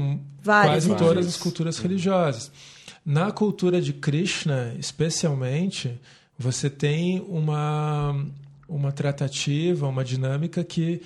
Várias, 0.41 0.87
quase 0.87 0.99
todas 0.99 1.27
as 1.27 1.37
culturas 1.37 1.79
religiosas. 1.79 2.51
Na 3.05 3.31
cultura 3.31 3.81
de 3.81 3.93
Krishna, 3.93 4.75
especialmente, 4.79 6.01
você 6.39 6.71
tem 6.71 7.25
uma, 7.29 8.25
uma 8.69 8.93
tratativa, 8.93 9.89
uma 9.89 10.05
dinâmica 10.05 10.63
que, 10.63 11.03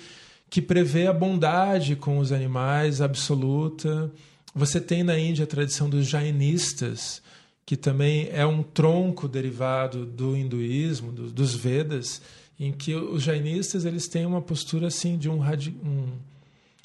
que 0.49 0.61
prevê 0.61 1.07
a 1.07 1.13
bondade 1.13 1.95
com 1.95 2.19
os 2.19 2.31
animais 2.31 3.01
absoluta. 3.01 4.11
Você 4.53 4.81
tem 4.81 5.03
na 5.03 5.17
Índia 5.17 5.45
a 5.45 5.47
tradição 5.47 5.89
dos 5.89 6.07
jainistas, 6.07 7.21
que 7.65 7.77
também 7.77 8.29
é 8.31 8.45
um 8.45 8.61
tronco 8.61 9.27
derivado 9.27 10.05
do 10.05 10.35
hinduísmo, 10.35 11.11
do, 11.11 11.29
dos 11.29 11.55
Vedas, 11.55 12.21
em 12.59 12.71
que 12.71 12.93
os 12.93 13.23
jainistas 13.23 13.85
eles 13.85 14.07
têm 14.07 14.25
uma 14.25 14.41
postura 14.41 14.87
assim 14.87 15.17
de 15.17 15.29
um, 15.29 15.41
um, 15.41 16.09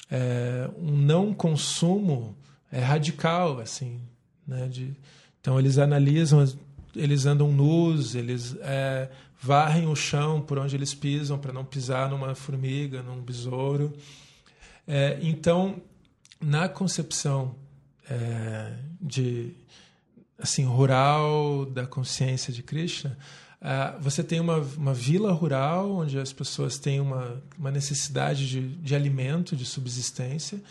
é, 0.09 0.69
um 0.79 0.95
não 0.95 1.33
consumo 1.33 2.35
é, 2.71 2.79
radical, 2.79 3.59
assim, 3.59 3.99
né? 4.47 4.67
De, 4.67 4.95
então 5.39 5.59
eles 5.59 5.77
analisam 5.77 6.45
eles 6.97 7.25
andam 7.25 7.51
nus, 7.51 8.15
eles 8.15 8.55
é, 8.61 9.09
varrem 9.41 9.87
o 9.87 9.95
chão 9.95 10.41
por 10.41 10.57
onde 10.57 10.75
eles 10.75 10.93
pisam 10.93 11.37
para 11.37 11.53
não 11.53 11.63
pisar 11.63 12.09
numa 12.09 12.33
formiga, 12.33 13.03
num 13.03 13.21
besouro. 13.21 13.93
É, 14.87 15.19
então, 15.21 15.81
na 16.39 16.69
concepção 16.69 17.55
é, 18.09 18.73
de 19.01 19.53
assim 20.39 20.65
rural 20.65 21.65
da 21.65 21.87
consciência 21.87 22.53
de 22.53 22.61
Krishna, 22.61 23.17
Uh, 23.59 23.99
você 23.99 24.23
tem 24.23 24.39
uma, 24.39 24.57
uma 24.77 24.93
vila 24.93 25.31
rural 25.31 25.91
onde 25.91 26.19
as 26.19 26.31
pessoas 26.31 26.77
têm 26.77 26.99
uma, 26.99 27.41
uma 27.57 27.71
necessidade 27.71 28.47
de, 28.47 28.61
de 28.61 28.95
alimento, 28.95 29.55
de 29.55 29.65
subsistência. 29.65 30.61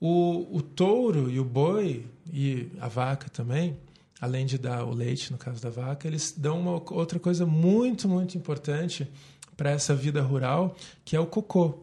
O, 0.00 0.46
o 0.56 0.62
touro 0.62 1.28
e 1.28 1.40
o 1.40 1.44
boi, 1.44 2.06
e 2.32 2.68
a 2.80 2.86
vaca 2.86 3.28
também, 3.28 3.76
além 4.20 4.46
de 4.46 4.56
dar 4.56 4.84
o 4.84 4.94
leite, 4.94 5.32
no 5.32 5.38
caso 5.38 5.60
da 5.60 5.70
vaca, 5.70 6.06
eles 6.06 6.32
dão 6.36 6.60
uma 6.60 6.82
outra 6.92 7.18
coisa 7.18 7.44
muito, 7.44 8.08
muito 8.08 8.38
importante 8.38 9.10
para 9.56 9.70
essa 9.70 9.94
vida 9.94 10.22
rural, 10.22 10.76
que 11.04 11.16
é 11.16 11.20
o 11.20 11.26
cocô. 11.26 11.80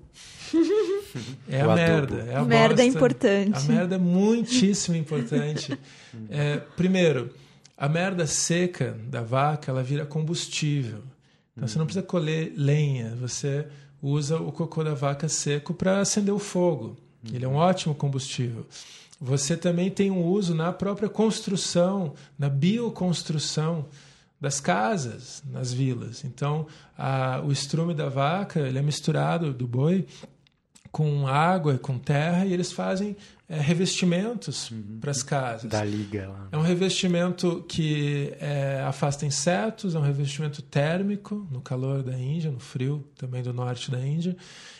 É 1.49 1.61
a 1.61 1.75
merda. 1.75 2.15
É 2.29 2.35
a 2.35 2.43
merda 2.43 2.81
é 2.81 2.85
importante. 2.85 3.57
A 3.57 3.73
merda 3.73 3.95
é 3.95 3.99
muitíssimo 3.99 4.95
importante. 4.95 5.77
É, 6.31 6.57
primeiro, 6.75 7.29
a 7.77 7.87
merda 7.87 8.25
seca 8.25 8.97
da 9.07 9.21
vaca, 9.21 9.69
ela 9.69 9.83
vira 9.83 10.03
combustível. 10.03 11.03
Então 11.55 11.67
você 11.67 11.77
não 11.77 11.85
precisa 11.85 12.03
colher 12.03 12.51
lenha, 12.55 13.15
você 13.19 13.67
usa 14.01 14.37
o 14.37 14.51
cocô 14.51 14.83
da 14.83 14.95
vaca 14.95 15.29
seco 15.29 15.75
para 15.75 15.99
acender 15.99 16.33
o 16.33 16.39
fogo. 16.39 16.97
Ele 17.31 17.45
é 17.45 17.47
um 17.47 17.55
ótimo 17.55 17.93
combustível. 17.93 18.65
Você 19.19 19.55
também 19.55 19.91
tem 19.91 20.09
um 20.09 20.23
uso 20.23 20.55
na 20.55 20.71
própria 20.71 21.09
construção, 21.09 22.13
na 22.37 22.49
bioconstrução 22.49 23.85
das 24.39 24.59
casas 24.59 25.43
nas 25.51 25.73
vilas. 25.73 26.23
Então, 26.23 26.67
a, 26.97 27.41
o 27.43 27.51
estrume 27.51 27.93
da 27.93 28.07
vaca 28.07 28.59
ele 28.59 28.77
é 28.77 28.81
misturado 28.81 29.51
do 29.51 29.67
boi 29.67 30.05
com 30.91 31.27
água 31.27 31.75
e 31.75 31.77
com 31.77 31.97
terra 31.97 32.45
e 32.45 32.53
eles 32.53 32.71
fazem 32.71 33.15
é, 33.49 33.59
revestimentos 33.59 34.71
uhum. 34.71 34.97
para 34.99 35.11
as 35.11 35.23
casas. 35.23 35.69
Da 35.69 35.83
liga 35.83 36.27
lá. 36.27 36.47
É 36.51 36.57
um 36.57 36.61
revestimento 36.61 37.63
que 37.67 38.33
é, 38.39 38.83
afasta 38.85 39.25
insetos, 39.25 39.95
é 39.95 39.99
um 39.99 40.01
revestimento 40.01 40.61
térmico 40.61 41.47
no 41.49 41.61
calor 41.61 42.03
da 42.03 42.17
Índia, 42.17 42.51
no 42.51 42.59
frio 42.59 43.07
também 43.17 43.41
do 43.41 43.53
norte 43.53 43.89
da 43.89 43.99
Índia. 43.99 44.35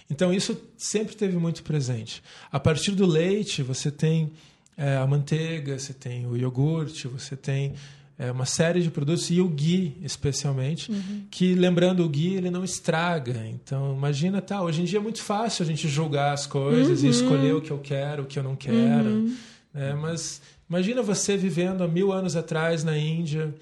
Então 0.10 0.34
isso 0.34 0.60
sempre 0.78 1.16
teve 1.16 1.38
muito 1.38 1.64
presente. 1.64 2.24
A 2.51 2.60
partir 2.60 2.91
do 2.91 3.05
leite 3.05 3.64
você 3.64 3.89
tem 3.89 4.34
é, 4.76 4.97
a 4.97 5.08
manteiga, 5.08 5.78
você 5.80 5.93
tem 5.93 6.28
o 6.28 6.38
iogurte, 6.38 7.08
você 7.08 7.36
tem 7.36 7.74
é, 8.20 8.32
uma 8.32 8.45
série 8.45 8.82
de 8.82 8.89
produtos 8.89 9.30
e 9.30 9.39
o 9.39 9.47
ghee 9.47 9.95
especialmente 10.01 10.91
uhum. 10.91 11.26
que 11.30 11.53
lembrando 11.53 12.03
o 12.03 12.09
ghee 12.09 12.36
ele 12.36 12.49
não 12.49 12.63
estraga 12.63 13.45
então 13.45 13.93
imagina 13.95 14.41
tá 14.41 14.61
hoje 14.61 14.82
em 14.82 14.86
dia 14.86 14.97
é 14.97 15.01
muito 15.01 15.22
fácil 15.22 15.63
a 15.63 15.65
gente 15.65 15.88
julgar 15.88 16.34
as 16.34 16.47
coisas 16.47 17.01
uhum. 17.01 17.07
e 17.07 17.09
escolher 17.09 17.55
o 17.55 17.61
que 17.61 17.72
eu 17.72 17.80
quero 17.80 18.24
o 18.24 18.26
que 18.26 18.39
eu 18.39 18.43
não 18.43 18.55
quero 18.55 19.09
uhum. 19.09 19.38
né? 19.74 19.93
mas 19.93 20.41
imagina 20.68 21.03
você 21.03 21.38
vivendo 21.38 21.84
há 21.84 21.88
mil 21.88 22.11
anos 22.11 22.36
atrás 22.36 22.84
na 22.84 22.97
Índia 22.97 23.53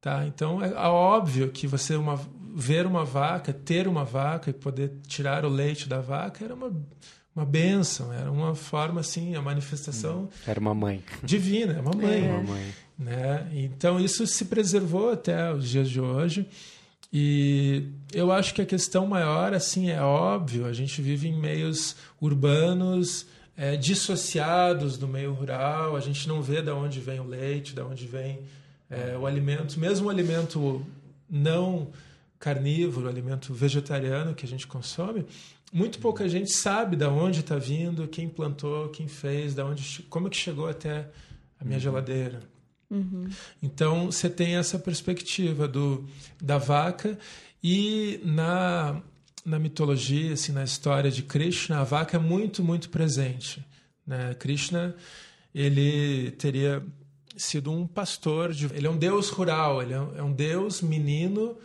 tá 0.00 0.24
então 0.26 0.62
é, 0.62 0.70
é 0.70 0.88
óbvio 0.88 1.48
que 1.50 1.66
você 1.68 1.94
uma, 1.94 2.20
ver 2.54 2.86
uma 2.86 3.04
vaca 3.04 3.52
ter 3.52 3.86
uma 3.86 4.04
vaca 4.04 4.50
e 4.50 4.52
poder 4.52 4.90
tirar 5.06 5.44
o 5.44 5.48
leite 5.48 5.88
da 5.88 6.00
vaca 6.00 6.44
era 6.44 6.54
uma 6.54 6.72
uma 7.34 7.44
bênção, 7.44 8.12
era 8.12 8.30
uma 8.30 8.54
forma 8.54 9.00
assim, 9.00 9.34
a 9.34 9.42
manifestação. 9.42 10.28
Era 10.46 10.60
uma 10.60 10.72
mãe. 10.72 11.02
Divina, 11.20 11.72
é 11.72 11.80
uma 11.80 11.90
mãe. 11.90 12.28
É. 12.28 12.32
Uma 12.32 12.42
mãe. 12.44 12.74
Né? 12.98 13.48
Então 13.52 13.98
isso 13.98 14.26
se 14.26 14.44
preservou 14.44 15.10
até 15.10 15.52
os 15.52 15.68
dias 15.68 15.90
de 15.90 16.00
hoje. 16.00 16.46
E 17.12 17.90
eu 18.12 18.32
acho 18.32 18.52
que 18.52 18.60
a 18.60 18.66
questão 18.66 19.06
maior, 19.06 19.54
assim, 19.54 19.88
é 19.88 20.02
óbvio, 20.02 20.66
a 20.66 20.72
gente 20.72 21.00
vive 21.00 21.28
em 21.28 21.38
meios 21.38 21.94
urbanos 22.20 23.26
é, 23.56 23.76
dissociados 23.76 24.98
do 24.98 25.06
meio 25.06 25.32
rural, 25.32 25.94
a 25.94 26.00
gente 26.00 26.26
não 26.26 26.42
vê 26.42 26.60
de 26.60 26.70
onde 26.70 26.98
vem 26.98 27.20
o 27.20 27.24
leite, 27.24 27.72
de 27.72 27.80
onde 27.80 28.04
vem 28.04 28.40
é, 28.90 29.16
o 29.16 29.26
alimento, 29.26 29.78
mesmo 29.78 30.08
o 30.08 30.10
alimento 30.10 30.84
não 31.30 31.88
carnívoro, 32.38 33.06
o 33.06 33.08
alimento 33.08 33.54
vegetariano 33.54 34.34
que 34.34 34.44
a 34.44 34.48
gente 34.48 34.66
consome, 34.66 35.24
muito 35.72 35.98
pouca 35.98 36.28
gente 36.28 36.52
sabe 36.52 36.96
de 36.96 37.06
onde 37.06 37.40
está 37.40 37.56
vindo, 37.56 38.08
quem 38.08 38.28
plantou, 38.28 38.88
quem 38.88 39.08
fez, 39.08 39.54
da 39.54 39.64
onde, 39.64 40.02
como 40.10 40.26
é 40.26 40.30
que 40.30 40.36
chegou 40.36 40.68
até 40.68 41.08
a 41.60 41.64
minha 41.64 41.76
uhum. 41.76 41.82
geladeira. 41.82 42.53
Uhum. 42.90 43.28
Então 43.62 44.06
você 44.06 44.28
tem 44.28 44.56
essa 44.56 44.78
perspectiva 44.78 45.66
do 45.66 46.04
da 46.40 46.58
vaca 46.58 47.18
e 47.62 48.20
na 48.24 49.00
na 49.44 49.58
mitologia, 49.58 50.32
assim, 50.32 50.52
na 50.52 50.64
história 50.64 51.10
de 51.10 51.22
Krishna, 51.22 51.80
a 51.80 51.84
vaca 51.84 52.16
é 52.16 52.20
muito 52.20 52.62
muito 52.62 52.88
presente. 52.88 53.64
Né? 54.06 54.34
Krishna 54.34 54.94
ele 55.54 56.32
teria 56.32 56.82
sido 57.36 57.70
um 57.70 57.86
pastor, 57.86 58.52
de, 58.52 58.66
ele 58.74 58.86
é 58.86 58.90
um 58.90 58.96
deus 58.96 59.28
rural, 59.28 59.82
ele 59.82 59.92
é 59.92 60.00
um, 60.00 60.16
é 60.16 60.22
um 60.22 60.32
deus 60.32 60.82
menino 60.82 61.56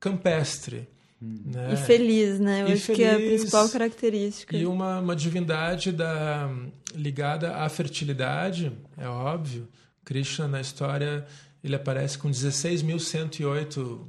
campestre. 0.00 0.88
Né? 1.20 1.74
E 1.74 1.76
feliz, 1.76 2.38
né? 2.38 2.62
Eu 2.62 2.68
e 2.68 2.72
acho 2.74 2.82
feliz, 2.82 2.96
que 2.96 3.04
é 3.04 3.14
a 3.14 3.16
principal 3.16 3.68
característica. 3.68 4.56
E 4.56 4.64
uma, 4.64 5.00
uma 5.00 5.16
divindade 5.16 5.90
da, 5.90 6.48
ligada 6.94 7.56
à 7.56 7.68
fertilidade, 7.68 8.72
é 8.96 9.08
óbvio. 9.08 9.68
Krishna, 10.08 10.48
na 10.48 10.58
história, 10.58 11.26
ele 11.62 11.76
aparece 11.76 12.16
com 12.16 12.30
16.108 12.30 14.06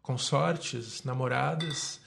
consortes, 0.00 1.02
namoradas. 1.02 2.00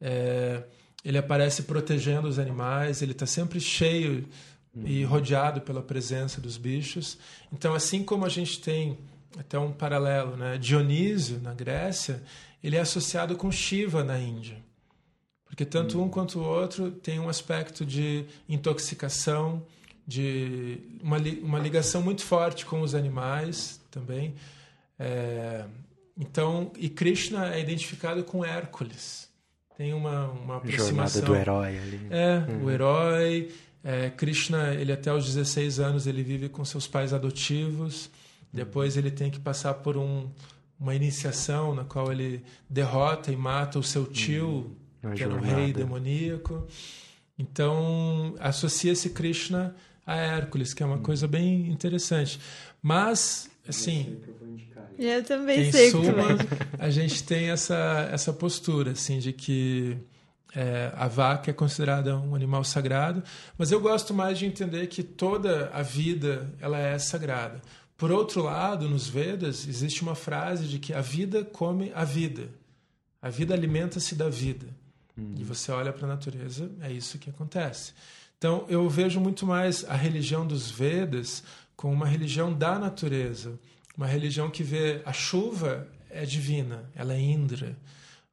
É, 0.00 0.62
ele 1.04 1.18
aparece 1.18 1.64
protegendo 1.64 2.26
os 2.26 2.38
animais, 2.38 3.02
ele 3.02 3.12
está 3.12 3.26
sempre 3.26 3.60
cheio 3.60 4.26
e 4.74 5.04
uhum. 5.04 5.10
rodeado 5.10 5.60
pela 5.60 5.82
presença 5.82 6.40
dos 6.40 6.56
bichos. 6.56 7.18
Então, 7.52 7.74
assim 7.74 8.02
como 8.02 8.24
a 8.24 8.30
gente 8.30 8.60
tem 8.60 8.96
até 9.38 9.58
um 9.58 9.72
paralelo, 9.72 10.34
né? 10.34 10.56
Dionísio 10.56 11.38
na 11.42 11.52
Grécia, 11.52 12.22
ele 12.64 12.76
é 12.76 12.80
associado 12.80 13.36
com 13.36 13.52
Shiva 13.52 14.02
na 14.02 14.18
Índia. 14.18 14.56
Porque 15.44 15.66
tanto 15.66 16.02
um 16.02 16.08
quanto 16.08 16.38
o 16.38 16.42
outro 16.42 16.90
tem 16.90 17.20
um 17.20 17.28
aspecto 17.28 17.84
de 17.84 18.24
intoxicação, 18.48 19.62
de 20.06 20.78
uma, 21.02 21.18
uma 21.42 21.58
ligação 21.58 22.00
muito 22.00 22.22
forte 22.22 22.64
com 22.64 22.80
os 22.80 22.94
animais 22.94 23.80
também. 23.90 24.34
É, 24.98 25.64
então, 26.16 26.70
e 26.78 26.88
Krishna 26.88 27.54
é 27.54 27.60
identificado 27.60 28.22
com 28.22 28.44
Hércules. 28.44 29.28
Tem 29.76 29.92
uma, 29.92 30.28
uma 30.28 30.56
aproximação. 30.56 31.20
Jornada 31.20 31.20
do 31.20 31.36
herói 31.36 31.78
ali. 31.78 32.06
É, 32.10 32.44
uhum. 32.48 32.64
o 32.64 32.70
herói. 32.70 33.52
É, 33.84 34.10
Krishna, 34.10 34.74
ele 34.74 34.92
até 34.92 35.12
os 35.12 35.26
16 35.26 35.78
anos, 35.78 36.06
ele 36.06 36.22
vive 36.22 36.48
com 36.48 36.64
seus 36.64 36.86
pais 36.86 37.12
adotivos. 37.12 38.08
Depois 38.52 38.96
ele 38.96 39.10
tem 39.10 39.30
que 39.30 39.38
passar 39.38 39.74
por 39.74 39.96
um, 39.96 40.30
uma 40.80 40.94
iniciação 40.94 41.74
na 41.74 41.84
qual 41.84 42.10
ele 42.10 42.42
derrota 42.70 43.30
e 43.30 43.36
mata 43.36 43.78
o 43.78 43.82
seu 43.82 44.06
tio, 44.06 44.74
uhum. 45.02 45.14
que 45.14 45.22
era 45.22 45.34
um 45.34 45.40
rei 45.40 45.72
demoníaco. 45.72 46.66
Então, 47.38 48.34
associa-se 48.40 49.10
Krishna 49.10 49.74
a 50.06 50.14
Hércules, 50.16 50.72
que 50.72 50.82
é 50.82 50.86
uma 50.86 50.96
uhum. 50.96 51.02
coisa 51.02 51.26
bem 51.26 51.68
interessante. 51.68 52.40
Mas, 52.80 53.50
assim, 53.68 54.18
eu 54.98 55.22
também 55.24 55.70
sei 55.72 55.90
suma, 55.90 56.38
a 56.78 56.88
gente 56.88 57.24
tem 57.24 57.50
essa, 57.50 58.08
essa 58.12 58.32
postura, 58.32 58.92
assim, 58.92 59.18
de 59.18 59.32
que 59.32 59.98
é, 60.54 60.90
a 60.94 61.06
vaca 61.06 61.50
é 61.50 61.54
considerada 61.54 62.16
um 62.16 62.34
animal 62.34 62.64
sagrado, 62.64 63.22
mas 63.58 63.70
eu 63.70 63.80
gosto 63.80 64.14
mais 64.14 64.38
de 64.38 64.46
entender 64.46 64.86
que 64.86 65.02
toda 65.02 65.70
a 65.72 65.82
vida 65.82 66.50
ela 66.60 66.78
é 66.78 66.98
sagrada. 66.98 67.60
Por 67.96 68.10
outro 68.10 68.42
lado, 68.42 68.88
nos 68.88 69.08
Vedas 69.08 69.66
existe 69.66 70.02
uma 70.02 70.14
frase 70.14 70.66
de 70.66 70.78
que 70.78 70.94
a 70.94 71.00
vida 71.00 71.44
come 71.44 71.92
a 71.94 72.04
vida, 72.04 72.48
a 73.20 73.28
vida 73.28 73.54
alimenta-se 73.54 74.14
da 74.14 74.28
vida. 74.28 74.66
Uhum. 75.16 75.34
E 75.36 75.44
você 75.44 75.72
olha 75.72 75.92
para 75.92 76.06
a 76.06 76.08
natureza, 76.08 76.70
é 76.80 76.92
isso 76.92 77.18
que 77.18 77.28
acontece. 77.28 77.92
Então, 78.38 78.66
eu 78.68 78.88
vejo 78.88 79.18
muito 79.18 79.46
mais 79.46 79.84
a 79.84 79.94
religião 79.94 80.46
dos 80.46 80.70
Vedas 80.70 81.42
como 81.74 81.92
uma 81.92 82.06
religião 82.06 82.52
da 82.52 82.78
natureza, 82.78 83.58
uma 83.96 84.06
religião 84.06 84.50
que 84.50 84.62
vê 84.62 85.00
a 85.04 85.12
chuva 85.12 85.88
é 86.10 86.24
divina, 86.24 86.84
ela 86.94 87.14
é 87.14 87.20
Indra. 87.20 87.76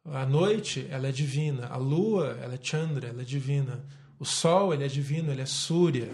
A 0.06 0.26
noite, 0.26 0.86
ela 0.90 1.08
é 1.08 1.12
divina. 1.12 1.68
A 1.68 1.78
lua, 1.78 2.38
ela 2.42 2.56
é 2.56 2.60
Chandra, 2.62 3.08
ela 3.08 3.22
é 3.22 3.26
divina. 3.26 3.82
O 4.20 4.26
sol, 4.26 4.74
ele 4.74 4.84
é 4.84 4.88
divino, 4.88 5.32
ele 5.32 5.42
é 5.42 5.46
Surya. 5.46 6.10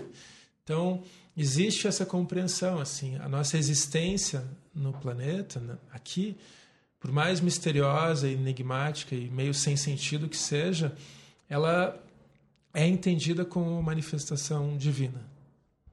Então, 0.64 1.04
existe 1.36 1.88
essa 1.88 2.06
compreensão, 2.06 2.80
assim, 2.80 3.18
a 3.18 3.28
nossa 3.28 3.58
existência 3.58 4.44
no 4.74 4.94
planeta, 4.94 5.60
né, 5.60 5.76
aqui, 5.92 6.38
por 7.00 7.12
mais 7.12 7.42
misteriosa, 7.42 8.28
enigmática 8.28 9.16
e 9.16 9.30
meio 9.30 9.54
sem 9.54 9.76
sentido 9.76 10.30
que 10.30 10.38
seja, 10.38 10.94
ela 11.50 12.00
é 12.80 12.88
entendida 12.88 13.44
como 13.44 13.82
manifestação 13.84 14.78
divina. 14.78 15.22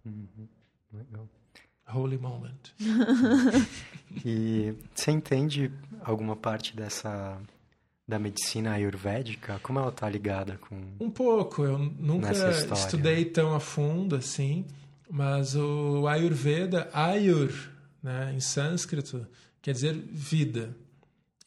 Uhum. 0.04 0.48
Legal. 0.92 1.28
Holy 1.92 2.18
moment. 2.18 2.74
e 4.24 4.72
você 4.94 5.10
entende 5.10 5.70
alguma 6.04 6.36
parte 6.36 6.76
dessa 6.76 7.40
da 8.06 8.18
medicina 8.20 8.72
ayurvédica? 8.72 9.58
Como 9.62 9.80
ela 9.80 9.88
está 9.88 10.08
ligada 10.08 10.58
com 10.58 10.76
Um 11.00 11.10
pouco. 11.10 11.64
Eu 11.64 11.78
nunca 11.78 12.30
estudei 12.72 13.24
tão 13.24 13.54
a 13.54 13.58
fundo 13.58 14.14
assim, 14.14 14.64
mas 15.10 15.56
o 15.56 16.06
Ayurveda, 16.06 16.88
Ayur, 16.92 17.52
né, 18.00 18.32
em 18.32 18.40
sânscrito, 18.40 19.26
quer 19.60 19.72
dizer 19.72 19.92
vida. 19.94 20.76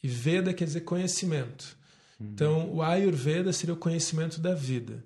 E 0.02 0.08
Veda 0.08 0.52
quer 0.52 0.64
dizer 0.64 0.82
conhecimento. 0.82 1.76
Uhum. 2.18 2.26
Então, 2.32 2.74
o 2.74 2.82
Ayurveda 2.82 3.52
seria 3.52 3.74
o 3.74 3.78
conhecimento 3.78 4.38
da 4.40 4.54
vida. 4.54 5.02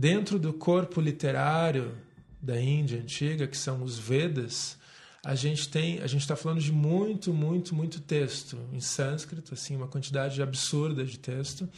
Dentro 0.00 0.38
do 0.38 0.52
corpo 0.52 1.00
literário 1.00 1.92
da 2.40 2.60
Índia 2.60 3.00
antiga, 3.00 3.48
que 3.48 3.56
são 3.56 3.82
os 3.82 3.98
Vedas, 3.98 4.78
a 5.24 5.34
gente 5.34 5.68
tem, 5.68 5.98
a 5.98 6.06
gente 6.06 6.20
está 6.20 6.36
falando 6.36 6.60
de 6.60 6.70
muito, 6.70 7.34
muito, 7.34 7.74
muito 7.74 8.00
texto 8.00 8.56
em 8.72 8.78
sânscrito, 8.78 9.54
assim, 9.54 9.74
uma 9.74 9.88
quantidade 9.88 10.40
absurda 10.40 11.04
de 11.04 11.18
texto. 11.18 11.68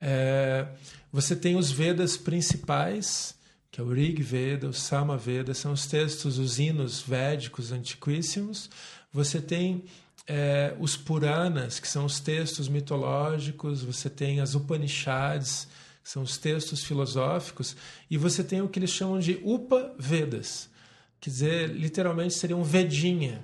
É, 0.00 0.66
você 1.12 1.36
tem 1.36 1.54
os 1.54 1.70
Vedas 1.70 2.16
principais, 2.16 3.34
que 3.70 3.82
é 3.82 3.84
o 3.84 3.92
Rig 3.92 4.22
Veda, 4.22 4.66
o 4.66 4.72
Sama 4.72 5.18
Veda, 5.18 5.52
são 5.52 5.74
os 5.74 5.84
textos, 5.84 6.38
os 6.38 6.58
hinos 6.58 7.02
védicos 7.02 7.70
antiquíssimos. 7.70 8.70
Você 9.12 9.42
tem 9.42 9.84
é, 10.26 10.74
os 10.80 10.96
Puranas, 10.96 11.78
que 11.78 11.86
são 11.86 12.06
os 12.06 12.18
textos 12.18 12.66
mitológicos. 12.66 13.82
Você 13.82 14.08
tem 14.08 14.40
as 14.40 14.54
Upanishads, 14.54 15.68
são 16.02 16.22
os 16.22 16.38
textos 16.38 16.84
filosóficos. 16.84 17.76
E 18.10 18.16
você 18.16 18.42
tem 18.42 18.60
o 18.60 18.68
que 18.68 18.78
eles 18.78 18.90
chamam 18.90 19.18
de 19.18 19.40
Upa 19.44 19.94
Vedas 19.98 20.70
quer 21.22 21.30
dizer, 21.30 21.68
literalmente 21.68 22.34
seria 22.34 22.56
um 22.56 22.64
vedinha. 22.64 23.40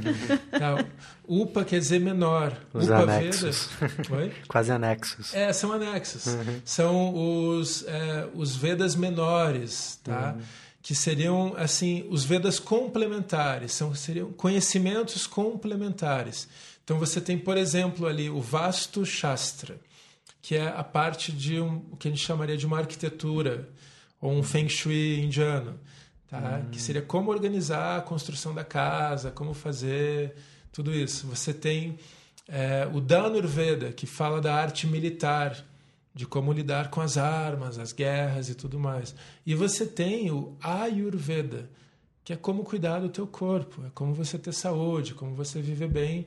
tá, 0.50 0.84
upa 1.28 1.64
quer 1.64 1.78
dizer 1.78 2.00
menor. 2.00 2.58
Os 2.74 2.86
upa 2.86 3.02
anexos. 3.02 3.70
Veda. 3.78 4.32
Quase 4.48 4.72
anexos. 4.72 5.32
É, 5.32 5.52
são 5.52 5.72
anexos. 5.72 6.26
Uhum. 6.26 6.60
São 6.64 7.14
os, 7.14 7.84
é, 7.86 8.28
os 8.34 8.56
Vedas 8.56 8.96
menores, 8.96 10.00
tá? 10.02 10.34
Uhum. 10.36 10.42
Que 10.82 10.92
seriam, 10.94 11.54
assim, 11.56 12.04
os 12.10 12.24
Vedas 12.24 12.58
complementares. 12.58 13.72
São, 13.72 13.94
seriam 13.94 14.32
conhecimentos 14.32 15.24
complementares. 15.24 16.48
Então 16.82 16.98
você 16.98 17.20
tem, 17.20 17.38
por 17.38 17.56
exemplo, 17.56 18.08
ali 18.08 18.28
o 18.28 18.42
Vastu 18.42 19.06
Shastra, 19.06 19.78
que 20.44 20.56
é 20.56 20.68
a 20.68 20.84
parte 20.84 21.32
de 21.32 21.58
um, 21.58 21.76
o 21.90 21.96
que 21.96 22.06
a 22.06 22.10
gente 22.10 22.22
chamaria 22.22 22.54
de 22.54 22.66
uma 22.66 22.76
arquitetura, 22.76 23.66
ou 24.20 24.30
um 24.30 24.42
Feng 24.42 24.68
Shui 24.68 25.18
indiano 25.18 25.80
tá? 26.28 26.60
Hum. 26.62 26.68
que 26.70 26.78
seria 26.78 27.00
como 27.00 27.30
organizar 27.30 27.96
a 27.96 28.02
construção 28.02 28.52
da 28.52 28.62
casa, 28.62 29.30
como 29.30 29.54
fazer 29.54 30.34
tudo 30.70 30.92
isso. 30.92 31.26
Você 31.28 31.54
tem 31.54 31.98
é, 32.46 32.86
o 32.92 33.00
Dhanurveda, 33.00 33.90
que 33.90 34.06
fala 34.06 34.38
da 34.38 34.54
arte 34.54 34.86
militar, 34.86 35.64
de 36.14 36.26
como 36.26 36.52
lidar 36.52 36.90
com 36.90 37.00
as 37.00 37.16
armas, 37.16 37.78
as 37.78 37.94
guerras 37.94 38.50
e 38.50 38.54
tudo 38.54 38.78
mais. 38.78 39.14
E 39.46 39.54
você 39.54 39.86
tem 39.86 40.30
o 40.30 40.54
Ayurveda, 40.60 41.70
que 42.22 42.34
é 42.34 42.36
como 42.36 42.64
cuidar 42.64 42.98
do 42.98 43.08
teu 43.08 43.26
corpo, 43.26 43.82
é 43.86 43.90
como 43.94 44.12
você 44.12 44.38
ter 44.38 44.52
saúde, 44.52 45.14
como 45.14 45.34
você 45.34 45.62
viver 45.62 45.88
bem. 45.88 46.26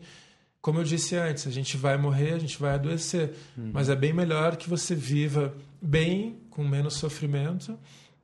Como 0.67 0.79
eu 0.79 0.83
disse 0.83 1.15
antes, 1.15 1.47
a 1.47 1.49
gente 1.49 1.77
vai 1.77 1.97
morrer, 1.97 2.33
a 2.33 2.37
gente 2.37 2.59
vai 2.59 2.73
adoecer, 2.73 3.33
uhum. 3.57 3.71
mas 3.73 3.87
é 3.87 3.95
bem 3.95 4.11
melhor 4.11 4.57
que 4.57 4.69
você 4.69 4.93
viva 4.93 5.55
bem, 5.81 6.41
com 6.49 6.61
menos 6.61 6.95
sofrimento, 6.95 7.79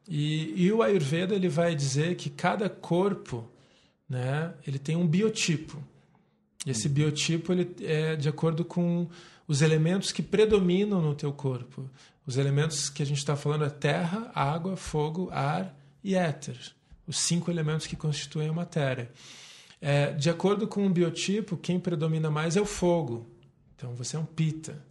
e, 0.05 0.53
e, 0.61 0.69
o 0.69 0.83
Ayurveda 0.83 1.33
ele 1.33 1.47
vai 1.47 1.73
dizer 1.73 2.17
que 2.17 2.29
cada 2.29 2.67
corpo, 2.67 3.49
né, 4.09 4.53
ele 4.67 4.77
tem 4.77 4.97
um 4.97 5.07
biotipo. 5.07 5.81
Esse 6.67 6.89
uhum. 6.89 6.93
biotipo 6.93 7.53
ele 7.53 7.73
é 7.79 8.17
de 8.17 8.27
acordo 8.27 8.65
com 8.65 9.07
os 9.47 9.61
elementos 9.61 10.11
que 10.11 10.21
predominam 10.21 11.01
no 11.01 11.15
teu 11.15 11.31
corpo. 11.31 11.89
Os 12.27 12.35
elementos 12.35 12.89
que 12.89 13.01
a 13.01 13.05
gente 13.05 13.19
está 13.19 13.37
falando 13.37 13.63
é 13.63 13.69
terra, 13.69 14.29
água, 14.35 14.75
fogo, 14.75 15.29
ar 15.31 15.73
e 16.03 16.13
éter. 16.13 16.57
Os 17.07 17.19
cinco 17.19 17.49
elementos 17.49 17.87
que 17.87 17.95
constituem 17.95 18.49
a 18.49 18.53
matéria. 18.53 19.09
É, 19.85 20.13
de 20.13 20.29
acordo 20.29 20.65
com 20.65 20.87
o 20.87 20.89
biotipo, 20.89 21.57
quem 21.57 21.77
predomina 21.77 22.31
mais 22.31 22.55
é 22.55 22.61
o 22.61 22.65
fogo. 22.65 23.27
Então 23.75 23.93
você 23.95 24.15
é 24.15 24.19
um 24.19 24.23
pita. 24.25 24.81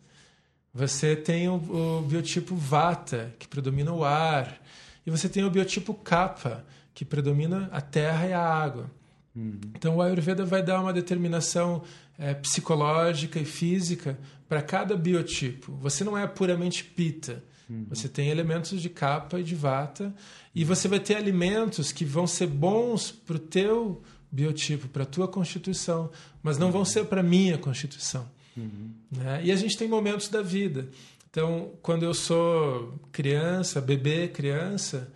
Você 0.74 1.16
tem 1.16 1.49
o, 1.49 1.55
o 1.55 2.03
biotipo 2.03 2.55
vata, 2.55 3.34
que 3.38 3.49
predomina 3.49 3.90
o 3.90 4.05
ar. 4.05 4.61
E 5.07 5.11
você 5.11 5.30
tem 5.30 5.45
o 5.45 5.51
biotipo 5.51 5.95
kapha, 5.95 6.62
que 6.93 7.07
predomina 7.07 7.70
a 7.72 7.80
terra 7.80 8.26
e 8.26 8.34
a 8.34 8.40
água. 8.40 8.90
Uhum. 9.34 9.61
Então, 9.74 9.97
o 9.97 10.03
Ayurveda 10.03 10.45
vai 10.45 10.62
dar 10.62 10.78
uma 10.78 10.93
determinação 10.93 11.82
é, 12.18 12.34
psicológica 12.34 13.38
e 13.38 13.47
física 13.47 14.18
para 14.47 14.61
cada 14.61 14.95
biotipo. 14.95 15.72
Você 15.80 16.05
não 16.05 16.18
é 16.18 16.26
puramente 16.26 16.84
pita. 16.84 17.43
Uhum. 17.68 17.86
Você 17.88 18.11
tem 18.11 18.28
elementos 18.28 18.82
de 18.82 18.90
kapha 18.90 19.40
e 19.40 19.43
de 19.43 19.55
vata. 19.55 20.14
E 20.55 20.64
você 20.64 20.86
vai 20.86 21.01
ter 21.01 21.16
alimentos 21.16 21.93
que 21.93 22.05
vão 22.05 22.26
ser 22.26 22.47
bons 22.47 23.11
para 23.11 23.36
o 23.36 23.38
teu 23.38 24.03
biotipo, 24.33 24.89
para 24.89 25.03
a 25.03 25.07
tua 25.07 25.28
constituição, 25.28 26.11
mas 26.43 26.57
não 26.57 26.72
vão 26.72 26.87
ser 26.87 27.05
para 27.05 27.20
a 27.20 27.24
minha 27.24 27.59
constituição. 27.59 28.26
Uhum. 28.57 28.91
Né? 29.11 29.43
E 29.45 29.53
a 29.53 29.57
gente 29.57 29.76
tem 29.76 29.87
momentos 29.87 30.28
da 30.28 30.41
vida. 30.41 30.89
Então, 31.30 31.72
quando 31.83 32.05
eu 32.05 32.14
sou 32.14 32.99
criança, 33.12 33.80
bebê, 33.80 34.28
criança, 34.28 35.12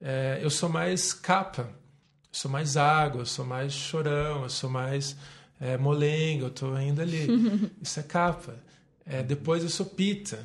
é, 0.00 0.38
eu 0.42 0.50
sou 0.50 0.68
mais 0.68 1.12
capa, 1.14 1.62
eu 1.62 2.32
sou 2.32 2.50
mais 2.50 2.76
água, 2.76 3.22
eu 3.22 3.26
sou 3.26 3.44
mais 3.44 3.72
chorão, 3.72 4.42
eu 4.42 4.50
sou 4.50 4.68
mais 4.68 5.16
é, 5.58 5.76
molenga, 5.78 6.44
eu 6.44 6.48
estou 6.48 6.74
ainda 6.74 7.02
ali. 7.02 7.26
Isso 7.80 7.98
é 7.98 8.02
capa. 8.02 8.56
É, 9.06 9.22
depois 9.22 9.62
eu 9.62 9.70
sou 9.70 9.86
pita, 9.86 10.44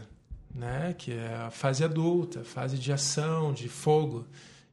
né? 0.54 0.96
que 0.98 1.12
é 1.12 1.36
a 1.36 1.52
fase 1.52 1.84
adulta, 1.84 2.44
fase 2.44 2.78
de 2.78 2.92
ação, 2.92 3.54
de 3.54 3.68
fogo. 3.70 4.26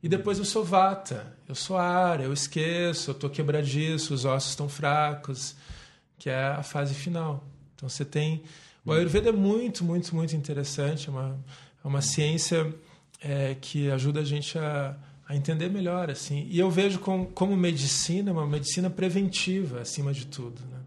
E 0.02 0.08
depois 0.08 0.38
eu 0.38 0.44
sou 0.44 0.64
vata, 0.64 1.36
eu 1.48 1.54
sou 1.54 1.76
ar, 1.76 2.20
eu 2.20 2.32
esqueço, 2.32 3.10
eu 3.10 3.12
estou 3.12 3.30
quebradiço, 3.30 4.12
os 4.12 4.24
ossos 4.24 4.50
estão 4.50 4.68
fracos, 4.68 5.54
que 6.18 6.28
é 6.28 6.44
a 6.44 6.62
fase 6.62 6.92
final. 6.92 7.44
Então 7.74 7.88
você 7.88 8.04
tem 8.04 8.42
o 8.84 8.90
Ayurveda 8.90 9.28
é 9.28 9.32
muito, 9.32 9.84
muito, 9.84 10.14
muito 10.14 10.34
interessante. 10.34 11.08
É 11.08 11.12
uma, 11.12 11.38
é 11.84 11.86
uma 11.86 12.02
ciência 12.02 12.74
é, 13.20 13.56
que 13.60 13.90
ajuda 13.90 14.20
a 14.20 14.24
gente 14.24 14.58
a, 14.58 14.96
a 15.28 15.36
entender 15.36 15.70
melhor. 15.70 16.10
assim. 16.10 16.46
E 16.50 16.58
eu 16.58 16.70
vejo 16.70 16.98
com, 16.98 17.24
como 17.26 17.56
medicina, 17.56 18.32
uma 18.32 18.46
medicina 18.46 18.90
preventiva, 18.90 19.80
acima 19.80 20.12
de 20.12 20.26
tudo. 20.26 20.60
Né? 20.62 20.78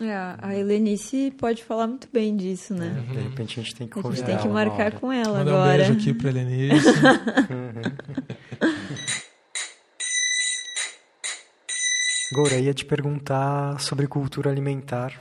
Uhum. 0.00 0.06
É, 0.06 0.36
a 0.40 0.54
Helenice 0.56 1.32
pode 1.36 1.64
falar 1.64 1.86
muito 1.88 2.08
bem 2.12 2.36
disso, 2.36 2.72
né? 2.74 3.04
De 3.12 3.18
repente 3.20 3.58
a 3.58 3.62
gente 3.62 3.74
tem 3.74 3.88
que 3.88 3.98
A 3.98 4.02
gente 4.02 4.24
tem 4.24 4.38
que 4.38 4.48
marcar 4.48 4.92
com 4.92 5.10
ela 5.12 5.38
Mandar 5.38 5.50
um 5.52 5.54
agora. 5.56 5.76
beijo 5.78 5.92
aqui 5.92 6.14
pra 6.14 6.30
Helenice. 6.30 6.88
Gora, 12.32 12.58
ia 12.58 12.74
te 12.74 12.84
perguntar 12.84 13.80
sobre 13.80 14.06
cultura 14.06 14.50
alimentar. 14.50 15.18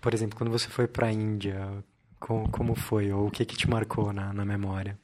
Por 0.00 0.14
exemplo, 0.14 0.36
quando 0.38 0.50
você 0.50 0.68
foi 0.68 0.86
para 0.88 1.08
a 1.08 1.12
Índia, 1.12 1.84
co- 2.18 2.48
como 2.50 2.74
foi? 2.74 3.12
Ou 3.12 3.26
o 3.26 3.30
que, 3.30 3.44
que 3.44 3.56
te 3.56 3.68
marcou 3.68 4.12
na, 4.12 4.32
na 4.32 4.44
memória? 4.44 4.98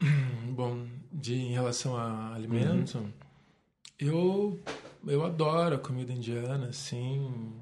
Bom, 0.50 0.86
de, 1.12 1.34
em 1.34 1.52
relação 1.52 1.96
a 1.96 2.34
alimento, 2.34 3.04
eu, 3.98 4.58
eu 5.06 5.24
adoro 5.24 5.76
a 5.76 5.78
comida 5.78 6.12
indiana, 6.12 6.66
assim. 6.66 7.52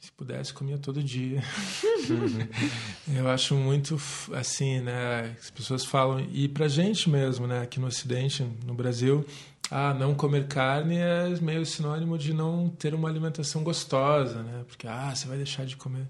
Se 0.00 0.10
pudesse, 0.12 0.54
comia 0.54 0.78
todo 0.78 1.02
dia. 1.02 1.42
eu 3.14 3.28
acho 3.28 3.54
muito, 3.54 4.00
assim, 4.32 4.80
né? 4.80 5.36
As 5.38 5.50
pessoas 5.50 5.84
falam, 5.84 6.26
e 6.32 6.48
pra 6.48 6.68
gente 6.68 7.10
mesmo, 7.10 7.46
né? 7.46 7.60
Aqui 7.60 7.78
no 7.78 7.86
Ocidente, 7.86 8.42
no 8.64 8.72
Brasil, 8.72 9.26
ah, 9.70 9.92
não 9.92 10.14
comer 10.14 10.48
carne 10.48 10.96
é 10.96 11.28
meio 11.42 11.66
sinônimo 11.66 12.16
de 12.16 12.32
não 12.32 12.70
ter 12.70 12.94
uma 12.94 13.10
alimentação 13.10 13.62
gostosa, 13.62 14.42
né? 14.42 14.64
Porque, 14.66 14.88
ah, 14.88 15.14
você 15.14 15.28
vai 15.28 15.36
deixar 15.36 15.66
de 15.66 15.76
comer. 15.76 16.08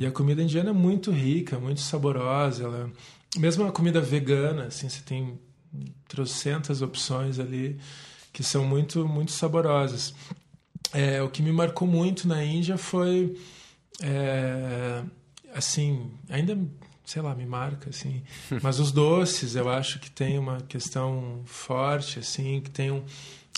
E 0.00 0.06
a 0.06 0.10
comida 0.10 0.42
indiana 0.42 0.70
é 0.70 0.72
muito 0.72 1.10
rica, 1.10 1.58
muito 1.58 1.82
saborosa. 1.82 2.64
Ela, 2.64 2.90
mesmo 3.36 3.66
a 3.66 3.70
comida 3.70 4.00
vegana, 4.00 4.64
assim, 4.64 4.88
você 4.88 5.02
tem 5.02 5.38
trocentas 6.08 6.80
opções 6.80 7.38
ali 7.38 7.78
que 8.32 8.42
são 8.42 8.64
muito, 8.64 9.06
muito 9.06 9.30
saborosas. 9.32 10.14
É, 10.92 11.22
o 11.22 11.28
que 11.28 11.42
me 11.42 11.52
marcou 11.52 11.86
muito 11.86 12.26
na 12.26 12.42
Índia 12.44 12.76
foi, 12.76 13.36
é, 14.02 15.02
assim, 15.54 16.10
ainda, 16.28 16.58
sei 17.04 17.22
lá, 17.22 17.34
me 17.34 17.46
marca, 17.46 17.90
assim, 17.90 18.22
mas 18.62 18.80
os 18.80 18.90
doces, 18.92 19.54
eu 19.54 19.68
acho 19.68 19.98
que 19.98 20.10
tem 20.10 20.38
uma 20.38 20.60
questão 20.62 21.42
forte, 21.44 22.18
assim, 22.18 22.60
que 22.60 22.70
tem 22.70 22.90
um, 22.90 23.02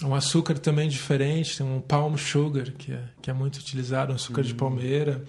um 0.02 0.14
açúcar 0.14 0.58
também 0.58 0.88
diferente, 0.88 1.58
tem 1.58 1.66
um 1.66 1.80
palm 1.80 2.16
sugar, 2.16 2.70
que 2.72 2.92
é, 2.92 3.02
que 3.20 3.30
é 3.30 3.32
muito 3.32 3.56
utilizado, 3.56 4.12
um 4.12 4.16
açúcar 4.16 4.42
de 4.42 4.54
palmeira, 4.54 5.24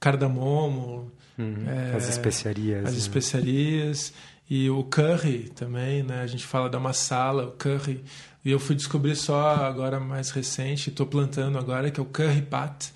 cardamomo, 0.00 1.12
Uhum. 1.38 1.64
É, 1.66 1.96
As 1.96 2.08
especiarias. 2.08 2.84
as 2.84 2.92
né? 2.92 2.98
especiarias 2.98 4.12
e 4.48 4.68
o 4.68 4.84
curry 4.84 5.50
também, 5.54 6.02
né? 6.02 6.20
A 6.20 6.26
gente 6.26 6.44
fala 6.44 6.68
da 6.68 6.78
masala, 6.78 7.46
o 7.46 7.52
curry. 7.52 8.04
E 8.44 8.50
eu 8.50 8.58
fui 8.58 8.74
descobrir 8.74 9.14
só 9.14 9.54
agora 9.54 10.00
mais 10.00 10.30
recente, 10.30 10.90
estou 10.90 11.06
plantando 11.06 11.58
agora, 11.58 11.90
que 11.90 12.00
é 12.00 12.02
o 12.02 12.06
curry 12.06 12.42
pat, 12.42 12.90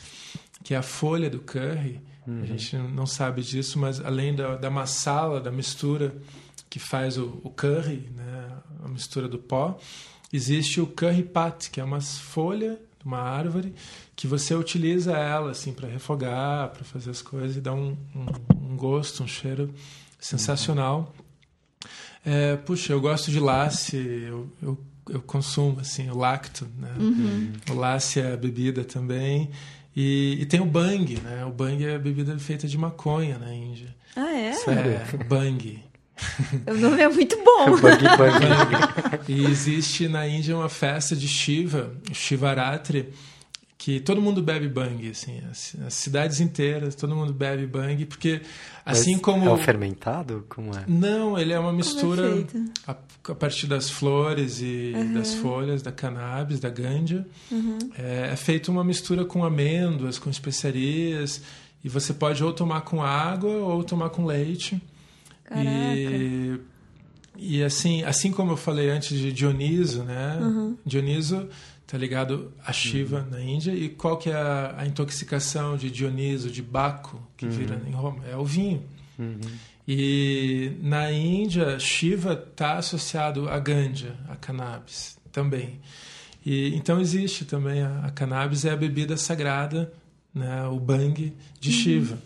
que 0.64 0.74
é 0.74 0.76
a 0.76 0.82
folha 0.82 1.30
do 1.30 1.38
curry. 1.38 2.00
A 2.42 2.44
gente 2.44 2.76
não 2.76 3.06
sabe 3.06 3.40
disso, 3.40 3.78
mas 3.78 4.04
além 4.04 4.34
da, 4.34 4.56
da 4.56 4.68
masala, 4.68 5.40
da 5.40 5.52
mistura 5.52 6.12
que 6.68 6.80
faz 6.80 7.16
o, 7.16 7.40
o 7.44 7.50
curry, 7.50 8.10
né? 8.16 8.52
A 8.84 8.88
mistura 8.88 9.28
do 9.28 9.38
pó, 9.38 9.78
existe 10.32 10.80
o 10.80 10.86
curry 10.86 11.22
pat, 11.22 11.70
que 11.70 11.80
é 11.80 11.84
uma 11.84 12.00
folha 12.00 12.80
de 12.98 13.06
uma 13.06 13.18
árvore 13.18 13.72
que 14.16 14.26
você 14.26 14.54
utiliza 14.54 15.12
ela 15.12 15.52
assim 15.52 15.72
para 15.72 15.88
refogar, 15.88 16.70
para 16.70 16.82
fazer 16.82 17.10
as 17.10 17.22
coisas 17.22 17.56
e 17.56 17.60
dá 17.60 17.72
um, 17.72 17.96
um, 18.14 18.72
um 18.72 18.76
gosto, 18.76 19.22
um 19.22 19.28
cheiro 19.28 19.72
sensacional. 20.18 21.14
É, 22.24 22.56
puxa, 22.56 22.92
eu 22.92 23.00
gosto 23.00 23.30
de 23.30 23.38
lace, 23.38 23.96
eu, 23.96 24.50
eu, 24.60 24.78
eu 25.08 25.20
consumo 25.20 25.80
assim, 25.80 26.10
o 26.10 26.16
lacto, 26.16 26.66
né? 26.78 26.90
O 27.70 27.74
lace 27.74 28.20
é 28.20 28.32
a 28.32 28.36
bebida 28.36 28.84
também. 28.84 29.50
E, 29.94 30.38
e 30.40 30.46
tem 30.46 30.60
o 30.60 30.66
bang, 30.66 31.18
né? 31.20 31.44
O 31.44 31.50
bang 31.50 31.84
é 31.84 31.94
a 31.94 31.98
bebida 31.98 32.38
feita 32.38 32.68
de 32.68 32.76
maconha 32.76 33.38
na 33.38 33.52
Índia. 33.52 33.94
Ah, 34.14 34.34
é? 34.34 34.50
É, 34.50 35.24
bang. 35.24 35.82
O 36.66 36.74
nome 36.74 37.02
é 37.02 37.08
muito 37.08 37.36
bom. 37.44 37.66
Bug, 37.72 37.80
bug. 37.80 39.28
E 39.28 39.44
existe 39.44 40.08
na 40.08 40.26
Índia 40.26 40.56
uma 40.56 40.68
festa 40.68 41.14
de 41.14 41.28
Shiva, 41.28 41.92
o 42.10 42.14
Shivaratri, 42.14 43.12
que 43.78 44.00
todo 44.00 44.22
mundo 44.22 44.42
bebe 44.42 44.68
bang, 44.68 45.10
assim, 45.10 45.40
as, 45.50 45.76
as 45.86 45.94
cidades 45.94 46.40
inteiras, 46.40 46.94
todo 46.94 47.14
mundo 47.14 47.32
bebe 47.32 47.66
bang, 47.66 48.06
porque 48.06 48.40
assim 48.84 49.12
Mas 49.12 49.22
como 49.22 49.44
É 49.46 49.52
o 49.52 49.58
fermentado? 49.58 50.46
Como 50.48 50.70
é? 50.74 50.84
não, 50.88 51.38
ele 51.38 51.52
é 51.52 51.58
uma 51.58 51.72
mistura 51.72 52.32
feito? 52.32 52.64
a, 52.86 52.96
a 53.28 53.34
partir 53.34 53.66
das 53.66 53.90
flores 53.90 54.60
e 54.62 54.94
das 55.12 55.34
folhas 55.34 55.82
da 55.82 55.92
cannabis, 55.92 56.58
da 56.58 56.70
ganja. 56.70 57.26
É, 57.98 58.30
é 58.32 58.36
feito 58.36 58.72
uma 58.72 58.82
mistura 58.82 59.24
com 59.24 59.44
amêndoas, 59.44 60.18
com 60.18 60.30
especiarias, 60.30 61.42
e 61.84 61.88
você 61.88 62.14
pode 62.14 62.42
ou 62.42 62.52
tomar 62.52 62.80
com 62.80 63.02
água 63.02 63.52
ou 63.52 63.84
tomar 63.84 64.08
com 64.08 64.24
leite. 64.24 64.82
Caraca. 65.44 65.68
E, 65.68 66.58
e 67.36 67.62
assim, 67.62 68.02
assim 68.04 68.32
como 68.32 68.52
eu 68.52 68.56
falei 68.56 68.88
antes 68.90 69.16
de 69.16 69.30
Dioniso, 69.32 70.02
né? 70.02 70.38
Dioniso 70.84 71.46
tá 71.86 71.96
ligado 71.96 72.52
a 72.64 72.72
Shiva 72.72 73.26
na 73.30 73.40
Índia 73.40 73.72
e 73.72 73.88
qual 73.88 74.16
que 74.16 74.28
é 74.28 74.34
a, 74.34 74.74
a 74.78 74.86
intoxicação 74.86 75.76
de 75.76 75.90
Dioniso, 75.90 76.50
de 76.50 76.60
Baco, 76.62 77.22
que 77.36 77.46
vira 77.46 77.80
em 77.86 77.92
Roma? 77.92 78.24
É 78.26 78.36
o 78.36 78.44
vinho. 78.44 78.82
E 79.86 80.72
na 80.82 81.12
Índia, 81.12 81.78
Shiva 81.78 82.32
está 82.32 82.74
associado 82.78 83.48
a 83.48 83.58
ganja, 83.60 84.16
a 84.28 84.34
cannabis 84.34 85.16
também. 85.30 85.80
E 86.44 86.74
então 86.74 87.00
existe 87.00 87.44
também 87.44 87.82
a, 87.82 88.06
a 88.06 88.10
cannabis 88.10 88.64
é 88.64 88.70
a 88.70 88.76
bebida 88.76 89.16
sagrada, 89.16 89.92
né, 90.34 90.66
o 90.66 90.78
bang 90.80 91.32
de 91.60 91.72
Shiva. 91.72 92.18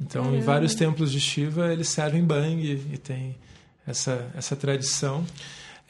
Então, 0.00 0.34
em 0.34 0.40
vários 0.40 0.74
templos 0.74 1.10
de 1.10 1.20
Shiva 1.20 1.72
eles 1.72 1.88
servem 1.88 2.24
bang 2.24 2.80
e 2.92 2.98
tem 2.98 3.36
essa 3.86 4.30
essa 4.36 4.54
tradição. 4.54 5.24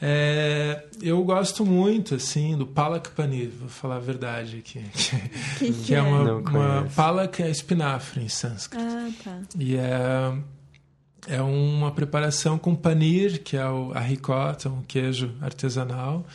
É, 0.07 0.85
eu 1.01 1.25
gosto 1.25 1.65
muito 1.65 2.17
assim 2.17 2.55
do 2.59 2.67
palak 2.67 3.09
paneer, 3.13 3.49
vou 3.59 3.71
falar 3.71 3.97
a 3.97 4.01
verdade 4.01 4.59
aqui, 4.59 4.85
Que, 5.59 5.73
que 5.73 5.95
é 5.95 6.03
uma, 6.03 6.23
Não 6.23 6.41
uma 6.41 6.51
conheço. 6.51 6.95
palak 6.95 7.43
é 7.43 7.49
espinafre 7.51 8.23
em 8.23 8.29
sânscrito. 8.29 8.85
Ah, 8.87 9.09
tá. 9.25 9.41
E 9.59 9.77
é, 9.77 10.35
é 11.27 11.41
uma 11.41 11.91
preparação 11.91 12.59
com 12.59 12.75
panir, 12.75 13.43
que 13.43 13.57
é 13.57 13.67
o, 13.67 13.93
a 13.95 14.01
ricota, 14.01 14.69
um 14.69 14.83
queijo 14.83 15.33
artesanal. 15.41 16.27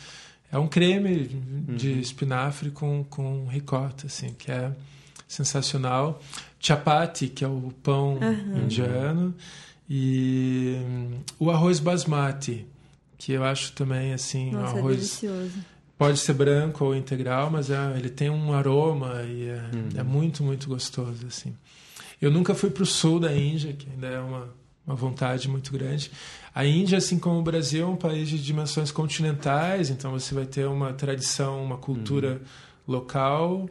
É 0.50 0.58
um 0.58 0.66
creme 0.66 1.28
de 1.28 2.00
espinafre 2.00 2.72
com, 2.72 3.04
com 3.04 3.46
ricota, 3.46 4.08
assim, 4.08 4.34
que 4.36 4.50
é 4.50 4.72
sensacional. 5.28 6.20
Chapati, 6.58 7.28
que 7.28 7.44
é 7.44 7.48
o 7.48 7.72
pão 7.84 8.18
indiano. 8.60 9.32
E 9.88 10.76
hum, 10.84 11.18
o 11.38 11.50
arroz 11.52 11.78
basmati, 11.78 12.66
que 13.20 13.32
eu 13.32 13.44
acho 13.44 13.72
também, 13.72 14.14
assim, 14.14 14.50
Nossa, 14.50 14.72
um 14.72 14.76
é 14.76 14.80
arroz... 14.80 14.96
delicioso. 14.96 15.52
Pode 15.98 16.18
ser 16.18 16.32
branco 16.32 16.86
ou 16.86 16.96
integral, 16.96 17.50
mas 17.50 17.68
é, 17.68 17.76
ele 17.94 18.08
tem 18.08 18.30
um 18.30 18.54
aroma 18.54 19.22
e 19.24 19.50
é, 19.50 19.62
é 19.98 20.02
muito, 20.02 20.42
muito 20.42 20.66
gostoso, 20.66 21.26
assim. 21.26 21.54
Eu 22.18 22.30
nunca 22.30 22.54
fui 22.54 22.70
para 22.70 22.82
o 22.82 22.86
sul 22.86 23.20
da 23.20 23.36
Índia, 23.36 23.74
que 23.74 23.86
ainda 23.90 24.06
é 24.06 24.18
uma, 24.18 24.48
uma 24.86 24.96
vontade 24.96 25.46
muito 25.50 25.70
grande. 25.70 26.10
A 26.54 26.64
Índia, 26.64 26.96
assim 26.96 27.18
como 27.18 27.38
o 27.38 27.42
Brasil, 27.42 27.84
é 27.84 27.88
um 27.90 27.96
país 27.96 28.30
de 28.30 28.42
dimensões 28.42 28.90
continentais, 28.90 29.90
então 29.90 30.12
você 30.12 30.34
vai 30.34 30.46
ter 30.46 30.66
uma 30.66 30.94
tradição, 30.94 31.62
uma 31.62 31.76
cultura 31.76 32.40
local 32.88 33.68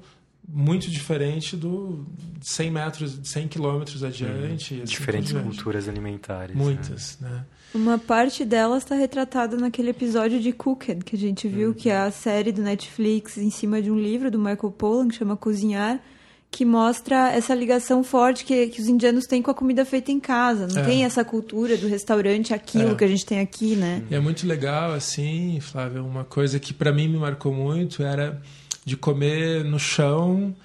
muito 0.52 0.90
diferente 0.90 1.56
do 1.56 2.06
100 2.42 2.72
metros, 2.72 3.20
100 3.24 3.48
quilômetros 3.48 4.04
adiante. 4.04 4.74
e 4.76 4.82
assim 4.82 4.92
Diferentes 4.92 5.32
culturas 5.32 5.88
alimentares. 5.88 6.56
né? 6.56 6.64
Muitas, 6.64 7.18
né? 7.22 7.46
Uma 7.74 8.00
parte 8.00 8.44
delas 8.44 8.84
está 8.84 8.96
retratada 8.96 9.56
naquele 9.56 9.90
episódio 9.92 10.40
de 10.40 10.52
Cooked 10.52 11.04
que 11.06 11.16
a 11.16 11.20
gente 11.20 11.48
viu, 11.48 11.74
que 11.76 11.90
é 11.90 11.98
a 11.98 12.10
série 12.10 12.52
do 12.52 12.64
Netflix 12.64 13.38
em 13.38 13.52
cima 13.52 13.80
de 13.82 13.92
um 13.92 14.00
livro 14.00 14.32
do 14.32 14.40
Michael 14.40 14.72
Pollan 14.72 15.08
que 15.08 15.16
chama 15.16 15.38
Cozinhar, 15.38 16.02
que 16.50 16.66
mostra 16.66 17.30
essa 17.32 17.54
ligação 17.54 18.04
forte 18.04 18.44
que, 18.44 18.70
que 18.70 18.82
os 18.82 18.88
indianos 18.88 19.28
têm 19.28 19.40
com 19.40 19.52
a 19.52 19.54
comida 19.54 19.86
feita 19.86 20.12
em 20.12 20.20
casa. 20.20 20.66
Não 20.66 20.82
É. 20.82 20.84
tem 20.84 21.06
essa 21.06 21.24
cultura 21.24 21.78
do 21.78 21.88
restaurante, 21.88 22.56
aquilo 22.56 22.94
É. 22.94 22.96
que 22.96 23.04
a 23.04 23.08
gente 23.08 23.24
tem 23.24 23.40
aqui, 23.40 23.76
né? 23.76 24.02
E 24.10 24.16
é 24.16 24.20
muito 24.20 24.48
legal, 24.48 24.94
assim, 24.94 25.60
Flávia, 25.60 26.02
uma 26.02 26.24
coisa 26.24 26.60
que 26.60 26.74
para 26.74 26.92
mim 26.92 27.08
me 27.08 27.20
marcou 27.20 27.54
muito 27.54 28.02
era 28.02 28.42
de 28.86 28.98
comer 28.98 29.64
no 29.64 29.80
chão, 29.80 30.56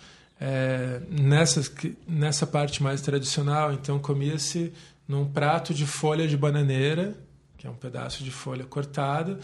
é, 0.40 1.00
nessa, 1.08 1.62
nessa 2.06 2.46
parte 2.46 2.82
mais 2.82 3.00
tradicional. 3.00 3.72
Então, 3.72 3.98
comia-se 3.98 4.72
num 5.06 5.24
prato 5.24 5.74
de 5.74 5.86
folha 5.86 6.26
de 6.26 6.36
bananeira, 6.36 7.14
que 7.58 7.66
é 7.66 7.70
um 7.70 7.74
pedaço 7.74 8.24
de 8.24 8.30
folha 8.30 8.64
cortada, 8.64 9.38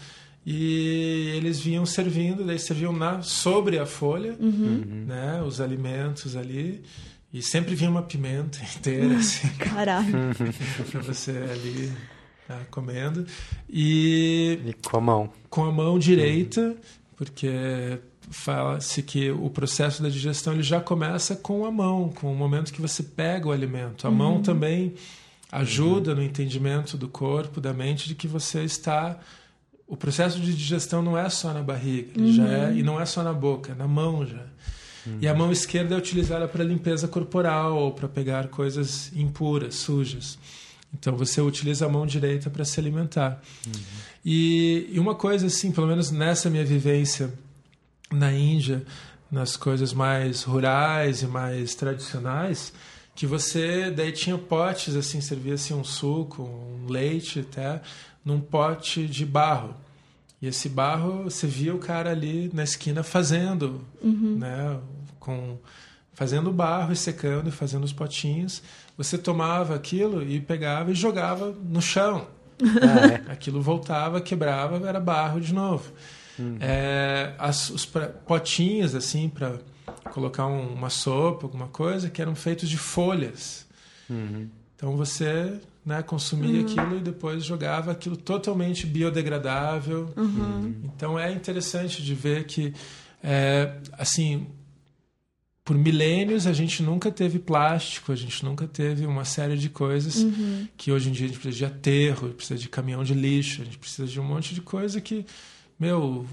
e 0.45 1.31
eles 1.35 1.59
vinham 1.59 1.85
servindo, 1.85 2.43
daí 2.43 2.57
serviam 2.57 2.91
na, 2.91 3.21
sobre 3.21 3.77
a 3.77 3.85
folha, 3.85 4.35
né, 4.39 5.41
os 5.45 5.61
alimentos 5.61 6.35
ali, 6.35 6.83
e 7.31 7.41
sempre 7.41 7.75
vinha 7.75 7.89
uma 7.89 8.01
pimenta 8.01 8.59
inteira, 8.75 9.17
assim, 9.17 9.47
Caralho. 9.59 10.11
para 10.91 11.01
você 11.01 11.31
ali 11.31 11.91
tá, 12.47 12.59
comendo. 12.71 13.25
E 13.69 14.59
E 14.65 14.73
com 14.73 14.97
a 14.97 15.01
mão. 15.01 15.29
com 15.49 15.63
a 15.63 15.71
mão 15.71 15.99
direita, 15.99 16.75
porque 17.15 17.99
fala-se 18.31 19.03
que 19.03 19.29
o 19.29 19.49
processo 19.49 20.01
da 20.01 20.09
digestão 20.09 20.53
ele 20.53 20.63
já 20.63 20.79
começa 20.79 21.35
com 21.35 21.65
a 21.65 21.71
mão, 21.71 22.09
com 22.09 22.31
o 22.31 22.35
momento 22.35 22.71
que 22.73 22.81
você 22.81 23.03
pega 23.03 23.47
o 23.47 23.51
alimento. 23.51 24.07
A 24.07 24.09
uhum. 24.09 24.15
mão 24.15 24.41
também 24.41 24.93
ajuda 25.51 26.11
uhum. 26.11 26.17
no 26.17 26.23
entendimento 26.23 26.97
do 26.97 27.09
corpo, 27.09 27.59
da 27.59 27.73
mente, 27.73 28.07
de 28.07 28.15
que 28.15 28.27
você 28.27 28.63
está. 28.63 29.19
O 29.85 29.97
processo 29.97 30.39
de 30.39 30.55
digestão 30.55 31.01
não 31.01 31.17
é 31.17 31.29
só 31.29 31.53
na 31.53 31.61
barriga, 31.61 32.19
uhum. 32.19 32.31
já 32.31 32.47
é, 32.47 32.73
e 32.73 32.81
não 32.81 32.99
é 32.99 33.05
só 33.05 33.21
na 33.21 33.33
boca, 33.33 33.73
é 33.73 33.75
na 33.75 33.87
mão 33.87 34.25
já. 34.25 34.45
E 35.19 35.27
a 35.27 35.33
mão 35.33 35.51
esquerda 35.51 35.95
é 35.95 35.97
utilizada 35.97 36.47
para 36.47 36.63
limpeza 36.63 37.07
corporal 37.07 37.75
ou 37.75 37.91
para 37.91 38.07
pegar 38.07 38.47
coisas 38.49 39.11
impuras, 39.15 39.75
sujas. 39.75 40.37
Então 40.93 41.15
você 41.15 41.41
utiliza 41.41 41.87
a 41.87 41.89
mão 41.89 42.05
direita 42.05 42.49
para 42.49 42.63
se 42.63 42.79
alimentar. 42.79 43.41
Uhum. 43.65 43.81
E, 44.23 44.89
e, 44.91 44.99
uma 44.99 45.15
coisa 45.15 45.47
assim, 45.47 45.71
pelo 45.71 45.87
menos 45.87 46.11
nessa 46.11 46.49
minha 46.49 46.63
vivência 46.63 47.33
na 48.11 48.31
Índia, 48.31 48.83
nas 49.31 49.55
coisas 49.55 49.93
mais 49.93 50.43
rurais 50.43 51.21
e 51.21 51.27
mais 51.27 51.73
tradicionais, 51.73 52.73
que 53.15 53.25
você 53.25 53.89
daí 53.89 54.11
tinha 54.11 54.37
potes 54.37 54.95
assim, 54.95 55.21
servia-se 55.21 55.73
um 55.73 55.83
suco, 55.83 56.43
um 56.43 56.87
leite 56.89 57.39
até, 57.39 57.81
num 58.23 58.39
pote 58.39 59.07
de 59.07 59.25
barro. 59.25 59.75
E 60.41 60.47
esse 60.47 60.67
barro, 60.67 61.23
você 61.25 61.45
via 61.45 61.73
o 61.73 61.79
cara 61.79 62.09
ali 62.09 62.49
na 62.53 62.63
esquina 62.63 63.03
fazendo, 63.03 63.85
uhum. 64.01 64.37
né, 64.39 64.79
com 65.19 65.57
fazendo 66.13 66.51
barro 66.51 66.91
e 66.91 66.95
secando 66.95 67.49
e 67.49 67.51
fazendo 67.51 67.83
os 67.83 67.93
potinhos. 67.93 68.61
Você 68.97 69.17
tomava 69.17 69.75
aquilo 69.75 70.23
e 70.23 70.39
pegava 70.39 70.91
e 70.91 70.95
jogava 70.95 71.55
no 71.63 71.81
chão. 71.81 72.27
Ah, 72.61 73.07
é. 73.27 73.31
Aquilo 73.31 73.61
voltava, 73.61 74.21
quebrava, 74.21 74.87
era 74.87 74.99
barro 74.99 75.39
de 75.39 75.53
novo. 75.53 75.91
Uhum. 76.41 76.57
É, 76.59 77.33
as, 77.37 77.69
os 77.69 77.85
potinhos 77.85 78.95
assim 78.95 79.29
para 79.29 79.59
colocar 80.11 80.47
um, 80.47 80.73
uma 80.73 80.89
sopa, 80.89 81.45
alguma 81.45 81.67
coisa, 81.67 82.09
que 82.09 82.21
eram 82.21 82.35
feitos 82.35 82.69
de 82.69 82.77
folhas. 82.77 83.65
Uhum. 84.09 84.47
Então 84.75 84.97
você 84.97 85.59
né, 85.85 86.01
consumia 86.01 86.61
uhum. 86.61 86.65
aquilo 86.65 86.97
e 86.97 87.01
depois 87.01 87.43
jogava 87.43 87.91
aquilo 87.91 88.17
totalmente 88.17 88.85
biodegradável. 88.85 90.11
Uhum. 90.15 90.75
Então 90.83 91.17
é 91.17 91.31
interessante 91.31 92.01
de 92.03 92.13
ver 92.13 92.45
que, 92.45 92.73
é, 93.23 93.75
assim, 93.93 94.47
por 95.63 95.77
milênios 95.77 96.47
a 96.47 96.53
gente 96.53 96.83
nunca 96.83 97.11
teve 97.11 97.39
plástico, 97.39 98.11
a 98.11 98.15
gente 98.15 98.43
nunca 98.43 98.67
teve 98.67 99.05
uma 99.05 99.23
série 99.25 99.57
de 99.57 99.69
coisas 99.69 100.17
uhum. 100.17 100.67
que 100.75 100.91
hoje 100.91 101.09
em 101.09 101.11
dia 101.11 101.25
a 101.25 101.29
gente 101.29 101.39
precisa 101.39 101.57
de 101.67 101.73
aterro, 101.73 102.29
precisa 102.29 102.59
de 102.59 102.67
caminhão 102.67 103.03
de 103.03 103.13
lixo, 103.13 103.61
a 103.61 103.65
gente 103.65 103.77
precisa 103.77 104.07
de 104.07 104.19
um 104.19 104.23
monte 104.23 104.53
de 104.53 104.61
coisa 104.61 104.99
que, 104.99 105.25
meu, 105.81 106.23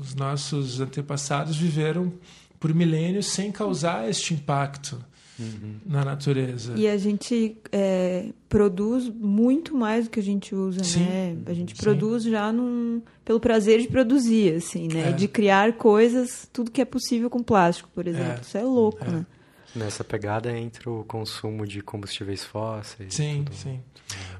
os 0.00 0.14
nossos 0.14 0.80
antepassados 0.80 1.56
viveram 1.56 2.12
por 2.60 2.72
milênios 2.72 3.26
sem 3.26 3.50
causar 3.50 4.08
este 4.08 4.34
impacto 4.34 5.04
uhum. 5.36 5.74
na 5.84 6.04
natureza. 6.04 6.74
E 6.76 6.86
a 6.86 6.96
gente 6.96 7.56
é, 7.72 8.26
produz 8.48 9.08
muito 9.08 9.76
mais 9.76 10.04
do 10.04 10.10
que 10.10 10.20
a 10.20 10.22
gente 10.22 10.54
usa, 10.54 10.84
Sim. 10.84 11.00
né? 11.00 11.36
A 11.46 11.52
gente 11.52 11.76
Sim. 11.76 11.82
produz 11.82 12.22
já 12.22 12.52
num, 12.52 13.02
pelo 13.24 13.40
prazer 13.40 13.80
de 13.80 13.88
produzir, 13.88 14.54
assim, 14.54 14.86
né? 14.86 15.08
É. 15.08 15.12
De 15.12 15.26
criar 15.26 15.72
coisas, 15.72 16.48
tudo 16.52 16.70
que 16.70 16.80
é 16.80 16.84
possível 16.84 17.28
com 17.28 17.42
plástico, 17.42 17.90
por 17.92 18.06
exemplo. 18.06 18.38
É. 18.38 18.40
Isso 18.42 18.56
é 18.56 18.62
louco, 18.62 19.04
é. 19.04 19.10
né? 19.10 19.26
Nessa 19.74 20.04
pegada 20.04 20.56
entra 20.56 20.88
o 20.88 21.02
consumo 21.02 21.66
de 21.66 21.82
combustíveis 21.82 22.44
fósseis. 22.44 23.12
Sim, 23.12 23.42
tudo. 23.44 23.56
sim. 23.56 23.80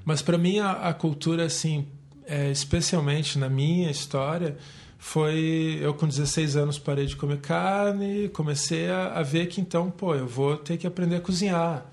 Mas 0.05 0.23
para 0.23 0.39
mim 0.39 0.61
a, 0.61 0.71
a, 0.89 0.95
cultura, 0.95 1.45
assim, 1.45 1.89
é, 2.27 2.51
especialmente 2.51 3.39
na 3.39 3.49
minha 3.49 3.91
história, 3.91 4.57
foi 4.99 5.79
eu 5.83 5.93
com 5.93 6.09
16 6.09 6.57
anos 6.57 6.79
parei 6.79 7.07
de 7.07 7.15
comer 7.15 7.39
carne, 7.39 8.29
comecei 8.31 8.89
a, 8.89 9.19
a, 9.19 9.23
ver 9.23 9.47
que 9.47 9.61
então, 9.61 9.91
pô, 9.91 10.15
eu 10.15 10.27
vou 10.27 10.57
ter 10.57 10.79
que 10.79 10.87
aprender 10.87 11.17
a 11.17 11.21
cozinhar, 11.21 11.87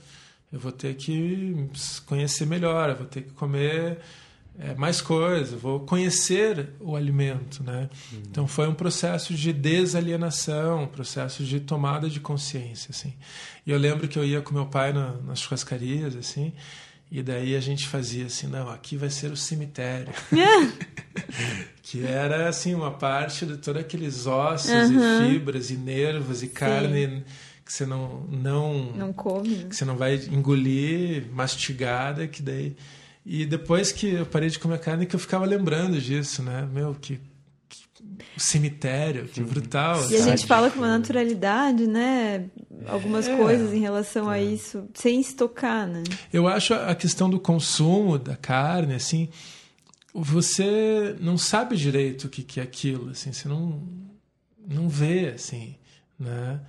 eu 0.51 0.59
vou 0.59 0.71
ter 0.71 0.95
que 0.95 1.67
conhecer 2.05 2.45
melhor, 2.45 2.89
eu 2.89 2.95
vou 2.95 3.05
ter 3.05 3.23
que 3.23 3.32
comer 3.32 3.99
é, 4.59 4.73
mais 4.75 5.01
coisas, 5.01 5.59
vou 5.59 5.82
conhecer 5.82 6.69
o 6.79 6.95
alimento, 6.95 7.63
né? 7.63 7.89
Uhum. 8.11 8.21
Então 8.29 8.47
foi 8.47 8.67
um 8.67 8.73
processo 8.73 9.34
de 9.34 9.51
desalienação, 9.51 10.84
um 10.84 10.88
processo 10.88 11.43
de 11.43 11.59
tomada 11.59 12.09
de 12.09 12.19
consciência, 12.19 12.91
assim. 12.91 13.13
E 13.65 13.71
eu 13.71 13.77
lembro 13.77 14.07
que 14.07 14.17
eu 14.17 14.23
ia 14.23 14.41
com 14.41 14.53
meu 14.53 14.65
pai 14.65 14.93
na, 14.93 15.13
nas 15.25 15.39
churrascarias, 15.39 16.15
assim, 16.15 16.53
e 17.12 17.22
daí 17.22 17.57
a 17.57 17.59
gente 17.59 17.88
fazia 17.89 18.28
assim, 18.28 18.47
não, 18.47 18.70
aqui 18.70 18.95
vai 18.95 19.09
ser 19.09 19.32
o 19.32 19.36
cemitério. 19.36 20.14
que 21.84 22.05
era 22.05 22.47
assim 22.47 22.74
uma 22.74 22.91
parte 22.91 23.45
de 23.45 23.57
todos 23.57 23.82
aqueles 23.82 24.26
ossos 24.26 24.72
uhum. 24.72 25.28
e 25.28 25.34
fibras 25.34 25.70
e 25.70 25.76
nervos 25.76 26.41
e 26.41 26.47
Sim. 26.47 26.53
carne 26.53 27.26
que 27.66 27.74
você 27.74 27.86
não 27.86 28.22
não 28.30 28.93
não 28.93 29.12
come, 29.12 29.66
que 29.70 29.76
você 29.76 29.84
não 29.84 29.97
vai 29.97 30.16
engolir 30.32 31.26
mastigada, 31.34 32.28
que 32.28 32.41
daí 32.41 32.78
e 33.26 33.45
depois 33.45 33.91
que 33.91 34.07
eu 34.07 34.26
parei 34.26 34.49
de 34.49 34.57
comer 34.57 34.80
carne 34.80 35.05
que 35.05 35.16
eu 35.16 35.20
ficava 35.20 35.45
lembrando 35.45 35.99
disso, 35.99 36.41
né? 36.41 36.68
Meu, 36.72 36.95
que 36.95 37.20
o 38.36 38.39
cemitério, 38.39 39.28
que 39.28 39.41
brutal. 39.41 40.09
E 40.09 40.15
a 40.15 40.22
gente 40.22 40.45
fala 40.45 40.69
com 40.69 40.80
uma 40.80 40.97
naturalidade, 40.97 41.88
né? 41.88 42.45
Algumas 42.88 43.28
é. 43.28 43.36
coisas 43.36 43.74
em 43.74 43.80
relação 43.80 44.32
é. 44.32 44.36
a 44.36 44.41
isso, 44.41 44.88
sem 44.93 45.22
se 45.22 45.36
tocar, 45.36 45.88
né? 45.88 46.03
Eu 46.32 46.47
acho 46.47 46.74
a 46.74 46.95
questão 46.95 47.30
do 47.30 47.39
consumo 47.39 48.17
da 48.17 48.36
carne, 48.36 48.95
assim, 48.95 49.30
você 50.13 51.15
não 51.19 51.38
sabe 51.38 51.76
direito 51.76 52.26
o 52.26 52.30
que, 52.30 52.43
que 52.43 52.59
é 52.59 52.63
aquilo, 52.63 53.11
assim, 53.11 53.32
você 53.32 53.47
não, 53.47 53.82
não 54.67 54.89
vê, 54.89 55.30
assim, 55.30 55.76
né? 56.19 56.59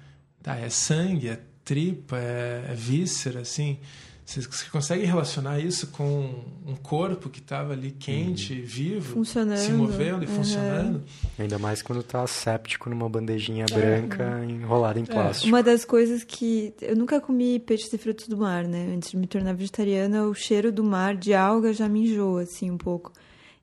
Tá, 0.43 0.57
é 0.57 0.69
sangue, 0.69 1.29
é 1.29 1.41
tripa, 1.65 2.19
é, 2.19 2.67
é 2.71 2.75
víscera, 2.75 3.41
assim. 3.41 3.79
Você, 4.25 4.41
você 4.41 4.67
consegue 4.71 5.05
relacionar 5.05 5.59
isso 5.59 5.89
com 5.89 6.45
um 6.67 6.77
corpo 6.77 7.29
que 7.29 7.41
estava 7.41 7.73
ali 7.73 7.91
quente, 7.91 8.55
uhum. 8.55 8.65
vivo, 8.65 9.15
funcionando. 9.15 9.59
se 9.59 9.73
movendo 9.73 10.25
e 10.25 10.29
uhum. 10.29 10.35
funcionando? 10.37 11.03
Ainda 11.39 11.59
mais 11.59 11.83
quando 11.83 12.01
está 12.01 12.27
séptico 12.27 12.89
numa 12.89 13.09
bandejinha 13.09 13.67
é. 13.71 13.75
branca 13.75 14.45
enrolada 14.49 14.99
em 14.99 15.03
é. 15.03 15.07
plástico. 15.07 15.49
Uma 15.49 15.63
das 15.63 15.85
coisas 15.85 16.23
que 16.23 16.73
eu 16.81 16.97
nunca 16.97 17.21
comi 17.21 17.59
peixes 17.59 17.93
e 17.93 17.99
frutos 17.99 18.29
do 18.29 18.37
mar, 18.37 18.65
né? 18.65 18.93
Antes 18.95 19.11
de 19.11 19.17
me 19.17 19.27
tornar 19.27 19.55
vegetariana, 19.55 20.25
o 20.25 20.35
cheiro 20.35 20.71
do 20.71 20.85
mar 20.85 21.17
de 21.17 21.35
alga 21.35 21.73
já 21.73 21.89
me 21.89 22.03
enjoa 22.03 22.43
assim 22.43 22.71
um 22.71 22.79
pouco. 22.79 23.13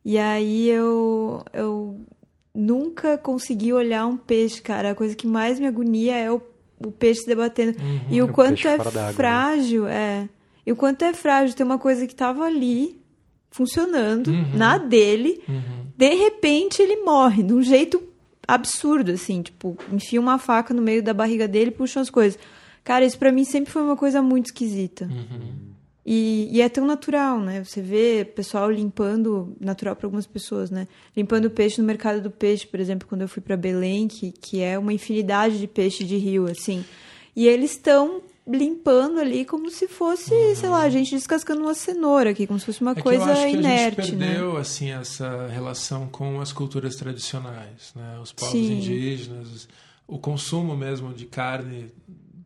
E 0.03 0.17
aí 0.17 0.69
eu 0.69 1.43
eu 1.53 2.05
nunca 2.53 3.17
consegui 3.17 3.71
olhar 3.71 4.05
um 4.05 4.17
peixe, 4.17 4.61
cara. 4.61 4.91
A 4.91 4.95
coisa 4.95 5.15
que 5.15 5.25
mais 5.25 5.59
me 5.59 5.67
agonia 5.67 6.17
é 6.17 6.31
o, 6.31 6.41
o 6.85 6.91
peixe 6.91 7.21
se 7.21 7.27
debatendo. 7.27 7.81
Uhum. 7.81 8.01
E 8.09 8.21
o, 8.21 8.25
o 8.25 8.27
quanto 8.27 8.67
é 8.67 8.77
né? 8.77 9.13
frágil, 9.13 9.85
né? 9.85 10.27
é. 10.35 10.38
E 10.65 10.71
o 10.71 10.75
quanto 10.75 11.03
é 11.03 11.13
frágil 11.13 11.55
ter 11.55 11.63
uma 11.63 11.79
coisa 11.79 12.05
que 12.05 12.13
estava 12.13 12.43
ali, 12.43 12.99
funcionando, 13.51 14.29
uhum. 14.29 14.57
na 14.57 14.77
dele, 14.77 15.41
uhum. 15.47 15.87
de 15.97 16.13
repente 16.15 16.81
ele 16.81 16.97
morre, 16.97 17.43
de 17.43 17.53
um 17.53 17.61
jeito 17.61 18.01
absurdo, 18.47 19.11
assim, 19.11 19.41
tipo, 19.41 19.77
enfia 19.91 20.19
uma 20.19 20.37
faca 20.37 20.73
no 20.73 20.81
meio 20.81 21.03
da 21.03 21.13
barriga 21.13 21.47
dele 21.47 21.69
e 21.69 21.73
puxa 21.73 21.99
as 21.99 22.09
coisas. 22.09 22.39
Cara, 22.83 23.05
isso 23.05 23.17
para 23.17 23.31
mim 23.31 23.43
sempre 23.43 23.71
foi 23.71 23.81
uma 23.81 23.95
coisa 23.95 24.21
muito 24.21 24.47
esquisita. 24.47 25.05
Uhum. 25.05 25.69
E, 26.05 26.49
e, 26.51 26.61
é 26.61 26.67
tão 26.67 26.87
natural, 26.87 27.39
né? 27.39 27.63
Você 27.63 27.81
vê 27.81 28.25
pessoal 28.25 28.71
limpando, 28.71 29.55
natural 29.59 29.95
para 29.95 30.07
algumas 30.07 30.25
pessoas, 30.25 30.71
né? 30.71 30.87
Limpando 31.15 31.51
peixe 31.51 31.79
no 31.79 31.85
mercado 31.85 32.19
do 32.19 32.31
peixe, 32.31 32.65
por 32.65 32.79
exemplo, 32.79 33.07
quando 33.07 33.21
eu 33.21 33.27
fui 33.27 33.43
para 33.43 33.55
Belém, 33.55 34.07
que, 34.07 34.31
que 34.31 34.59
é 34.59 34.79
uma 34.79 34.91
infinidade 34.91 35.59
de 35.59 35.67
peixe 35.67 36.03
de 36.03 36.17
rio, 36.17 36.47
assim. 36.49 36.83
E 37.35 37.47
eles 37.47 37.71
estão 37.71 38.23
limpando 38.49 39.19
ali 39.19 39.45
como 39.45 39.69
se 39.69 39.87
fosse, 39.87 40.33
uhum. 40.33 40.55
sei 40.55 40.69
lá, 40.69 40.81
a 40.81 40.89
gente 40.89 41.11
descascando 41.15 41.61
uma 41.61 41.73
cenoura 41.73 42.31
aqui, 42.31 42.47
como 42.47 42.59
se 42.59 42.65
fosse 42.65 42.81
uma 42.81 42.91
é 42.91 43.01
coisa 43.01 43.23
eu 43.23 43.31
acho 43.31 43.47
inerte, 43.47 43.95
que 43.95 44.01
a 44.01 44.05
gente 44.05 44.17
perdeu, 44.17 44.53
né? 44.53 44.59
assim, 44.59 44.91
essa 44.91 45.47
relação 45.47 46.07
com 46.07 46.41
as 46.41 46.51
culturas 46.51 46.95
tradicionais, 46.95 47.93
né? 47.95 48.19
Os 48.21 48.31
povos 48.31 48.51
Sim. 48.51 48.77
indígenas, 48.77 49.67
o 50.07 50.17
consumo 50.17 50.75
mesmo 50.75 51.13
de 51.13 51.25
carne 51.25 51.91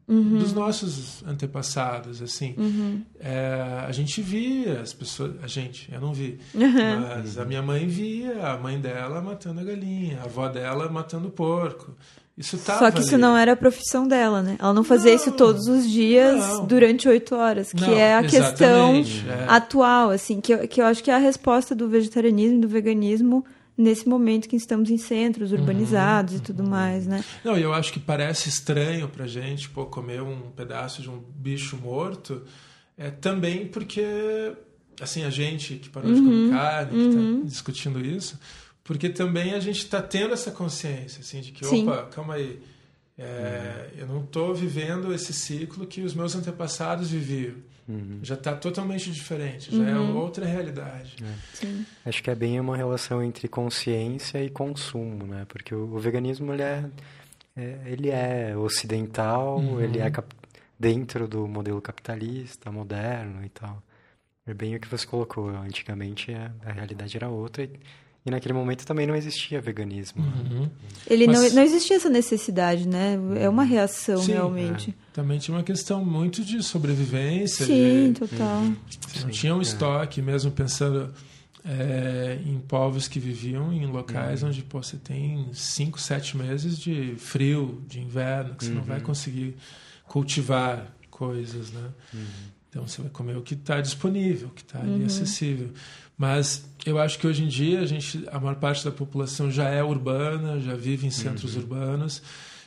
Uhum. 0.05 0.37
dos 0.37 0.51
nossos 0.51 1.23
antepassados, 1.23 2.21
assim. 2.21 2.53
Uhum. 2.57 3.05
É, 3.21 3.85
a 3.87 3.91
gente 3.93 4.21
via 4.21 4.81
as 4.81 4.91
pessoas, 4.91 5.41
a 5.41 5.47
gente, 5.47 5.89
eu 5.93 6.01
não 6.01 6.13
vi, 6.13 6.37
uhum. 6.53 6.99
mas 6.99 7.37
a 7.37 7.45
minha 7.45 7.61
mãe 7.61 7.87
via 7.87 8.47
a 8.47 8.57
mãe 8.57 8.81
dela 8.81 9.21
matando 9.21 9.61
a 9.61 9.63
galinha, 9.63 10.19
a 10.19 10.25
avó 10.25 10.49
dela 10.49 10.89
matando 10.89 11.29
o 11.29 11.31
porco. 11.31 11.95
Isso 12.35 12.57
Só 12.57 12.89
que 12.89 13.01
isso 13.01 13.15
não 13.15 13.37
era 13.37 13.53
a 13.53 13.55
profissão 13.55 14.07
dela, 14.07 14.41
né? 14.41 14.57
Ela 14.59 14.73
não 14.73 14.83
fazia 14.83 15.11
não, 15.11 15.17
isso 15.17 15.31
todos 15.33 15.67
os 15.67 15.87
dias 15.87 16.39
não. 16.39 16.65
durante 16.65 17.07
oito 17.07 17.35
horas, 17.35 17.71
que 17.71 17.81
não, 17.81 17.93
é 17.93 18.15
a 18.15 18.23
questão 18.23 18.95
é. 18.95 19.45
atual, 19.47 20.09
assim, 20.09 20.41
que 20.41 20.51
eu, 20.51 20.67
que 20.67 20.81
eu 20.81 20.85
acho 20.85 21.03
que 21.03 21.11
é 21.11 21.15
a 21.15 21.19
resposta 21.19 21.75
do 21.75 21.87
vegetarianismo 21.87 22.57
e 22.57 22.61
do 22.61 22.67
veganismo 22.67 23.45
nesse 23.77 24.09
momento 24.09 24.49
que 24.49 24.55
estamos 24.55 24.89
em 24.89 24.97
centros 24.97 25.51
uhum, 25.51 25.59
urbanizados 25.59 26.33
uhum, 26.33 26.39
e 26.39 26.41
tudo 26.41 26.63
uhum. 26.63 26.69
mais, 26.69 27.05
né? 27.05 27.23
Não, 27.43 27.55
eu 27.55 27.71
acho 27.71 27.93
que 27.93 27.99
parece 27.99 28.49
estranho 28.49 29.07
pra 29.07 29.27
gente, 29.27 29.69
pô, 29.69 29.85
comer 29.85 30.21
um 30.21 30.51
pedaço 30.55 31.03
de 31.03 31.11
um 31.11 31.21
bicho 31.35 31.77
morto, 31.77 32.41
é 32.97 33.11
também 33.11 33.67
porque, 33.67 34.53
assim, 34.99 35.23
a 35.23 35.29
gente 35.29 35.75
que 35.75 35.89
parou 35.89 36.11
de 36.11 36.19
comer 36.19 36.33
uhum, 36.33 36.49
carne, 36.49 36.91
que 36.91 37.15
tá 37.15 37.19
uhum. 37.19 37.45
discutindo 37.45 38.03
isso, 38.03 38.39
porque 38.83 39.09
também 39.09 39.53
a 39.53 39.59
gente 39.59 39.77
está 39.79 40.01
tendo 40.01 40.33
essa 40.33 40.51
consciência, 40.51 41.21
assim, 41.21 41.41
de 41.41 41.51
que, 41.51 41.65
Sim. 41.65 41.87
opa, 41.87 42.07
calma 42.07 42.35
aí, 42.35 42.61
é, 43.17 43.91
eu 43.97 44.07
não 44.07 44.23
estou 44.23 44.53
vivendo 44.55 45.13
esse 45.13 45.31
ciclo 45.33 45.85
que 45.85 46.01
os 46.01 46.13
meus 46.13 46.35
antepassados 46.35 47.09
viviam. 47.11 47.55
Uhum. 47.87 48.19
Já 48.23 48.35
está 48.35 48.55
totalmente 48.55 49.11
diferente, 49.11 49.75
já 49.75 49.89
é 49.89 49.95
Uhum. 49.95 50.15
outra 50.17 50.45
realidade. 50.45 51.17
Sim. 51.53 51.85
Acho 52.05 52.23
que 52.23 52.29
é 52.29 52.35
bem 52.35 52.59
uma 52.59 52.77
relação 52.77 53.21
entre 53.21 53.47
consciência 53.49 54.41
e 54.43 54.49
consumo, 54.49 55.27
né? 55.27 55.45
Porque 55.49 55.75
o, 55.75 55.93
o 55.93 55.99
veganismo 55.99 56.53
ele 56.53 56.61
é, 56.63 56.85
é- 57.57 57.79
ele 57.85 58.09
é 58.09 58.55
ocidental, 58.57 59.59
Uhum. 59.59 59.81
ele 59.81 59.99
é 59.99 60.09
cap- 60.09 60.33
dentro 60.79 61.27
do 61.27 61.45
modelo 61.47 61.81
capitalista, 61.81 62.71
moderno 62.71 63.43
e 63.45 63.49
tal. 63.49 63.83
É 64.47 64.53
bem 64.53 64.75
o 64.75 64.79
que 64.79 64.87
você 64.87 65.05
colocou. 65.05 65.49
Antigamente 65.49 66.33
a, 66.33 66.51
a 66.65 66.71
realidade 66.71 67.15
era 67.17 67.27
outra 67.29 67.63
e, 67.63 67.69
e 68.25 68.31
naquele 68.31 68.53
momento 68.53 68.85
também 68.85 69.05
não 69.05 69.15
existia 69.15 69.59
veganismo. 69.59 70.23
Uhum. 70.23 70.69
Ele 71.07 71.27
Mas- 71.27 71.41
não, 71.49 71.49
não 71.55 71.61
existia 71.63 71.97
essa 71.97 72.09
necessidade, 72.09 72.87
né? 72.87 73.17
É 73.39 73.49
uma 73.49 73.63
reação, 73.63 74.21
Sim, 74.21 74.31
realmente. 74.33 74.95
Também 75.11 75.39
tinha 75.39 75.55
uma 75.57 75.63
questão 75.63 76.03
muito 76.05 76.43
de 76.43 76.63
sobrevivência, 76.63 77.65
Sim, 77.65 78.13
de, 78.13 78.19
total. 78.19 78.61
Você 78.61 79.19
não 79.21 79.27
Sim, 79.27 79.29
tinha 79.29 79.55
um 79.55 79.59
é. 79.59 79.63
estoque, 79.63 80.21
mesmo 80.21 80.51
pensando 80.51 81.13
é, 81.65 82.39
em 82.45 82.59
povos 82.59 83.07
que 83.07 83.19
viviam 83.19 83.71
em 83.71 83.85
locais 83.85 84.41
Uhum. 84.43 84.49
onde 84.49 84.61
pô, 84.63 84.81
você 84.83 84.97
tem 84.97 85.47
5, 85.53 85.99
7 85.99 86.35
meses 86.35 86.77
de 86.77 87.15
frio, 87.17 87.81
de 87.87 88.01
inverno, 88.01 88.55
que 88.55 88.65
você 88.65 88.71
não 88.71 88.79
Uhum. 88.81 88.83
vai 88.87 88.99
conseguir 89.01 89.55
cultivar 90.07 90.93
coisas, 91.09 91.71
né? 91.71 91.89
Uhum. 92.13 92.19
Então 92.69 92.87
você 92.87 93.01
vai 93.01 93.11
comer 93.11 93.37
o 93.37 93.41
que 93.41 93.53
está 93.53 93.79
disponível, 93.79 94.47
o 94.47 94.51
que 94.51 94.61
está 94.61 94.79
ali 94.79 95.01
Uhum. 95.01 95.05
acessível. 95.05 95.69
Mas 96.17 96.65
eu 96.85 96.99
acho 96.99 97.17
que 97.17 97.27
hoje 97.27 97.43
em 97.43 97.47
dia 97.47 97.81
a 97.81 97.85
gente, 97.85 98.23
a 98.31 98.39
maior 98.39 98.55
parte 98.55 98.85
da 98.85 98.91
população 98.91 99.49
já 99.51 99.69
é 99.69 99.83
urbana, 99.83 100.59
já 100.59 100.75
vive 100.75 101.07
em 101.07 101.11
centros 101.11 101.55
urbanos, 101.55 102.21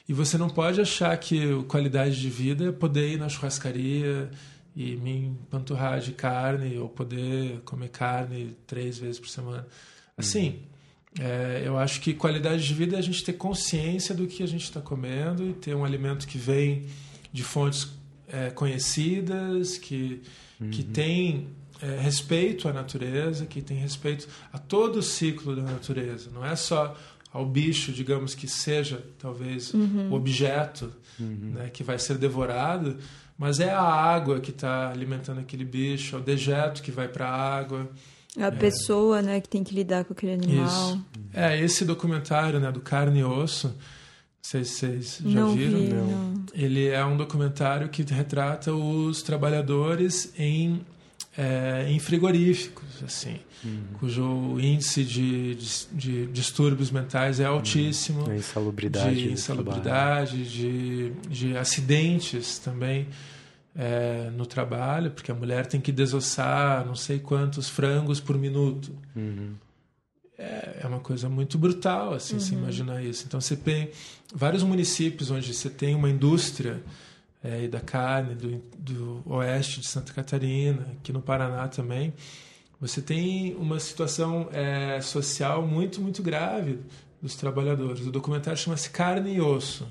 e 0.09 0.13
você 0.13 0.39
não 0.39 0.49
pode 0.49 0.81
achar 0.81 1.17
que 1.17 1.63
qualidade 1.65 2.21
de 2.21 2.31
vida 2.31 2.69
é 2.69 2.73
poder 2.73 3.13
ir 3.13 3.19
na 3.19 3.29
churrascaria 3.29 4.31
e 4.75 4.95
me 4.97 5.27
empanturrar 5.27 6.01
de 6.01 6.13
carne 6.13 6.77
ou 6.79 6.89
poder 6.89 7.61
comer 7.65 7.89
carne 7.89 8.57
três 8.67 8.99
vezes 8.99 9.19
por 9.19 9.29
semana. 9.29 9.67
Assim, 10.17 10.61
é, 11.19 11.63
eu 11.65 11.79
acho 11.79 12.01
que 12.01 12.13
qualidade 12.13 12.67
de 12.67 12.75
vida 12.75 12.97
é 12.97 12.99
a 12.99 13.03
gente 13.03 13.25
ter 13.25 13.33
consciência 13.33 14.15
do 14.15 14.27
que 14.27 14.43
a 14.43 14.47
gente 14.47 14.65
está 14.65 14.81
comendo 14.81 15.49
e 15.49 15.55
ter 15.55 15.75
um 15.75 15.85
alimento 15.85 16.27
que 16.27 16.37
vem 16.37 16.87
de 17.33 17.43
fontes 17.43 17.89
é, 18.29 18.51
conhecidas, 18.51 19.79
que, 19.79 20.21
que 20.71 20.83
tem 20.83 21.49
é, 21.81 21.99
respeito 21.99 22.68
à 22.68 22.72
natureza, 22.72 23.47
que 23.47 23.61
tem 23.61 23.77
respeito 23.77 24.29
a 24.53 24.59
todo 24.59 24.97
o 24.97 25.03
ciclo 25.03 25.55
da 25.55 25.62
natureza. 25.62 26.31
Não 26.33 26.45
é 26.45 26.57
só 26.57 26.97
ao 27.33 27.45
bicho, 27.45 27.93
digamos 27.93 28.35
que 28.35 28.49
seja 28.49 29.03
talvez 29.18 29.74
o 29.74 30.14
objeto 30.14 30.91
né, 31.18 31.68
que 31.70 31.83
vai 31.83 31.99
ser 31.99 32.16
devorado, 32.16 32.97
mas 33.39 33.61
é 33.61 33.70
a 33.70 33.83
água 33.83 34.41
que 34.41 34.51
está 34.51 34.91
alimentando 34.91 35.41
aquele 35.41 35.64
bicho, 35.64 36.16
é 36.16 36.18
o 36.18 36.22
dejeto 36.22 36.83
que 36.83 36.91
vai 36.91 37.09
para 37.09 37.29
a 37.29 37.59
água. 37.59 37.91
A 38.39 38.51
pessoa, 38.51 39.22
né, 39.22 39.41
que 39.41 39.49
tem 39.49 39.64
que 39.64 39.74
lidar 39.74 40.05
com 40.05 40.12
aquele 40.12 40.33
animal. 40.33 40.66
Isso. 40.66 41.05
É, 41.33 41.61
esse 41.61 41.85
documentário 41.85 42.61
né, 42.61 42.70
do 42.70 42.81
Carne 42.81 43.20
e 43.20 43.24
Osso, 43.24 43.68
não 43.68 43.74
sei 44.43 44.64
se 44.64 44.74
vocês 44.74 45.22
já 45.24 45.41
não 45.41 45.55
viram. 45.55 45.79
vi, 45.79 45.89
não. 45.89 46.45
Ele 46.55 46.89
é 46.89 47.05
um 47.05 47.16
documentário 47.16 47.89
que 47.89 48.03
retrata 48.03 48.72
os 48.72 49.22
trabalhadores 49.22 50.33
em, 50.39 50.81
é, 51.37 51.87
em 51.89 51.99
frigoríficos, 51.99 53.03
assim, 53.05 53.39
cujo 53.99 54.59
índice 54.59 55.05
de, 55.05 55.55
de, 55.55 55.87
de 55.93 56.26
distúrbios 56.28 56.91
mentais 56.91 57.41
é 57.41 57.45
altíssimo, 57.45 58.30
A 58.30 58.37
insalubridade. 58.37 59.14
de 59.14 59.32
insalubridade, 59.32 60.49
de, 60.49 61.11
de 61.28 61.57
acidentes 61.57 62.59
também 62.59 63.09
é, 63.74 64.30
no 64.30 64.47
trabalho, 64.47 65.11
porque 65.11 65.30
a 65.30 65.34
mulher 65.34 65.66
tem 65.66 65.80
que 65.80 65.93
desossar 65.93 66.87
não 66.87 66.95
sei 66.95 67.18
quantos 67.18 67.68
frangos 67.68 68.20
por 68.20 68.39
minuto. 68.39 68.93
Uhum. 69.14 69.55
É, 70.39 70.80
é 70.82 70.87
uma 70.87 71.01
coisa 71.01 71.28
muito 71.28 71.59
brutal, 71.59 72.14
assim, 72.14 72.39
você 72.39 72.55
imaginar 72.55 73.03
isso. 73.03 73.24
Então, 73.26 73.41
você 73.41 73.57
tem 73.57 73.91
vários 74.34 74.62
municípios 74.62 75.30
onde 75.30 75.53
você 75.53 75.70
tem 75.70 75.95
uma 75.95 76.11
indústria 76.11 76.82
é, 77.47 77.65
e 77.65 77.69
da 77.69 77.81
carne, 77.81 78.35
do, 78.35 78.63
do 78.77 79.23
oeste 79.27 79.81
de 79.81 79.87
Santa 79.87 80.13
Catarina, 80.13 80.85
aqui 80.99 81.13
no 81.13 81.23
Paraná 81.23 81.69
também. 81.69 82.13
Você 82.81 83.01
tem 83.01 83.55
uma 83.55 83.79
situação 83.79 84.49
é, 84.53 85.01
social 85.01 85.65
muito, 85.65 86.01
muito 86.01 86.23
grave 86.23 86.81
dos 87.23 87.37
trabalhadores. 87.37 88.05
O 88.07 88.11
documentário 88.11 88.59
chama-se 88.59 88.91
Carne 88.91 89.35
e 89.35 89.41
Osso. 89.41 89.87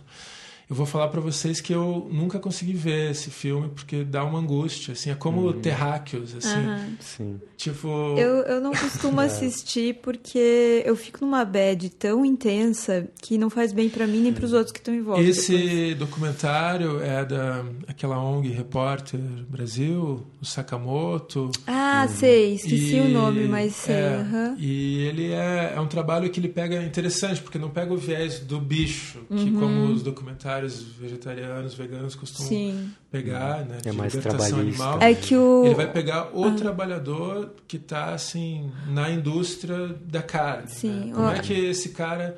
Eu 0.69 0.75
vou 0.75 0.85
falar 0.85 1.09
para 1.09 1.21
vocês 1.21 1.61
que 1.61 1.71
eu 1.73 2.07
nunca 2.11 2.39
consegui 2.39 2.73
ver 2.73 3.11
esse 3.11 3.29
filme 3.29 3.69
porque 3.69 4.03
dá 4.03 4.23
uma 4.23 4.39
angústia, 4.39 4.93
assim, 4.93 5.11
é 5.11 5.15
como 5.15 5.53
Terráqueos, 5.53 6.35
assim, 6.35 6.65
Aham. 6.65 6.87
Sim. 6.99 7.39
tipo 7.55 7.87
Eu, 8.17 8.37
eu 8.43 8.61
não 8.61 8.71
costumo 8.71 9.19
assistir 9.21 9.99
porque 10.01 10.81
eu 10.83 10.95
fico 10.95 11.23
numa 11.23 11.45
bad 11.45 11.87
tão 11.91 12.25
intensa 12.25 13.07
que 13.21 13.37
não 13.37 13.49
faz 13.49 13.71
bem 13.71 13.89
pra 13.89 14.07
mim 14.07 14.21
nem 14.21 14.33
pros 14.33 14.53
outros 14.53 14.71
que 14.71 14.79
estão 14.79 14.93
em 14.93 15.01
volta. 15.01 15.21
depois. 15.21 15.37
Esse 15.37 15.93
documentário 15.95 16.99
é 17.01 17.23
da 17.23 17.63
aquela 17.87 18.17
ONG 18.19 18.49
Repórter 18.49 19.19
Brasil, 19.47 20.25
o 20.41 20.45
Sakamoto. 20.45 21.51
Ah, 21.67 22.07
sei, 22.07 22.55
esqueci 22.55 22.95
E- 22.95 23.01
o 23.01 23.09
nome, 23.09 23.47
mas 23.47 23.75
sei. 23.75 23.93
é, 23.95 24.15
aham. 24.15 24.55
E 24.57 24.99
ele 25.03 25.31
é, 25.31 25.73
é 25.75 25.79
um 25.79 25.87
trabalho 25.87 26.29
que 26.29 26.39
ele 26.39 26.49
pega 26.49 26.81
interessante, 26.83 27.39
porque 27.41 27.59
não 27.59 27.69
pega 27.69 27.93
o 27.93 27.97
viés 27.97 28.39
do 28.39 28.59
bicho, 28.59 29.19
que 29.29 29.35
Uhum. 29.49 29.59
como 29.59 29.85
os 29.93 30.01
documentários 30.01 30.54
vegetarianos, 30.63 31.73
veganos 31.73 32.15
costumam 32.15 32.47
Sim. 32.49 32.91
pegar, 33.11 33.65
né? 33.65 33.77
É 33.85 33.91
de 33.91 33.97
mais 33.97 34.13
libertação 34.13 34.47
trabalhista. 34.49 34.83
animal. 34.83 35.01
É 35.01 35.13
que 35.13 35.35
o. 35.35 35.65
Ele 35.65 35.75
vai 35.75 35.91
pegar 35.91 36.29
o 36.37 36.51
trabalhador 36.55 37.53
que 37.67 37.77
está 37.77 38.13
assim 38.13 38.71
na 38.87 39.09
indústria 39.11 39.89
da 40.05 40.21
carne. 40.21 40.69
Sim, 40.69 41.05
né? 41.05 41.11
Como 41.13 41.29
é 41.29 41.39
que 41.39 41.53
esse 41.53 41.89
cara 41.89 42.37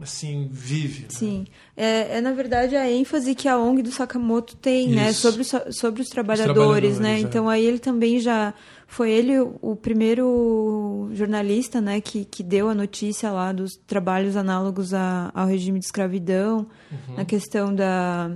assim 0.00 0.48
vive? 0.50 1.02
né? 1.02 1.08
Sim. 1.10 1.46
É, 1.76 2.16
é, 2.16 2.20
na 2.22 2.32
verdade, 2.32 2.74
a 2.74 2.90
ênfase 2.90 3.34
que 3.34 3.46
a 3.46 3.58
ONG 3.58 3.82
do 3.82 3.92
Sakamoto 3.92 4.56
tem, 4.56 4.88
né? 4.88 5.10
Isso. 5.10 5.20
Sobre, 5.20 5.42
os- 5.42 5.76
sobre 5.76 6.00
os 6.02 6.08
trabalhadores, 6.08 6.54
trabalhadores, 6.54 6.98
né? 6.98 7.16
é. 7.16 7.20
Então, 7.20 7.48
aí 7.48 7.64
ele 7.64 7.78
também 7.78 8.18
já... 8.18 8.54
Foi 8.92 9.08
ele 9.10 9.38
o 9.38 9.76
primeiro 9.76 11.08
jornalista, 11.12 11.80
né? 11.80 12.00
Que, 12.00 12.24
que 12.24 12.42
deu 12.42 12.68
a 12.68 12.74
notícia 12.74 13.30
lá 13.30 13.52
dos 13.52 13.70
trabalhos 13.86 14.36
análogos 14.36 14.92
a- 14.92 15.30
ao 15.32 15.46
regime 15.46 15.78
de 15.78 15.84
escravidão. 15.84 16.66
Uhum. 16.90 17.14
Na 17.16 17.24
questão 17.24 17.72
da, 17.72 18.30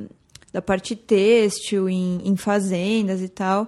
da 0.53 0.63
parte 0.63 0.95
têxtil 0.95 1.89
em, 1.89 2.21
em 2.25 2.37
fazendas 2.37 3.21
e 3.21 3.29
tal. 3.29 3.67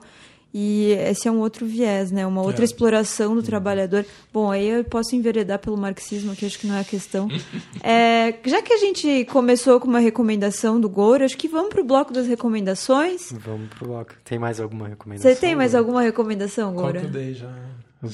E 0.59 0.93
esse 1.11 1.29
é 1.29 1.31
um 1.31 1.41
outro 1.41 1.67
viés, 1.67 2.11
né? 2.11 2.27
Uma 2.27 2.41
outra 2.41 2.63
É. 2.63 2.65
exploração 2.65 3.35
do 3.35 3.43
trabalhador. 3.43 4.07
Bom, 4.33 4.51
aí 4.51 4.67
eu 4.67 4.83
posso 4.85 5.15
enveredar 5.15 5.59
pelo 5.59 5.77
marxismo, 5.77 6.35
que 6.35 6.47
acho 6.47 6.59
que 6.59 6.67
não 6.67 6.77
é 6.77 6.81
a 6.81 6.85
questão. 6.85 7.29
É, 7.85 8.35
já 8.47 8.63
que 8.63 8.73
a 8.73 8.79
gente 8.79 9.27
começou 9.27 9.79
com 9.79 9.87
uma 9.87 9.99
recomendação 9.99 10.81
do 10.81 10.89
Goro, 10.89 11.25
acho 11.25 11.37
que 11.37 11.47
vamos 11.47 11.69
pro 11.69 11.85
bloco 11.85 12.11
das 12.13 12.27
recomendações. 12.27 13.31
Vamos 13.33 13.69
pro 13.69 13.87
bloco. 13.87 14.15
Tem 14.25 14.39
mais 14.39 14.59
alguma 14.59 14.89
recomendação? 14.89 15.31
Você 15.31 15.39
tem 15.39 15.55
mais 15.55 15.73
Goro? 15.73 15.85
alguma 15.85 16.03
recomendação, 16.03 16.75
que 16.75 16.81
eu 16.99 17.11
dei 17.11 17.35
já? 17.35 17.53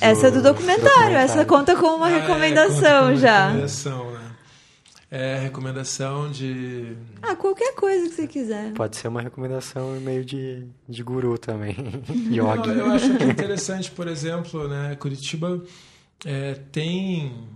Essa 0.01 0.27
é 0.27 0.31
do 0.33 0.43
documentário, 0.43 1.17
essa 1.17 1.45
conta 1.45 1.77
com 1.77 1.87
uma 1.87 2.07
Ah, 2.07 2.11
é, 2.11 2.21
recomendação 2.21 2.75
conta 2.81 3.05
como 3.07 3.17
já. 3.17 3.45
Recomendação, 3.47 4.11
né? 4.11 4.21
É 5.15 5.39
recomendação 5.39 6.31
de. 6.31 6.97
Ah, 7.21 7.37
qualquer 7.37 7.75
coisa 7.75 8.09
que 8.09 8.15
você 8.15 8.27
quiser. 8.27 8.73
Pode 8.73 8.97
ser 8.97 9.09
uma 9.09 9.21
recomendação 9.21 10.01
meio 10.01 10.25
de, 10.25 10.67
de 10.89 11.03
guru 11.03 11.37
também. 11.37 11.77
Não, 12.09 12.57
Yogi. 12.57 12.71
eu 12.71 12.87
acho 12.87 13.19
que 13.19 13.25
é 13.25 13.27
interessante, 13.27 13.91
por 13.91 14.09
exemplo, 14.09 14.67
né? 14.67 14.97
Curitiba 14.97 15.63
é, 16.25 16.55
tem 16.73 17.47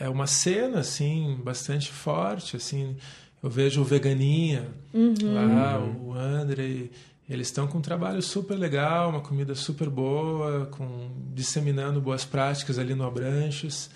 é 0.00 0.08
uma 0.08 0.26
cena 0.26 0.80
assim 0.80 1.38
bastante 1.44 1.92
forte, 1.92 2.56
assim. 2.56 2.96
Eu 3.40 3.48
vejo 3.48 3.80
o 3.80 3.84
Veganinha 3.84 4.66
lá, 4.92 5.78
o 5.78 6.12
André. 6.12 6.88
Eles 7.28 7.48
estão 7.48 7.66
com 7.66 7.78
um 7.78 7.82
trabalho 7.82 8.20
super 8.20 8.56
legal, 8.56 9.08
uma 9.08 9.20
comida 9.20 9.54
super 9.54 9.88
boa, 9.88 10.66
com 10.66 11.10
disseminando 11.32 12.00
boas 12.00 12.24
práticas 12.24 12.78
ali 12.78 12.94
no 12.94 13.04
Abranches, 13.04 13.88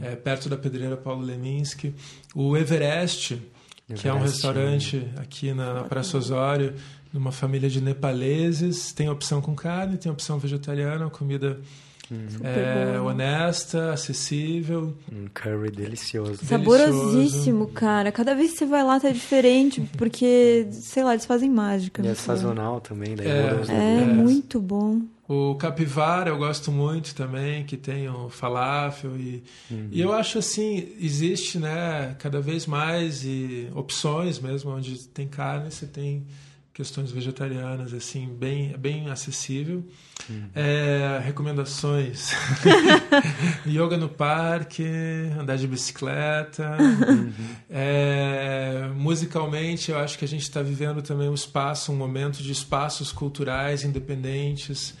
é, 0.00 0.16
perto 0.16 0.48
da 0.48 0.56
pedreira 0.56 0.96
Paulo 0.96 1.22
Leminski. 1.22 1.94
O 2.34 2.56
Everest, 2.56 3.40
que 3.94 4.08
é 4.08 4.12
um 4.12 4.16
Everest, 4.16 4.36
restaurante 4.36 5.08
aqui 5.16 5.52
na, 5.52 5.74
na 5.74 5.84
Praça 5.84 6.16
Osório, 6.16 6.74
numa 7.12 7.30
família 7.30 7.68
de 7.68 7.80
nepaleses. 7.80 8.92
Tem 8.92 9.08
opção 9.08 9.42
com 9.42 9.54
carne, 9.54 9.98
tem 9.98 10.10
opção 10.10 10.38
vegetariana, 10.38 11.10
comida 11.10 11.60
É, 12.42 13.00
honesta, 13.00 13.92
acessível. 13.92 14.94
Um 15.12 15.26
curry 15.32 15.70
delicioso. 15.70 16.44
Saborosíssimo, 16.44 17.68
cara. 17.68 18.10
Cada 18.12 18.34
vez 18.34 18.52
que 18.52 18.58
você 18.58 18.66
vai 18.66 18.82
lá 18.84 18.98
tá 19.00 19.10
diferente, 19.10 19.80
porque, 19.96 20.66
sei 20.72 21.04
lá, 21.04 21.12
eles 21.12 21.26
fazem 21.26 21.50
mágica. 21.50 22.02
E 22.02 22.06
é 22.06 22.10
bom. 22.10 22.14
sazonal 22.14 22.80
também, 22.80 23.14
daí 23.16 23.26
É. 23.28 23.52
muda 23.54 23.72
É, 23.72 24.00
É. 24.02 24.04
muito 24.04 24.60
bom. 24.60 25.00
O 25.28 25.54
capivara 25.54 26.28
eu 26.30 26.36
gosto 26.36 26.70
muito 26.70 27.14
também, 27.14 27.64
que 27.64 27.76
tem 27.76 28.08
o 28.08 28.28
falafel 28.28 29.16
e, 29.16 29.42
uhum. 29.70 29.88
e 29.90 30.00
eu 30.00 30.12
acho 30.12 30.38
assim, 30.38 30.88
existe, 31.00 31.58
né, 31.58 32.14
cada 32.18 32.40
vez 32.40 32.66
mais 32.66 33.24
e 33.24 33.68
opções 33.74 34.38
mesmo 34.38 34.72
onde 34.72 35.08
tem 35.08 35.26
carne, 35.26 35.70
você 35.70 35.86
tem 35.86 36.24
questões 36.72 37.10
vegetarianas 37.10 37.92
assim, 37.92 38.26
bem 38.26 38.76
bem 38.78 39.10
acessível. 39.10 39.84
Uhum. 40.28 40.48
É, 40.54 41.20
recomendações: 41.22 42.30
yoga 43.66 43.96
no 43.96 44.08
parque, 44.08 44.84
andar 45.38 45.56
de 45.56 45.66
bicicleta. 45.66 46.76
Uhum. 46.80 47.32
É, 47.68 48.90
musicalmente, 48.94 49.90
eu 49.90 49.98
acho 49.98 50.18
que 50.18 50.24
a 50.24 50.28
gente 50.28 50.42
está 50.42 50.62
vivendo 50.62 51.02
também 51.02 51.28
um 51.28 51.34
espaço, 51.34 51.92
um 51.92 51.96
momento 51.96 52.42
de 52.42 52.52
espaços 52.52 53.12
culturais 53.12 53.84
independentes 53.84 54.94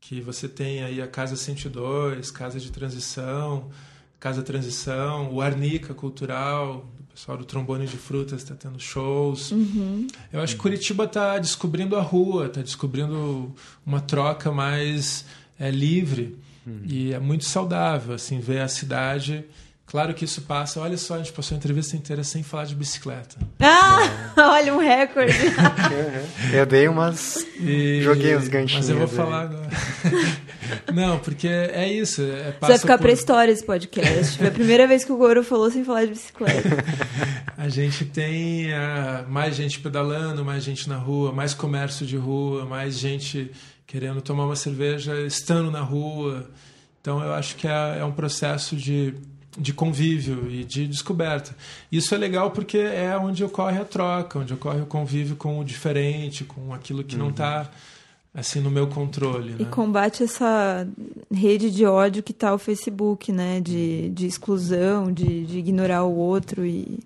que 0.00 0.20
você 0.20 0.48
tem 0.48 0.82
aí 0.82 1.00
a 1.00 1.06
Casa 1.06 1.36
102, 1.36 2.32
Casa 2.32 2.58
de 2.58 2.72
Transição, 2.72 3.70
Casa 4.18 4.42
Transição, 4.42 5.32
o 5.32 5.40
Arnica 5.40 5.94
Cultural, 5.94 6.90
pessoal 7.14 7.36
do 7.36 7.44
Trombone 7.44 7.86
de 7.86 7.96
Frutas 7.96 8.42
está 8.42 8.54
tendo 8.54 8.80
shows. 8.80 9.52
Uhum. 9.52 10.06
Eu 10.32 10.40
acho 10.40 10.54
que 10.54 10.60
Curitiba 10.60 11.04
está 11.04 11.38
descobrindo 11.38 11.96
a 11.96 12.00
rua, 12.00 12.46
está 12.46 12.62
descobrindo 12.62 13.54
uma 13.84 14.00
troca 14.00 14.50
mais 14.50 15.24
é, 15.58 15.70
livre 15.70 16.36
uhum. 16.66 16.80
e 16.84 17.12
é 17.12 17.18
muito 17.18 17.44
saudável 17.44 18.14
assim 18.14 18.40
ver 18.40 18.60
a 18.60 18.68
cidade 18.68 19.44
Claro 19.92 20.14
que 20.14 20.24
isso 20.24 20.40
passa. 20.40 20.80
Olha 20.80 20.96
só, 20.96 21.16
a 21.16 21.18
gente 21.18 21.34
passou 21.34 21.54
a 21.54 21.58
entrevista 21.58 21.94
inteira 21.94 22.24
sem 22.24 22.42
falar 22.42 22.64
de 22.64 22.74
bicicleta. 22.74 23.36
Ah, 23.60 23.98
é. 24.34 24.40
olha 24.40 24.74
um 24.74 24.78
recorde. 24.78 25.36
eu 26.50 26.64
dei 26.64 26.88
umas. 26.88 27.46
E... 27.60 28.00
Joguei 28.00 28.34
uns 28.34 28.48
ganchinhos. 28.48 28.88
Mas 28.88 28.88
eu 28.88 28.96
vou 28.96 29.06
aí. 29.06 29.14
falar 29.14 29.42
agora. 29.42 29.68
Não, 30.94 31.18
porque 31.18 31.46
é 31.46 31.92
isso. 31.92 32.22
É, 32.22 32.52
Você 32.52 32.66
vai 32.68 32.78
ficar 32.78 32.96
por... 32.96 33.02
pra 33.02 33.12
história 33.12 33.52
esse 33.52 33.66
podcast. 33.66 34.38
Foi 34.38 34.46
a 34.46 34.50
primeira 34.50 34.86
vez 34.88 35.04
que 35.04 35.12
o 35.12 35.16
Goro 35.18 35.44
falou 35.44 35.70
sem 35.70 35.84
falar 35.84 36.06
de 36.06 36.12
bicicleta. 36.12 36.70
a 37.58 37.68
gente 37.68 38.06
tem 38.06 38.72
uh, 38.72 39.28
mais 39.28 39.54
gente 39.54 39.78
pedalando, 39.78 40.42
mais 40.42 40.64
gente 40.64 40.88
na 40.88 40.96
rua, 40.96 41.32
mais 41.32 41.52
comércio 41.52 42.06
de 42.06 42.16
rua, 42.16 42.64
mais 42.64 42.98
gente 42.98 43.50
querendo 43.86 44.22
tomar 44.22 44.46
uma 44.46 44.56
cerveja 44.56 45.20
estando 45.26 45.70
na 45.70 45.82
rua. 45.82 46.48
Então 47.02 47.22
eu 47.22 47.34
acho 47.34 47.56
que 47.56 47.68
é, 47.68 47.98
é 47.98 48.04
um 48.06 48.12
processo 48.12 48.74
de 48.74 49.14
de 49.58 49.72
convívio 49.72 50.50
e 50.50 50.64
de 50.64 50.86
descoberta. 50.86 51.54
Isso 51.90 52.14
é 52.14 52.18
legal 52.18 52.50
porque 52.50 52.78
é 52.78 53.16
onde 53.16 53.44
ocorre 53.44 53.78
a 53.78 53.84
troca, 53.84 54.38
onde 54.38 54.54
ocorre 54.54 54.80
o 54.80 54.86
convívio 54.86 55.36
com 55.36 55.58
o 55.58 55.64
diferente, 55.64 56.44
com 56.44 56.72
aquilo 56.72 57.04
que 57.04 57.16
uhum. 57.16 57.24
não 57.24 57.30
está 57.30 57.70
assim 58.34 58.60
no 58.60 58.70
meu 58.70 58.86
controle. 58.86 59.56
E 59.58 59.64
né? 59.64 59.68
combate 59.70 60.22
essa 60.22 60.88
rede 61.30 61.70
de 61.70 61.84
ódio 61.84 62.22
que 62.22 62.32
está 62.32 62.54
o 62.54 62.58
Facebook, 62.58 63.30
né? 63.30 63.60
De, 63.60 64.08
de 64.10 64.26
exclusão, 64.26 65.12
de, 65.12 65.44
de 65.44 65.58
ignorar 65.58 66.04
o 66.04 66.16
outro 66.16 66.64
e 66.64 66.98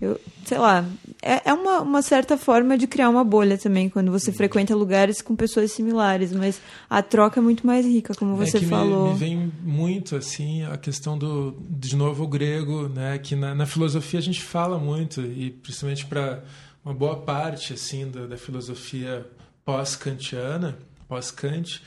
eu, 0.00 0.20
sei 0.44 0.58
lá, 0.58 0.84
é, 1.22 1.50
é 1.50 1.54
uma, 1.54 1.80
uma 1.80 2.02
certa 2.02 2.36
forma 2.36 2.76
de 2.76 2.88
criar 2.88 3.08
uma 3.08 3.22
bolha 3.22 3.56
também 3.56 3.88
quando 3.88 4.10
você 4.10 4.32
frequenta 4.32 4.74
lugares 4.74 5.22
com 5.22 5.36
pessoas 5.36 5.70
similares, 5.70 6.32
mas 6.32 6.60
a 6.90 7.00
troca 7.00 7.38
é 7.38 7.42
muito 7.42 7.64
mais 7.64 7.86
rica, 7.86 8.12
como 8.14 8.34
você 8.34 8.56
é 8.56 8.60
que 8.60 8.66
falou. 8.66 9.06
Me, 9.06 9.12
me 9.12 9.18
vem 9.18 9.52
muito 9.62 10.16
assim 10.16 10.64
a 10.64 10.76
questão 10.76 11.16
do 11.16 11.56
de 11.70 11.94
novo 11.94 12.24
o 12.24 12.28
grego, 12.28 12.88
né? 12.88 13.18
Que 13.18 13.36
na, 13.36 13.54
na 13.54 13.66
filosofia 13.66 14.18
a 14.18 14.22
gente 14.22 14.42
fala 14.42 14.78
muito 14.78 15.20
e 15.20 15.50
principalmente 15.50 16.04
para 16.06 16.42
uma 16.84 16.92
boa 16.92 17.16
parte 17.16 17.72
assim 17.72 18.10
da, 18.10 18.26
da 18.26 18.36
filosofia 18.36 19.24
pós-kantiana, 19.64 20.76
pós-Kant, 21.08 21.80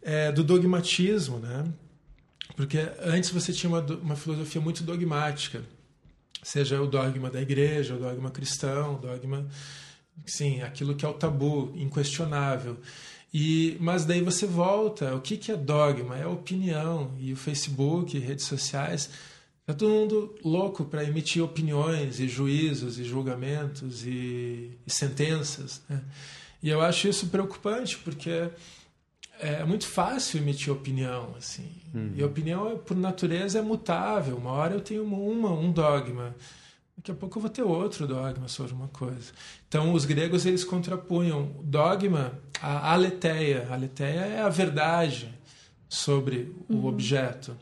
é, 0.00 0.30
do 0.30 0.44
dogmatismo, 0.44 1.38
né? 1.38 1.64
Porque 2.54 2.78
antes 3.02 3.30
você 3.30 3.52
tinha 3.52 3.68
uma, 3.68 3.80
uma 3.80 4.14
filosofia 4.14 4.60
muito 4.60 4.84
dogmática 4.84 5.62
seja 6.46 6.80
o 6.80 6.86
dogma 6.86 7.28
da 7.28 7.42
igreja, 7.42 7.96
o 7.96 7.98
dogma 7.98 8.30
cristão, 8.30 8.94
o 8.94 8.98
dogma, 8.98 9.48
sim, 10.24 10.62
aquilo 10.62 10.94
que 10.94 11.04
é 11.04 11.08
o 11.08 11.12
tabu, 11.12 11.72
inquestionável. 11.74 12.78
E, 13.34 13.76
mas 13.80 14.04
daí 14.04 14.22
você 14.22 14.46
volta, 14.46 15.12
o 15.16 15.20
que, 15.20 15.36
que 15.36 15.50
é 15.50 15.56
dogma? 15.56 16.16
É 16.16 16.24
opinião. 16.24 17.12
E 17.18 17.32
o 17.32 17.36
Facebook, 17.36 18.16
redes 18.16 18.44
sociais, 18.44 19.10
está 19.62 19.74
todo 19.74 19.90
mundo 19.90 20.36
louco 20.44 20.84
para 20.84 21.02
emitir 21.02 21.42
opiniões 21.42 22.20
e 22.20 22.28
juízos 22.28 22.96
e 22.96 23.04
julgamentos 23.04 24.06
e, 24.06 24.70
e 24.86 24.90
sentenças. 24.90 25.82
Né? 25.88 26.00
E 26.62 26.68
eu 26.68 26.80
acho 26.80 27.08
isso 27.08 27.26
preocupante, 27.26 27.98
porque 27.98 28.50
é 29.40 29.64
muito 29.64 29.88
fácil 29.88 30.38
emitir 30.38 30.72
opinião, 30.72 31.34
assim. 31.36 31.68
Uhum. 31.94 32.12
E 32.14 32.24
opinião, 32.24 32.78
por 32.78 32.96
natureza, 32.96 33.58
é 33.58 33.62
mutável. 33.62 34.36
Uma 34.36 34.52
hora 34.52 34.74
eu 34.74 34.80
tenho 34.80 35.04
uma, 35.04 35.50
um 35.50 35.70
dogma. 35.70 36.34
Daqui 36.96 37.10
a 37.10 37.14
pouco 37.14 37.38
eu 37.38 37.42
vou 37.42 37.50
ter 37.50 37.62
outro 37.62 38.06
dogma 38.06 38.48
sobre 38.48 38.72
uma 38.72 38.88
coisa. 38.88 39.32
Então, 39.68 39.92
os 39.92 40.04
gregos, 40.04 40.46
eles 40.46 40.64
contrapunham 40.64 41.50
dogma 41.62 42.32
à 42.60 42.92
aletheia. 42.92 43.66
A 43.70 43.74
aletheia 43.74 44.20
é 44.20 44.40
a 44.40 44.48
verdade 44.48 45.32
sobre 45.88 46.54
uhum. 46.68 46.80
o 46.80 46.86
objeto. 46.86 47.56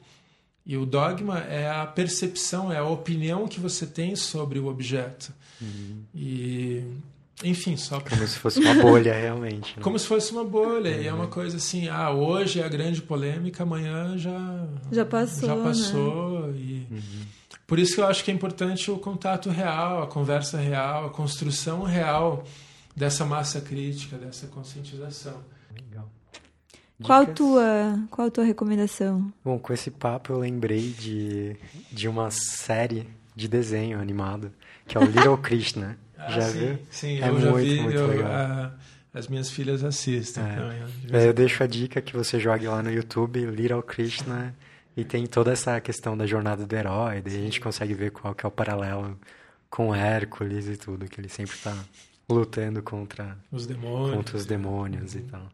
E 0.66 0.77
o 0.77 0.87
dogma 0.87 1.41
é 1.41 1.68
a 1.68 1.85
percepção, 1.85 2.72
é 2.72 2.79
a 2.79 2.85
opinião 2.85 3.47
que 3.47 3.61
você 3.61 3.87
tem 3.87 4.16
sobre 4.16 4.59
o 4.59 4.66
objeto. 4.66 5.33
Uhum. 5.61 6.05
E 6.14 6.83
enfim, 7.43 7.76
só 7.76 7.99
pra... 7.99 8.16
Como 8.16 8.28
se 8.28 8.39
fosse 8.39 8.61
uma 8.61 8.74
bolha, 8.74 9.12
realmente. 9.18 9.76
Né? 9.76 9.82
Como 9.82 9.99
se 9.99 10.07
fosse 10.07 10.32
uma 10.32 10.45
bolha. 10.45 10.89
É. 10.89 11.03
E 11.03 11.07
é 11.09 11.12
uma 11.12 11.26
coisa 11.26 11.57
assim, 11.57 11.89
ah, 11.89 12.11
hoje 12.11 12.61
é 12.61 12.64
a 12.64 12.68
grande 12.68 13.03
polêmica, 13.03 13.62
amanhã 13.62 14.16
já... 14.16 14.66
Já 14.93 15.05
passou, 15.05 15.49
Já 15.49 15.57
passou. 15.57 16.47
Né? 16.49 16.59
E... 16.59 16.87
Uhum. 16.91 17.26
Por 17.66 17.78
isso 17.78 17.95
que 17.95 18.01
eu 18.01 18.07
acho 18.07 18.22
que 18.22 18.30
é 18.30 18.35
importante 18.35 18.91
o 18.91 18.99
contato 18.99 19.49
real, 19.51 20.03
a 20.03 20.07
conversa 20.07 20.59
real, 20.59 21.07
a 21.07 21.11
construção 21.11 21.82
real 21.82 22.45
dessa 22.95 23.24
massa 23.24 23.61
crítica, 23.61 24.16
dessa 24.16 24.47
conscientização. 24.47 25.43
Legal. 25.74 26.09
Qual 27.03 27.26
tua, 27.26 27.99
qual 28.11 28.28
a 28.28 28.30
tua 28.30 28.45
recomendação? 28.45 29.32
Bom, 29.45 29.59
com 29.59 29.72
esse 29.72 29.91
papo 29.91 30.32
eu 30.32 30.39
lembrei 30.39 30.91
de, 30.91 31.57
de 31.91 32.07
uma 32.07 32.30
série 32.30 33.09
de 33.35 33.49
desenho 33.49 33.99
animado, 33.99 34.53
que 34.87 34.97
é 34.97 35.01
o 35.01 35.05
Little 35.05 35.39
Krishna. 35.39 35.99
Ah, 36.27 36.31
já 36.31 36.43
sim, 36.43 36.59
viu? 36.59 36.79
Sim, 36.91 37.22
é 37.22 37.29
eu 37.29 37.41
já 37.41 37.51
muito, 37.51 37.66
vi. 37.66 37.81
Muito 37.81 37.99
eu, 37.99 38.07
legal. 38.07 38.33
A, 38.33 38.75
as 39.12 39.29
minhas 39.29 39.51
filhas 39.51 39.85
assistem. 39.85 40.43
É. 40.43 40.53
Então, 41.05 41.20
eu, 41.20 41.27
eu 41.27 41.33
deixo 41.33 41.62
a 41.62 41.66
dica 41.66 42.03
que 42.03 42.16
você 42.16 42.41
jogue 42.41 42.66
lá 42.66 42.83
no 42.83 42.91
YouTube, 42.91 43.45
Little 43.47 43.83
Krishna, 43.83 44.55
e 44.97 45.05
tem 45.05 45.27
toda 45.27 45.53
essa 45.53 45.81
questão 45.81 46.16
da 46.16 46.27
jornada 46.27 46.66
do 46.66 46.75
herói, 46.75 47.20
daí 47.20 47.37
a 47.37 47.41
gente 47.41 47.61
consegue 47.61 47.95
ver 47.95 48.11
qual 48.11 48.35
que 48.35 48.45
é 48.45 48.49
o 48.49 48.53
paralelo 48.53 49.18
com 49.68 49.95
Hércules 49.95 50.68
e 50.68 50.76
tudo, 50.76 51.07
que 51.07 51.21
ele 51.21 51.29
sempre 51.29 51.55
está 51.55 51.76
lutando 52.29 52.83
contra 52.83 53.37
os 53.51 53.67
demônios, 53.67 54.17
contra 54.17 54.37
os 54.37 54.46
demônios 54.46 55.14
uhum. 55.14 55.21
e 55.21 55.22
tal. 55.25 55.49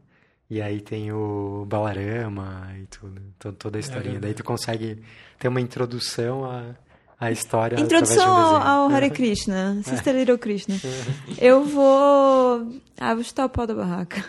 E 0.49 0.61
aí 0.61 0.81
tem 0.81 1.11
o 1.11 1.65
Balarama 1.67 2.71
e 2.77 2.85
tudo, 2.85 3.21
toda 3.57 3.77
a 3.77 3.79
é 3.79 3.81
historinha. 3.81 4.17
É 4.17 4.19
daí 4.19 4.33
tu 4.33 4.43
consegue 4.43 5.01
ter 5.39 5.47
uma 5.47 5.61
introdução 5.61 6.45
a 6.45 6.75
a 7.21 7.31
história 7.31 7.79
Introdução 7.79 8.35
ao, 8.35 8.55
ao 8.55 8.89
Hare 8.89 9.11
Krishna, 9.13 9.79
Sister 9.83 10.15
Little 10.15 10.39
Krishna. 10.39 10.75
Eu 11.39 11.63
vou... 11.63 12.67
Ah, 12.99 13.13
vou 13.13 13.23
chutar 13.23 13.45
o 13.45 13.49
pau 13.49 13.67
da 13.67 13.75
barraca. 13.75 14.25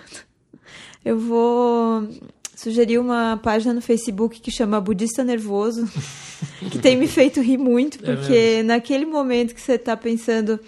Eu 1.03 1.19
vou 1.19 2.07
sugerir 2.55 2.99
uma 2.99 3.41
página 3.43 3.73
no 3.73 3.81
Facebook 3.81 4.41
que 4.41 4.51
chama 4.51 4.79
Budista 4.79 5.25
Nervoso, 5.25 5.91
que 6.71 6.79
tem 6.79 6.95
me 6.95 7.09
feito 7.09 7.41
rir 7.41 7.57
muito, 7.57 7.99
é 8.05 8.15
porque 8.15 8.35
é 8.35 8.63
naquele 8.63 9.07
momento 9.07 9.55
que 9.55 9.61
você 9.61 9.73
está 9.73 9.97
pensando, 9.97 10.61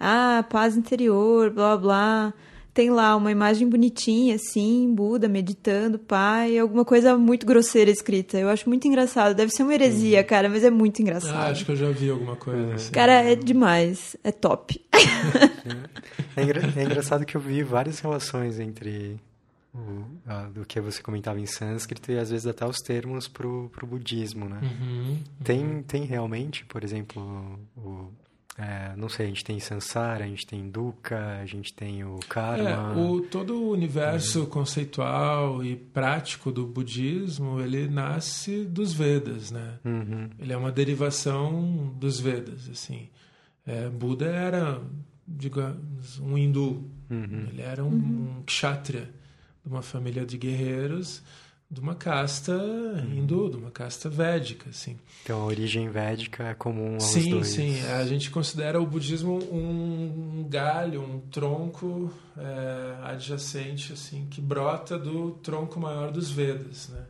ah, 0.00 0.44
paz 0.50 0.76
interior, 0.76 1.50
blá 1.50 1.76
blá, 1.76 2.34
tem 2.78 2.90
lá 2.90 3.16
uma 3.16 3.32
imagem 3.32 3.68
bonitinha, 3.68 4.36
assim, 4.36 4.94
Buda 4.94 5.26
meditando, 5.26 5.98
pai, 5.98 6.56
alguma 6.56 6.84
coisa 6.84 7.18
muito 7.18 7.44
grosseira 7.44 7.90
escrita. 7.90 8.38
Eu 8.38 8.48
acho 8.48 8.68
muito 8.68 8.86
engraçado. 8.86 9.34
Deve 9.34 9.50
ser 9.50 9.64
uma 9.64 9.74
heresia, 9.74 10.20
uhum. 10.20 10.24
cara, 10.24 10.48
mas 10.48 10.62
é 10.62 10.70
muito 10.70 11.02
engraçado. 11.02 11.34
Ah, 11.34 11.48
acho 11.48 11.64
que 11.64 11.72
eu 11.72 11.76
já 11.76 11.90
vi 11.90 12.08
alguma 12.08 12.36
coisa 12.36 12.70
é. 12.70 12.74
assim. 12.74 12.92
Cara, 12.92 13.14
é 13.14 13.34
demais. 13.34 14.16
É 14.22 14.30
top. 14.30 14.80
É, 16.36 16.42
engra 16.42 16.60
é 16.76 16.84
engraçado 16.84 17.26
que 17.26 17.36
eu 17.36 17.40
vi 17.40 17.64
várias 17.64 17.98
relações 17.98 18.60
entre 18.60 19.18
o, 19.74 20.04
a, 20.24 20.42
do 20.44 20.64
que 20.64 20.80
você 20.80 21.02
comentava 21.02 21.40
em 21.40 21.46
sânscrito 21.46 22.12
e 22.12 22.18
às 22.18 22.30
vezes 22.30 22.46
até 22.46 22.64
os 22.64 22.76
termos 22.76 23.26
pro, 23.26 23.68
pro 23.70 23.88
budismo, 23.88 24.48
né? 24.48 24.60
Uhum, 24.62 25.18
tem, 25.42 25.66
uhum. 25.66 25.82
tem 25.82 26.04
realmente, 26.04 26.64
por 26.64 26.84
exemplo, 26.84 27.58
o, 27.76 28.08
é, 28.58 28.92
não 28.96 29.08
sei, 29.08 29.26
a 29.26 29.28
gente 29.28 29.44
tem 29.44 29.60
Sansara, 29.60 30.24
a 30.24 30.26
gente 30.26 30.44
tem 30.44 30.68
Dukkha, 30.68 31.38
a 31.40 31.46
gente 31.46 31.72
tem 31.72 32.02
o 32.02 32.18
Karma. 32.28 32.92
É, 32.92 32.98
o, 32.98 33.20
todo 33.20 33.54
o 33.54 33.70
universo 33.70 34.42
é. 34.42 34.46
conceitual 34.46 35.64
e 35.64 35.76
prático 35.76 36.50
do 36.50 36.66
budismo, 36.66 37.60
ele 37.60 37.86
nasce 37.86 38.64
dos 38.64 38.92
Vedas, 38.92 39.52
né? 39.52 39.78
Uhum. 39.84 40.28
Ele 40.40 40.52
é 40.52 40.56
uma 40.56 40.72
derivação 40.72 41.94
dos 42.00 42.18
Vedas, 42.18 42.68
assim. 42.68 43.08
É, 43.64 43.88
Buda 43.88 44.26
era, 44.26 44.80
digamos, 45.26 46.18
um 46.18 46.36
hindu. 46.36 46.90
Uhum. 47.08 47.46
Ele 47.52 47.62
era 47.62 47.84
um, 47.84 47.90
uhum. 47.90 48.38
um 48.40 48.42
kshatriya 48.42 49.08
de 49.64 49.70
uma 49.70 49.82
família 49.82 50.26
de 50.26 50.36
guerreiros 50.36 51.22
de 51.70 51.80
uma 51.80 51.94
casta 51.94 52.54
hindu, 53.14 53.50
de 53.50 53.56
uma 53.58 53.70
casta 53.70 54.08
védica, 54.08 54.70
assim. 54.70 54.96
Então 55.22 55.42
a 55.42 55.44
origem 55.44 55.90
védica 55.90 56.44
é 56.44 56.54
comum 56.54 56.94
aos 56.94 57.04
sim, 57.04 57.30
dois. 57.30 57.48
Sim, 57.48 57.74
sim. 57.74 57.86
A 57.88 58.06
gente 58.06 58.30
considera 58.30 58.80
o 58.80 58.86
budismo 58.86 59.38
um 59.52 60.46
galho, 60.48 61.02
um 61.02 61.20
tronco 61.20 62.10
é, 62.38 62.96
adjacente, 63.02 63.92
assim, 63.92 64.26
que 64.30 64.40
brota 64.40 64.98
do 64.98 65.32
tronco 65.42 65.78
maior 65.78 66.10
dos 66.10 66.30
Vedas, 66.30 66.88
né? 66.88 67.04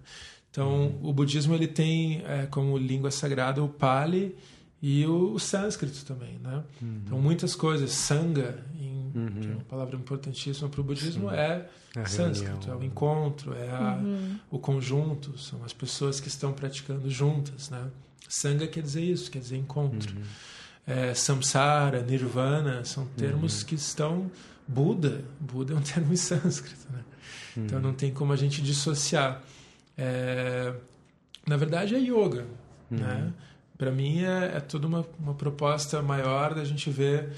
Então 0.51 0.87
uhum. 0.87 0.99
o 1.03 1.13
budismo 1.13 1.55
ele 1.55 1.69
tem 1.69 2.23
é, 2.27 2.47
como 2.47 2.77
língua 2.77 3.13
sagrada 3.13 3.63
o 3.63 3.69
Pali 3.69 4.35
e 4.83 5.07
o, 5.07 5.35
o 5.35 5.39
sânscrito 5.39 6.05
também, 6.05 6.37
né? 6.43 6.65
Uhum. 6.83 7.03
Então 7.05 7.21
muitas 7.21 7.55
coisas, 7.55 7.93
sangha, 7.93 8.59
em, 8.75 8.98
uhum. 9.15 9.41
que 9.41 9.49
é 9.49 9.51
uma 9.51 9.65
palavra 9.65 9.97
importantíssima 9.97 10.69
para 10.69 10.81
o 10.81 10.85
budismo, 10.85 11.31
sim. 11.31 11.37
é 11.37 11.69
a 11.97 12.07
sânscrito, 12.07 12.71
é 12.71 12.75
o 12.75 12.83
encontro, 12.83 13.55
é 13.55 13.71
a, 13.71 13.97
uhum. 13.97 14.39
o 14.51 14.59
conjunto, 14.59 15.39
são 15.39 15.65
as 15.65 15.73
pessoas 15.73 16.21
que 16.21 16.29
estão 16.29 16.53
praticando 16.53 17.11
juntas, 17.11 17.71
né? 17.71 17.89
Sangha 18.29 18.67
quer 18.67 18.83
dizer 18.83 19.03
isso, 19.03 19.31
quer 19.31 19.39
dizer 19.39 19.57
encontro. 19.57 20.15
Uhum. 20.15 20.23
É, 20.87 21.15
samsara, 21.15 22.03
nirvana, 22.03 22.85
são 22.85 23.07
termos 23.17 23.61
uhum. 23.61 23.67
que 23.67 23.75
estão... 23.75 24.31
Buda, 24.67 25.25
Buda 25.41 25.73
é 25.73 25.77
um 25.77 25.81
termo 25.83 26.13
em 26.13 26.17
sânscrito, 26.17 26.87
né? 26.93 27.01
Então 27.57 27.81
não 27.81 27.93
tem 27.93 28.13
como 28.13 28.33
a 28.33 28.37
gente 28.37 28.63
dissociar. 28.63 29.43
É, 29.97 30.75
na 31.47 31.57
verdade 31.57 31.95
é 31.95 31.99
yoga, 31.99 32.47
né? 32.91 33.33
Para 33.77 33.93
mim 33.93 34.23
é, 34.23 34.57
é 34.57 34.61
toda 34.61 34.87
uma, 34.87 35.07
uma 35.21 35.35
proposta 35.35 36.03
maior 36.03 36.55
da 36.55 36.65
gente 36.65 36.91
ver 36.91 37.33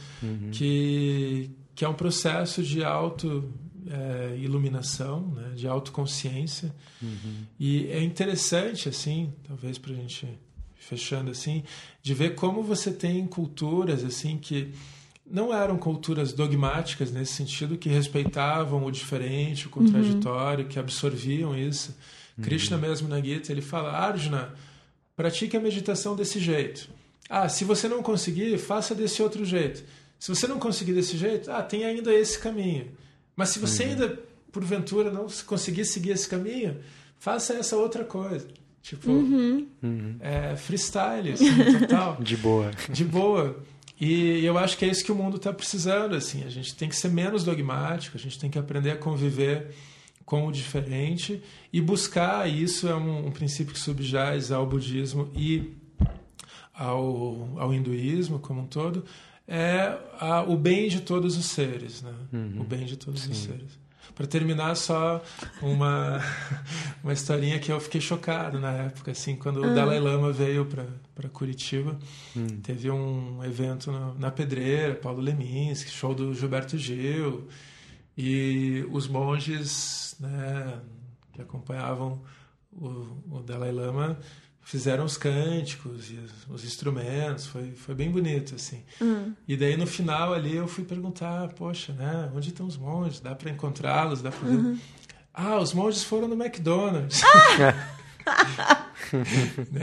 que, 0.53 1.51
que 1.81 1.85
é 1.87 1.89
um 1.89 1.95
processo 1.95 2.63
de 2.63 2.85
auto 2.85 3.51
é, 3.89 4.37
iluminação, 4.37 5.29
né, 5.29 5.53
de 5.55 5.67
autoconsciência. 5.67 6.75
Uhum. 7.01 7.47
E 7.59 7.87
é 7.87 8.03
interessante, 8.03 8.87
assim, 8.87 9.33
talvez 9.49 9.79
para 9.79 9.95
a 9.95 9.97
gente 9.97 10.29
fechando 10.75 11.31
assim, 11.31 11.65
de 12.03 12.13
ver 12.13 12.35
como 12.35 12.63
você 12.63 12.93
tem 12.93 13.27
culturas 13.27 14.05
assim 14.05 14.37
que 14.37 14.75
não 15.25 15.55
eram 15.55 15.79
culturas 15.79 16.35
dogmáticas 16.35 17.11
nesse 17.11 17.33
sentido, 17.33 17.79
que 17.79 17.89
respeitavam 17.89 18.85
o 18.85 18.91
diferente, 18.91 19.67
o 19.67 19.71
contraditório, 19.71 20.65
uhum. 20.65 20.71
que 20.71 20.79
absorviam 20.79 21.57
isso. 21.57 21.97
Uhum. 22.37 22.45
Krishna 22.45 22.77
mesmo 22.77 23.09
na 23.09 23.23
Gita, 23.23 23.51
ele 23.51 23.63
fala, 23.63 23.91
Arjuna, 23.91 24.53
pratique 25.17 25.57
a 25.57 25.61
meditação 25.61 26.15
desse 26.15 26.39
jeito. 26.41 26.91
Ah, 27.27 27.49
se 27.49 27.65
você 27.65 27.89
não 27.89 28.03
conseguir, 28.03 28.59
faça 28.59 28.95
desse 28.95 29.23
outro 29.23 29.47
jeito. 29.47 29.83
Se 30.21 30.29
você 30.29 30.47
não 30.47 30.59
conseguir 30.59 30.93
desse 30.93 31.17
jeito, 31.17 31.51
ah, 31.51 31.63
tem 31.63 31.87
ainda 31.87 32.13
esse 32.13 32.39
caminho. 32.39 32.89
Mas 33.35 33.49
se 33.49 33.59
você 33.59 33.85
uhum. 33.85 33.91
ainda, 33.91 34.23
porventura, 34.53 35.11
não 35.11 35.27
conseguir 35.47 35.87
seguir 35.87 36.11
esse 36.11 36.29
caminho, 36.29 36.79
faça 37.19 37.55
essa 37.55 37.75
outra 37.75 38.05
coisa. 38.05 38.47
Tipo, 38.83 39.11
uhum. 39.11 39.67
é 40.21 40.55
freestyle, 40.57 41.33
assim, 41.33 41.47
total. 41.81 42.19
De 42.21 42.37
boa. 42.37 42.71
De 42.91 43.03
boa. 43.03 43.65
E 43.99 44.45
eu 44.45 44.59
acho 44.59 44.77
que 44.77 44.85
é 44.85 44.89
isso 44.89 45.03
que 45.03 45.11
o 45.11 45.15
mundo 45.15 45.39
está 45.39 45.55
precisando. 45.55 46.15
assim 46.15 46.45
A 46.45 46.51
gente 46.51 46.75
tem 46.75 46.91
que 46.91 46.97
ser 46.97 47.09
menos 47.09 47.43
dogmático, 47.43 48.19
a 48.19 48.21
gente 48.21 48.39
tem 48.39 48.51
que 48.51 48.59
aprender 48.59 48.91
a 48.91 48.97
conviver 48.97 49.75
com 50.27 50.47
o 50.47 50.53
diferente 50.53 51.43
e 51.73 51.81
buscar. 51.81 52.47
Isso 52.47 52.87
é 52.87 52.95
um, 52.95 53.29
um 53.29 53.31
princípio 53.31 53.73
que 53.73 53.81
subjaz 53.81 54.53
ao 54.53 54.67
budismo 54.67 55.31
e 55.35 55.73
ao, 56.75 57.59
ao 57.59 57.73
hinduísmo 57.73 58.39
como 58.39 58.61
um 58.61 58.67
todo 58.67 59.03
é 59.51 59.99
a, 60.21 60.43
o 60.43 60.57
bem 60.57 60.89
de 60.89 61.01
todos 61.01 61.37
os 61.37 61.47
seres, 61.47 62.03
né? 62.03 62.15
Uhum. 62.33 62.61
O 62.61 62.65
bem 62.65 62.87
de 62.87 62.97
todos 62.97 63.23
Sim. 63.23 63.33
os 63.33 63.39
seres. 63.39 63.81
Para 64.15 64.27
terminar, 64.27 64.77
só 64.77 65.21
uma 65.61 66.21
uma 67.03 67.13
historinha 67.13 67.59
que 67.59 67.73
eu 67.73 67.81
fiquei 67.81 68.01
chocado 68.01 68.61
na 68.61 68.71
época, 68.71 69.11
assim, 69.11 69.35
quando 69.35 69.57
uhum. 69.57 69.69
o 69.69 69.71
ah. 69.73 69.75
Dalai 69.75 69.99
Lama 69.99 70.31
veio 70.33 70.67
para 70.67 71.29
Curitiba, 71.31 71.99
uhum. 72.37 72.61
teve 72.63 72.89
um 72.91 73.43
evento 73.43 73.91
na, 73.91 74.15
na 74.15 74.31
Pedreira, 74.31 74.95
Paulo 74.95 75.21
Leminski, 75.21 75.91
show 75.91 76.15
do 76.15 76.33
Gilberto 76.33 76.79
Gil, 76.79 77.49
e 78.17 78.87
os 78.93 79.09
monges, 79.09 80.15
né, 80.21 80.81
que 81.33 81.43
acompanhavam 81.43 82.23
o, 82.73 82.87
o 83.31 83.43
Dalai 83.45 83.73
Lama 83.73 84.17
fizeram 84.63 85.05
os 85.05 85.17
cânticos 85.17 86.11
e 86.11 86.19
os, 86.49 86.65
instrumentos, 86.65 87.47
foi, 87.47 87.73
foi 87.73 87.95
bem 87.95 88.11
bonito, 88.11 88.55
assim. 88.55 88.83
Uhum. 89.01 89.35
E 89.47 89.57
daí 89.57 89.77
no 89.77 89.87
final 89.87 90.33
ali 90.33 90.57
eu 90.57 90.69
fui 90.69 90.85
perguntar, 90.85 91.49
poxa, 91.55 91.93
né, 91.93 92.31
onde 92.35 92.51
estão 92.51 92.67
os 92.67 92.77
monges? 92.77 93.21
Dá 93.21 93.35
para 93.35 93.51
encontrá-los? 93.51 94.23
Dá 94.23 94.31
para 94.31 94.49
uhum. 94.49 94.79
Ah, 95.33 95.59
os 95.59 95.73
monges 95.73 96.05
foram 96.05 96.29
no 96.29 96.35
McDonald's. 96.35 97.23
Ah! 98.27 98.87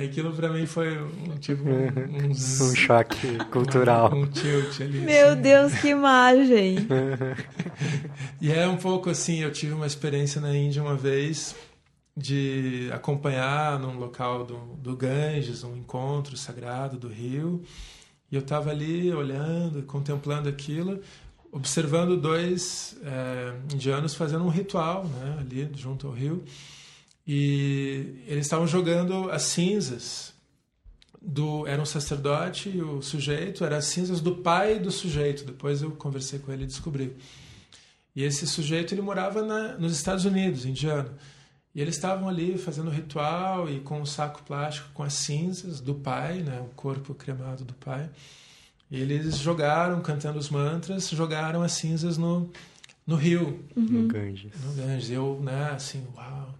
Aquilo 0.04 0.32
para 0.32 0.50
mim 0.50 0.66
foi 0.66 0.98
um, 0.98 1.38
tipo 1.40 1.68
um, 1.68 1.88
um, 1.88 2.30
um 2.30 2.76
choque 2.76 3.38
cultural. 3.52 4.14
Um, 4.14 4.22
um 4.22 4.28
tilt 4.28 4.80
ali. 4.80 5.00
Meu 5.00 5.30
assim. 5.30 5.42
Deus, 5.42 5.74
que 5.74 5.88
imagem! 5.90 6.88
e 8.40 8.52
é 8.52 8.68
um 8.68 8.78
pouco 8.78 9.10
assim, 9.10 9.42
eu 9.42 9.52
tive 9.52 9.74
uma 9.74 9.88
experiência 9.88 10.40
na 10.40 10.56
Índia 10.56 10.82
uma 10.82 10.96
vez 10.96 11.56
de 12.18 12.90
acompanhar 12.92 13.78
num 13.78 14.00
local 14.00 14.44
do, 14.44 14.58
do 14.78 14.96
Ganges, 14.96 15.64
um 15.64 15.78
encontro 15.78 16.36
sagrado 16.36 16.98
do 16.98 17.08
rio. 17.08 17.62
E 18.32 18.36
eu 18.36 18.42
estava 18.42 18.72
ali 18.72 19.14
olhando, 19.14 19.84
contemplando 19.84 20.50
aquilo, 20.50 21.00
observando 21.52 22.18
dois 22.18 22.98
é, 23.04 23.54
indianos 23.72 24.16
fazendo 24.16 24.44
um 24.44 24.50
ritual 24.50 25.06
né, 25.06 25.38
ali 25.40 25.70
junto 25.76 26.08
ao 26.08 26.14
rio. 26.14 26.44
E 27.26 28.24
eles 28.26 28.48
estavam 28.48 28.66
jogando 28.66 29.30
as 29.30 29.44
cinzas 29.44 30.34
do 31.22 31.68
era 31.68 31.82
um 31.82 31.86
sacerdote 31.86 32.70
e 32.70 32.82
o 32.82 33.02
sujeito 33.02 33.64
era 33.64 33.78
as 33.78 33.86
cinzas 33.86 34.22
do 34.22 34.38
pai 34.38 34.80
do 34.80 34.90
sujeito. 34.90 35.46
Depois 35.46 35.84
eu 35.84 35.92
conversei 35.92 36.40
com 36.40 36.52
ele 36.52 36.64
e 36.64 36.68
descobri. 36.68 37.16
E 38.16 38.24
esse 38.24 38.48
sujeito 38.48 38.96
ele 38.96 39.02
morava 39.02 39.44
na, 39.44 39.78
nos 39.78 39.96
Estados 39.96 40.26
Unidos, 40.26 40.66
indiano. 40.66 41.12
E 41.78 41.82
eles 41.82 41.94
estavam 41.94 42.28
ali 42.28 42.58
fazendo 42.58 42.88
o 42.88 42.92
ritual 42.92 43.70
e 43.70 43.80
com 43.82 44.02
um 44.02 44.06
saco 44.06 44.42
plástico 44.42 44.90
com 44.96 45.04
as 45.04 45.14
cinzas 45.14 45.80
do 45.80 45.94
pai, 45.94 46.40
né, 46.40 46.60
o 46.60 46.74
corpo 46.76 47.14
cremado 47.14 47.64
do 47.64 47.74
pai. 47.76 48.10
E 48.90 49.00
eles 49.00 49.38
jogaram, 49.38 50.02
cantando 50.02 50.40
os 50.40 50.50
mantras, 50.50 51.08
jogaram 51.08 51.62
as 51.62 51.74
cinzas 51.74 52.18
no, 52.18 52.50
no 53.06 53.16
rio. 53.16 53.64
Uhum. 53.76 53.84
No 53.84 54.08
Ganges. 54.08 54.52
No 54.66 54.74
Ganges. 54.74 55.12
Eu, 55.12 55.40
né, 55.44 55.70
assim, 55.76 56.04
uau, 56.16 56.56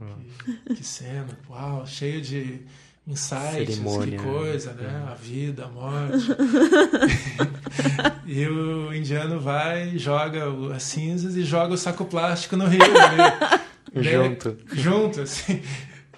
que, 0.68 0.76
que, 0.76 0.84
cena, 0.84 1.36
uau, 1.50 1.88
cheio 1.88 2.22
de 2.22 2.62
insights, 3.08 3.76
Cerimônia, 3.76 4.20
que 4.20 4.24
coisa, 4.24 4.74
né? 4.74 4.84
né? 4.84 5.08
A 5.10 5.16
vida, 5.16 5.66
a 5.66 5.68
morte. 5.68 6.28
e 8.24 8.46
o 8.46 8.94
indiano 8.94 9.40
vai, 9.40 9.98
joga 9.98 10.44
as 10.76 10.84
cinzas 10.84 11.36
e 11.36 11.44
joga 11.44 11.74
o 11.74 11.78
saco 11.78 12.06
plástico 12.06 12.56
no 12.56 12.68
rio. 12.68 12.82
Né? 12.82 13.62
Junto. 13.96 14.58
junto, 14.74 15.22
assim. 15.22 15.62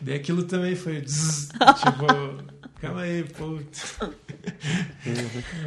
Daí 0.02 0.16
aquilo 0.16 0.44
também 0.44 0.76
foi. 0.76 1.02
Zzz, 1.02 1.50
tipo, 1.50 2.08
calma 2.80 3.02
aí, 3.02 3.24
puta. 3.24 4.14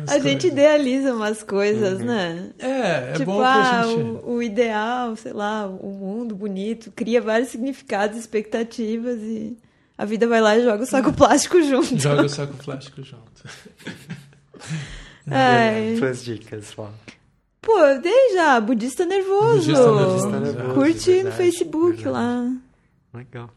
a 0.09 0.19
gente 0.19 0.47
idealiza 0.47 1.15
umas 1.15 1.43
coisas, 1.43 2.01
uhum. 2.01 2.07
né? 2.07 2.51
É, 2.59 3.11
é 3.11 3.13
tipo, 3.13 3.27
bom 3.27 3.43
ah, 3.43 3.83
gente... 3.85 4.01
o, 4.01 4.35
o, 4.37 4.43
ideal, 4.43 5.15
sei 5.17 5.33
lá, 5.33 5.67
o 5.67 5.91
mundo 5.91 6.35
bonito, 6.35 6.91
cria 6.93 7.21
vários 7.21 7.51
significados, 7.51 8.17
expectativas 8.17 9.21
e 9.21 9.57
a 9.99 10.05
vida 10.07 10.27
vai 10.27 10.41
lá 10.41 10.57
e 10.57 10.65
joga 10.65 10.83
o 10.83 10.87
saco 10.87 11.13
plástico 11.13 11.63
junto. 11.63 11.99
Joga 11.99 12.25
o 12.25 12.29
saco 12.29 12.55
plástico 12.57 13.03
junto. 13.03 13.43
Ai. 15.31 15.97
Suas 15.99 16.25
dicas, 16.25 16.73
Flávio. 16.73 16.95
Pô, 17.63 17.79
já, 18.35 18.61
budista 18.61 19.07
nervoso. 19.07 19.73
Budista 19.73 20.41
nervoso. 20.41 20.75
Curte 20.75 21.11
verdade, 21.11 21.23
no 21.23 21.33
Facebook 21.33 22.03
verdade. 22.03 22.09
lá. 22.09 22.53
Legal. 23.15 23.51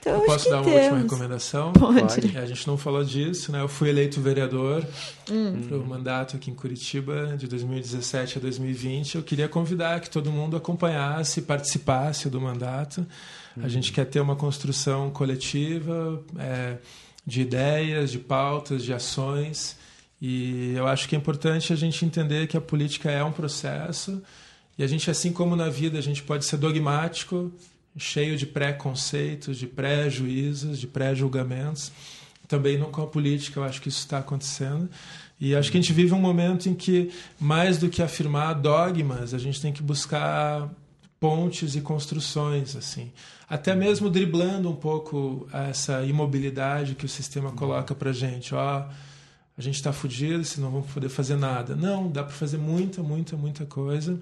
Então, 0.00 0.14
eu 0.14 0.20
posso 0.22 0.48
dar 0.48 0.62
uma 0.62 0.64
temos. 0.64 0.82
última 0.82 0.98
recomendação? 1.02 1.72
Pode. 1.74 2.38
A 2.38 2.46
gente 2.46 2.66
não 2.66 2.78
falou 2.78 3.04
disso, 3.04 3.52
né? 3.52 3.60
Eu 3.60 3.68
fui 3.68 3.90
eleito 3.90 4.18
vereador 4.18 4.82
hum. 5.30 5.62
para 5.68 5.76
o 5.76 5.86
mandato 5.86 6.36
aqui 6.36 6.50
em 6.50 6.54
Curitiba 6.54 7.36
de 7.36 7.46
2017 7.46 8.38
a 8.38 8.40
2020. 8.40 9.16
Eu 9.16 9.22
queria 9.22 9.46
convidar 9.46 10.00
que 10.00 10.08
todo 10.08 10.32
mundo 10.32 10.56
acompanhasse, 10.56 11.42
participasse 11.42 12.30
do 12.30 12.40
mandato. 12.40 13.06
Hum. 13.54 13.60
A 13.62 13.68
gente 13.68 13.92
quer 13.92 14.06
ter 14.06 14.20
uma 14.20 14.36
construção 14.36 15.10
coletiva 15.10 16.24
é, 16.38 16.78
de 17.26 17.42
ideias, 17.42 18.10
de 18.10 18.18
pautas, 18.20 18.82
de 18.82 18.94
ações 18.94 19.78
e 20.20 20.74
eu 20.74 20.86
acho 20.86 21.08
que 21.08 21.14
é 21.14 21.18
importante 21.18 21.72
a 21.72 21.76
gente 21.76 22.04
entender 22.04 22.46
que 22.46 22.56
a 22.56 22.60
política 22.60 23.10
é 23.10 23.24
um 23.24 23.32
processo 23.32 24.22
e 24.80 24.82
a 24.82 24.86
gente, 24.86 25.10
assim 25.10 25.30
como 25.30 25.54
na 25.54 25.68
vida, 25.68 25.98
a 25.98 26.00
gente 26.00 26.22
pode 26.22 26.44
ser 26.46 26.56
dogmático, 26.56 27.52
cheio 27.98 28.36
de 28.36 28.46
preconceitos, 28.46 29.58
de 29.58 29.66
pré-juízos, 29.66 30.78
de 30.78 30.86
pré-julgamentos. 30.86 31.92
Também 32.48 32.78
não 32.78 32.90
com 32.90 33.02
a 33.02 33.06
política, 33.06 33.60
eu 33.60 33.64
acho 33.64 33.80
que 33.80 33.90
isso 33.90 33.98
está 33.98 34.18
acontecendo. 34.18 34.88
E 35.38 35.54
acho 35.54 35.70
que 35.70 35.76
a 35.76 35.80
gente 35.82 35.92
vive 35.92 36.14
um 36.14 36.18
momento 36.18 36.66
em 36.66 36.74
que, 36.74 37.10
mais 37.38 37.76
do 37.76 37.88
que 37.90 38.02
afirmar 38.02 38.54
dogmas, 38.54 39.34
a 39.34 39.38
gente 39.38 39.60
tem 39.60 39.70
que 39.70 39.82
buscar 39.82 40.70
pontes 41.20 41.76
e 41.76 41.82
construções, 41.82 42.74
assim. 42.74 43.12
Até 43.48 43.74
mesmo 43.74 44.08
driblando 44.08 44.70
um 44.70 44.76
pouco 44.76 45.46
essa 45.52 46.02
imobilidade 46.04 46.94
que 46.94 47.04
o 47.04 47.08
sistema 47.08 47.52
coloca 47.52 47.94
para 47.94 48.12
gente. 48.12 48.54
Ó, 48.54 48.84
a 49.60 49.62
gente 49.62 49.74
está 49.74 49.92
fudido, 49.92 50.42
se 50.42 50.58
não 50.58 50.70
vamos 50.70 50.90
poder 50.90 51.10
fazer 51.10 51.36
nada. 51.36 51.76
Não, 51.76 52.10
dá 52.10 52.24
para 52.24 52.32
fazer 52.32 52.56
muita, 52.56 53.02
muita, 53.02 53.36
muita 53.36 53.66
coisa. 53.66 54.18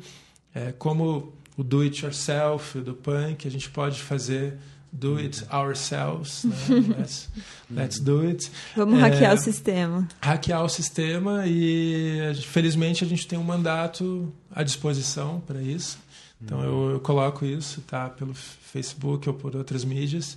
É, 0.52 0.72
como 0.72 1.32
o 1.56 1.62
do 1.62 1.82
it 1.82 2.04
yourself 2.04 2.76
do 2.80 2.92
punk, 2.92 3.46
a 3.46 3.50
gente 3.50 3.70
pode 3.70 4.02
fazer 4.02 4.58
do 4.90 5.16
it 5.16 5.44
ourselves, 5.52 6.42
né? 6.42 6.56
let's, 6.98 7.28
let's 7.70 8.00
do 8.00 8.26
it. 8.26 8.50
Vamos 8.74 8.98
é, 8.98 9.02
hackear 9.02 9.34
o 9.34 9.38
sistema. 9.38 10.08
Hackear 10.20 10.64
o 10.64 10.68
sistema 10.68 11.46
e 11.46 12.32
felizmente 12.42 13.04
a 13.04 13.06
gente 13.06 13.24
tem 13.24 13.38
um 13.38 13.44
mandato 13.44 14.32
à 14.50 14.64
disposição 14.64 15.40
para 15.46 15.62
isso. 15.62 15.98
Então 16.42 16.64
eu, 16.64 16.90
eu, 16.90 17.00
coloco 17.00 17.44
isso, 17.44 17.80
tá, 17.82 18.08
pelo 18.08 18.34
Facebook 18.34 19.28
ou 19.28 19.34
por 19.36 19.54
outras 19.54 19.84
mídias. 19.84 20.36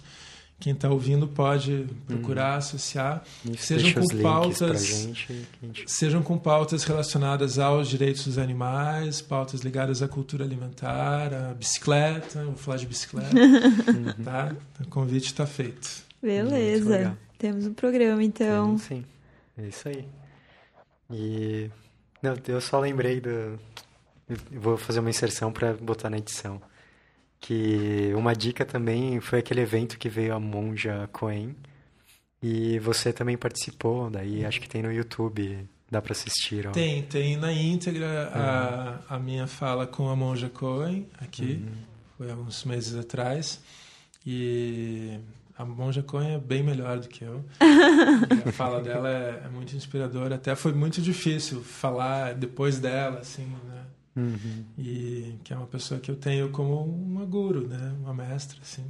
Quem 0.62 0.74
está 0.74 0.90
ouvindo 0.90 1.28
pode 1.28 1.88
procurar, 2.08 2.58
associar. 2.58 3.24
sejam 3.58 3.94
com 3.94 4.22
pautas, 4.22 4.86
gente, 4.86 5.48
gente... 5.62 5.84
sejam 5.88 6.22
com 6.22 6.38
pautas 6.38 6.84
relacionadas 6.84 7.60
aos 7.60 7.90
direitos 7.90 8.26
dos 8.26 8.38
animais, 8.38 9.22
pautas 9.22 9.62
ligadas 9.62 10.02
à 10.02 10.08
cultura 10.08 10.46
alimentar, 10.46 11.34
à 11.34 11.54
bicicleta, 11.54 12.46
vou 12.46 12.56
falar 12.56 12.78
de 12.78 12.86
bicicleta, 12.86 13.36
tá? 14.24 14.56
O 14.80 14.88
convite 14.88 15.26
está 15.26 15.46
feito. 15.46 16.04
Beleza. 16.22 17.18
Temos 17.38 17.66
um 17.66 17.74
programa 17.74 18.24
então. 18.24 18.78
Sim, 18.78 18.86
sim. 18.88 19.06
É 19.58 19.68
isso 19.68 19.90
aí. 19.90 20.06
E 21.12 21.70
não, 22.22 22.36
eu 22.48 22.62
só 22.62 22.80
lembrei 22.80 23.20
do 23.20 23.60
vou 24.52 24.78
fazer 24.78 25.00
uma 25.00 25.10
inserção 25.10 25.52
para 25.52 25.74
botar 25.74 26.10
na 26.10 26.18
edição. 26.18 26.62
Que 27.42 28.14
uma 28.16 28.34
dica 28.34 28.64
também 28.64 29.20
foi 29.20 29.40
aquele 29.40 29.62
evento 29.62 29.98
que 29.98 30.08
veio 30.08 30.34
a 30.34 30.40
monja 30.40 31.10
Coen. 31.12 31.56
E 32.42 32.80
você 32.80 33.12
também 33.12 33.38
participou, 33.38 34.10
daí 34.10 34.46
acho 34.46 34.62
que 34.62 34.70
tem 34.70 34.82
no 34.82 34.92
YouTube, 34.92 35.68
dá 35.90 36.02
para 36.02 36.14
assistir. 36.14 36.68
Ó. 36.68 36.72
Tem, 36.72 37.04
tem 37.04 37.36
na 37.36 37.52
íntegra 37.52 38.32
uhum. 38.34 38.42
a, 38.42 39.16
a 39.16 39.20
minha 39.20 39.46
fala 39.46 39.86
com 39.86 40.10
a 40.10 40.16
monja 40.16 40.50
Coen, 40.50 41.08
aqui, 41.20 41.64
uhum. 41.64 41.72
foi 42.18 42.32
alguns 42.32 42.64
meses 42.64 42.96
atrás. 42.96 43.60
E 44.26 45.20
a 45.58 45.66
Monja 45.66 46.02
Coen 46.02 46.34
é 46.34 46.38
bem 46.40 46.64
melhor 46.64 47.00
do 47.00 47.08
que 47.08 47.24
eu. 47.24 47.44
a 48.48 48.52
fala 48.52 48.82
dela 48.82 49.10
é, 49.10 49.44
é, 49.46 49.50
muito 49.50 49.76
inspiradora. 49.76 50.36
Até 50.36 50.56
foi 50.56 50.74
muito 50.74 51.02
difícil 51.02 51.62
falar 51.62 52.34
depois 52.34 52.80
dela, 52.80 53.20
assim, 53.20 53.46
né? 53.46 53.81
Uhum. 54.16 54.66
E 54.78 55.36
que 55.44 55.54
é 55.54 55.56
uma 55.56 55.68
pessoa 55.68 56.00
que 56.00 56.12
eu 56.12 56.16
tenho 56.16 56.50
como 56.50 56.84
uma 56.84 57.26
guru, 57.26 57.68
né? 57.68 57.94
Uma 58.02 58.14
mestra, 58.14 58.58
assim. 58.62 58.84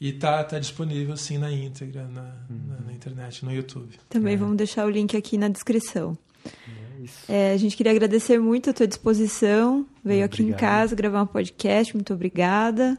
E 0.00 0.12
tá, 0.12 0.44
tá 0.44 0.58
disponível, 0.58 1.16
sim, 1.16 1.38
na 1.38 1.50
íntegra, 1.50 2.06
na, 2.06 2.22
uhum. 2.48 2.60
na, 2.68 2.80
na, 2.86 2.92
internet, 2.92 3.44
no 3.44 3.52
YouTube. 3.52 3.98
Também 4.08 4.34
é. 4.34 4.36
vamos 4.36 4.56
deixar 4.56 4.86
o 4.86 4.90
link 4.90 5.16
aqui 5.16 5.36
na 5.36 5.48
descrição. 5.48 6.16
É, 7.28 7.50
é, 7.50 7.52
a 7.52 7.56
gente 7.56 7.76
queria 7.76 7.92
agradecer 7.92 8.38
muito 8.38 8.70
a 8.70 8.72
tua 8.72 8.86
disposição. 8.86 9.84
Veio 10.04 10.24
aqui 10.24 10.42
em 10.42 10.52
casa 10.52 10.94
gravar 10.94 11.22
um 11.22 11.26
podcast. 11.26 11.94
Muito 11.94 12.14
obrigada. 12.14 12.98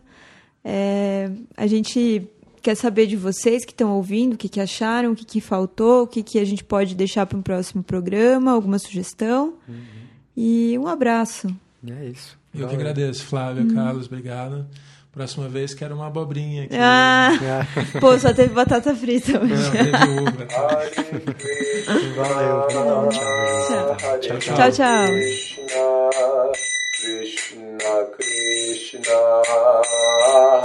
É, 0.64 1.32
a 1.56 1.68
gente 1.68 2.28
quer 2.62 2.76
saber 2.76 3.08
de 3.08 3.16
vocês 3.16 3.64
que 3.64 3.72
estão 3.72 3.96
ouvindo, 3.96 4.34
o 4.34 4.38
que, 4.38 4.50
que 4.50 4.60
acharam, 4.60 5.14
o 5.14 5.16
que, 5.16 5.26
que 5.26 5.40
faltou, 5.40 6.04
o 6.04 6.08
que, 6.08 6.22
que 6.22 6.38
a 6.38 6.46
gente 6.46 6.64
pode 6.64 6.96
deixar 6.96 7.26
para 7.26 7.38
um 7.38 7.42
próximo 7.42 7.82
programa, 7.82 8.52
alguma 8.52 8.78
sugestão. 8.78 9.54
Uhum. 9.68 9.99
E 10.42 10.80
um 10.80 10.88
abraço. 10.88 11.54
É 11.86 12.06
isso. 12.06 12.40
Eu 12.54 12.62
Valeu. 12.62 12.70
que 12.70 12.76
agradeço, 12.76 13.26
Flávia, 13.26 13.62
hum. 13.62 13.76
Carlos, 13.76 14.06
obrigado. 14.06 14.66
Próxima 15.12 15.50
vez 15.50 15.74
quero 15.74 15.96
uma 15.96 16.08
abobrinha 16.08 16.64
aqui. 16.64 16.78
Ah, 16.80 17.32
pô, 18.00 18.18
só 18.18 18.32
teve 18.34 18.54
batata 18.54 18.96
frita 18.96 19.38
hoje. 19.38 19.54
Não, 19.54 19.72
teve 19.72 19.92
uva. 19.92 20.48
Valeu. 22.16 22.68
Tchau, 22.70 24.20
tchau. 24.22 24.40
tchau, 24.40 24.72
tchau. 24.72 25.08
Krishna 27.02 28.06
Krishna 28.16 29.42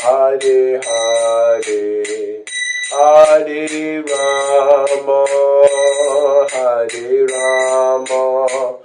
Hare 0.04 0.80
Hare 0.84 2.44
Hare 2.92 4.04
Rama 4.06 5.24
Hare 6.52 7.26
Rama 7.26 8.84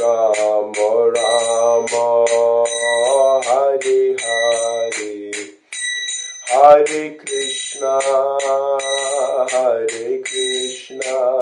Rama 0.00 1.12
Rama 1.14 2.26
Hare 3.44 4.16
Hare. 4.18 5.32
Hare 6.48 7.14
Krishna 7.14 8.00
Hare 9.52 10.22
Krishna 10.22 11.40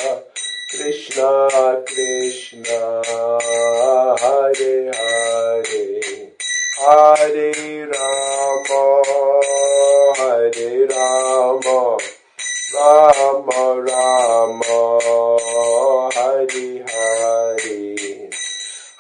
Krishna 0.71 1.49
Krishna 1.87 3.03
Hare 4.21 4.93
Hare. 4.93 6.01
Hare 6.79 7.87
Rama 7.87 8.83
Hare 10.19 10.87
Rama 10.89 11.99
Rama 12.75 13.61
Rama 13.81 14.81
Hare 16.13 16.85
Hare 16.87 18.42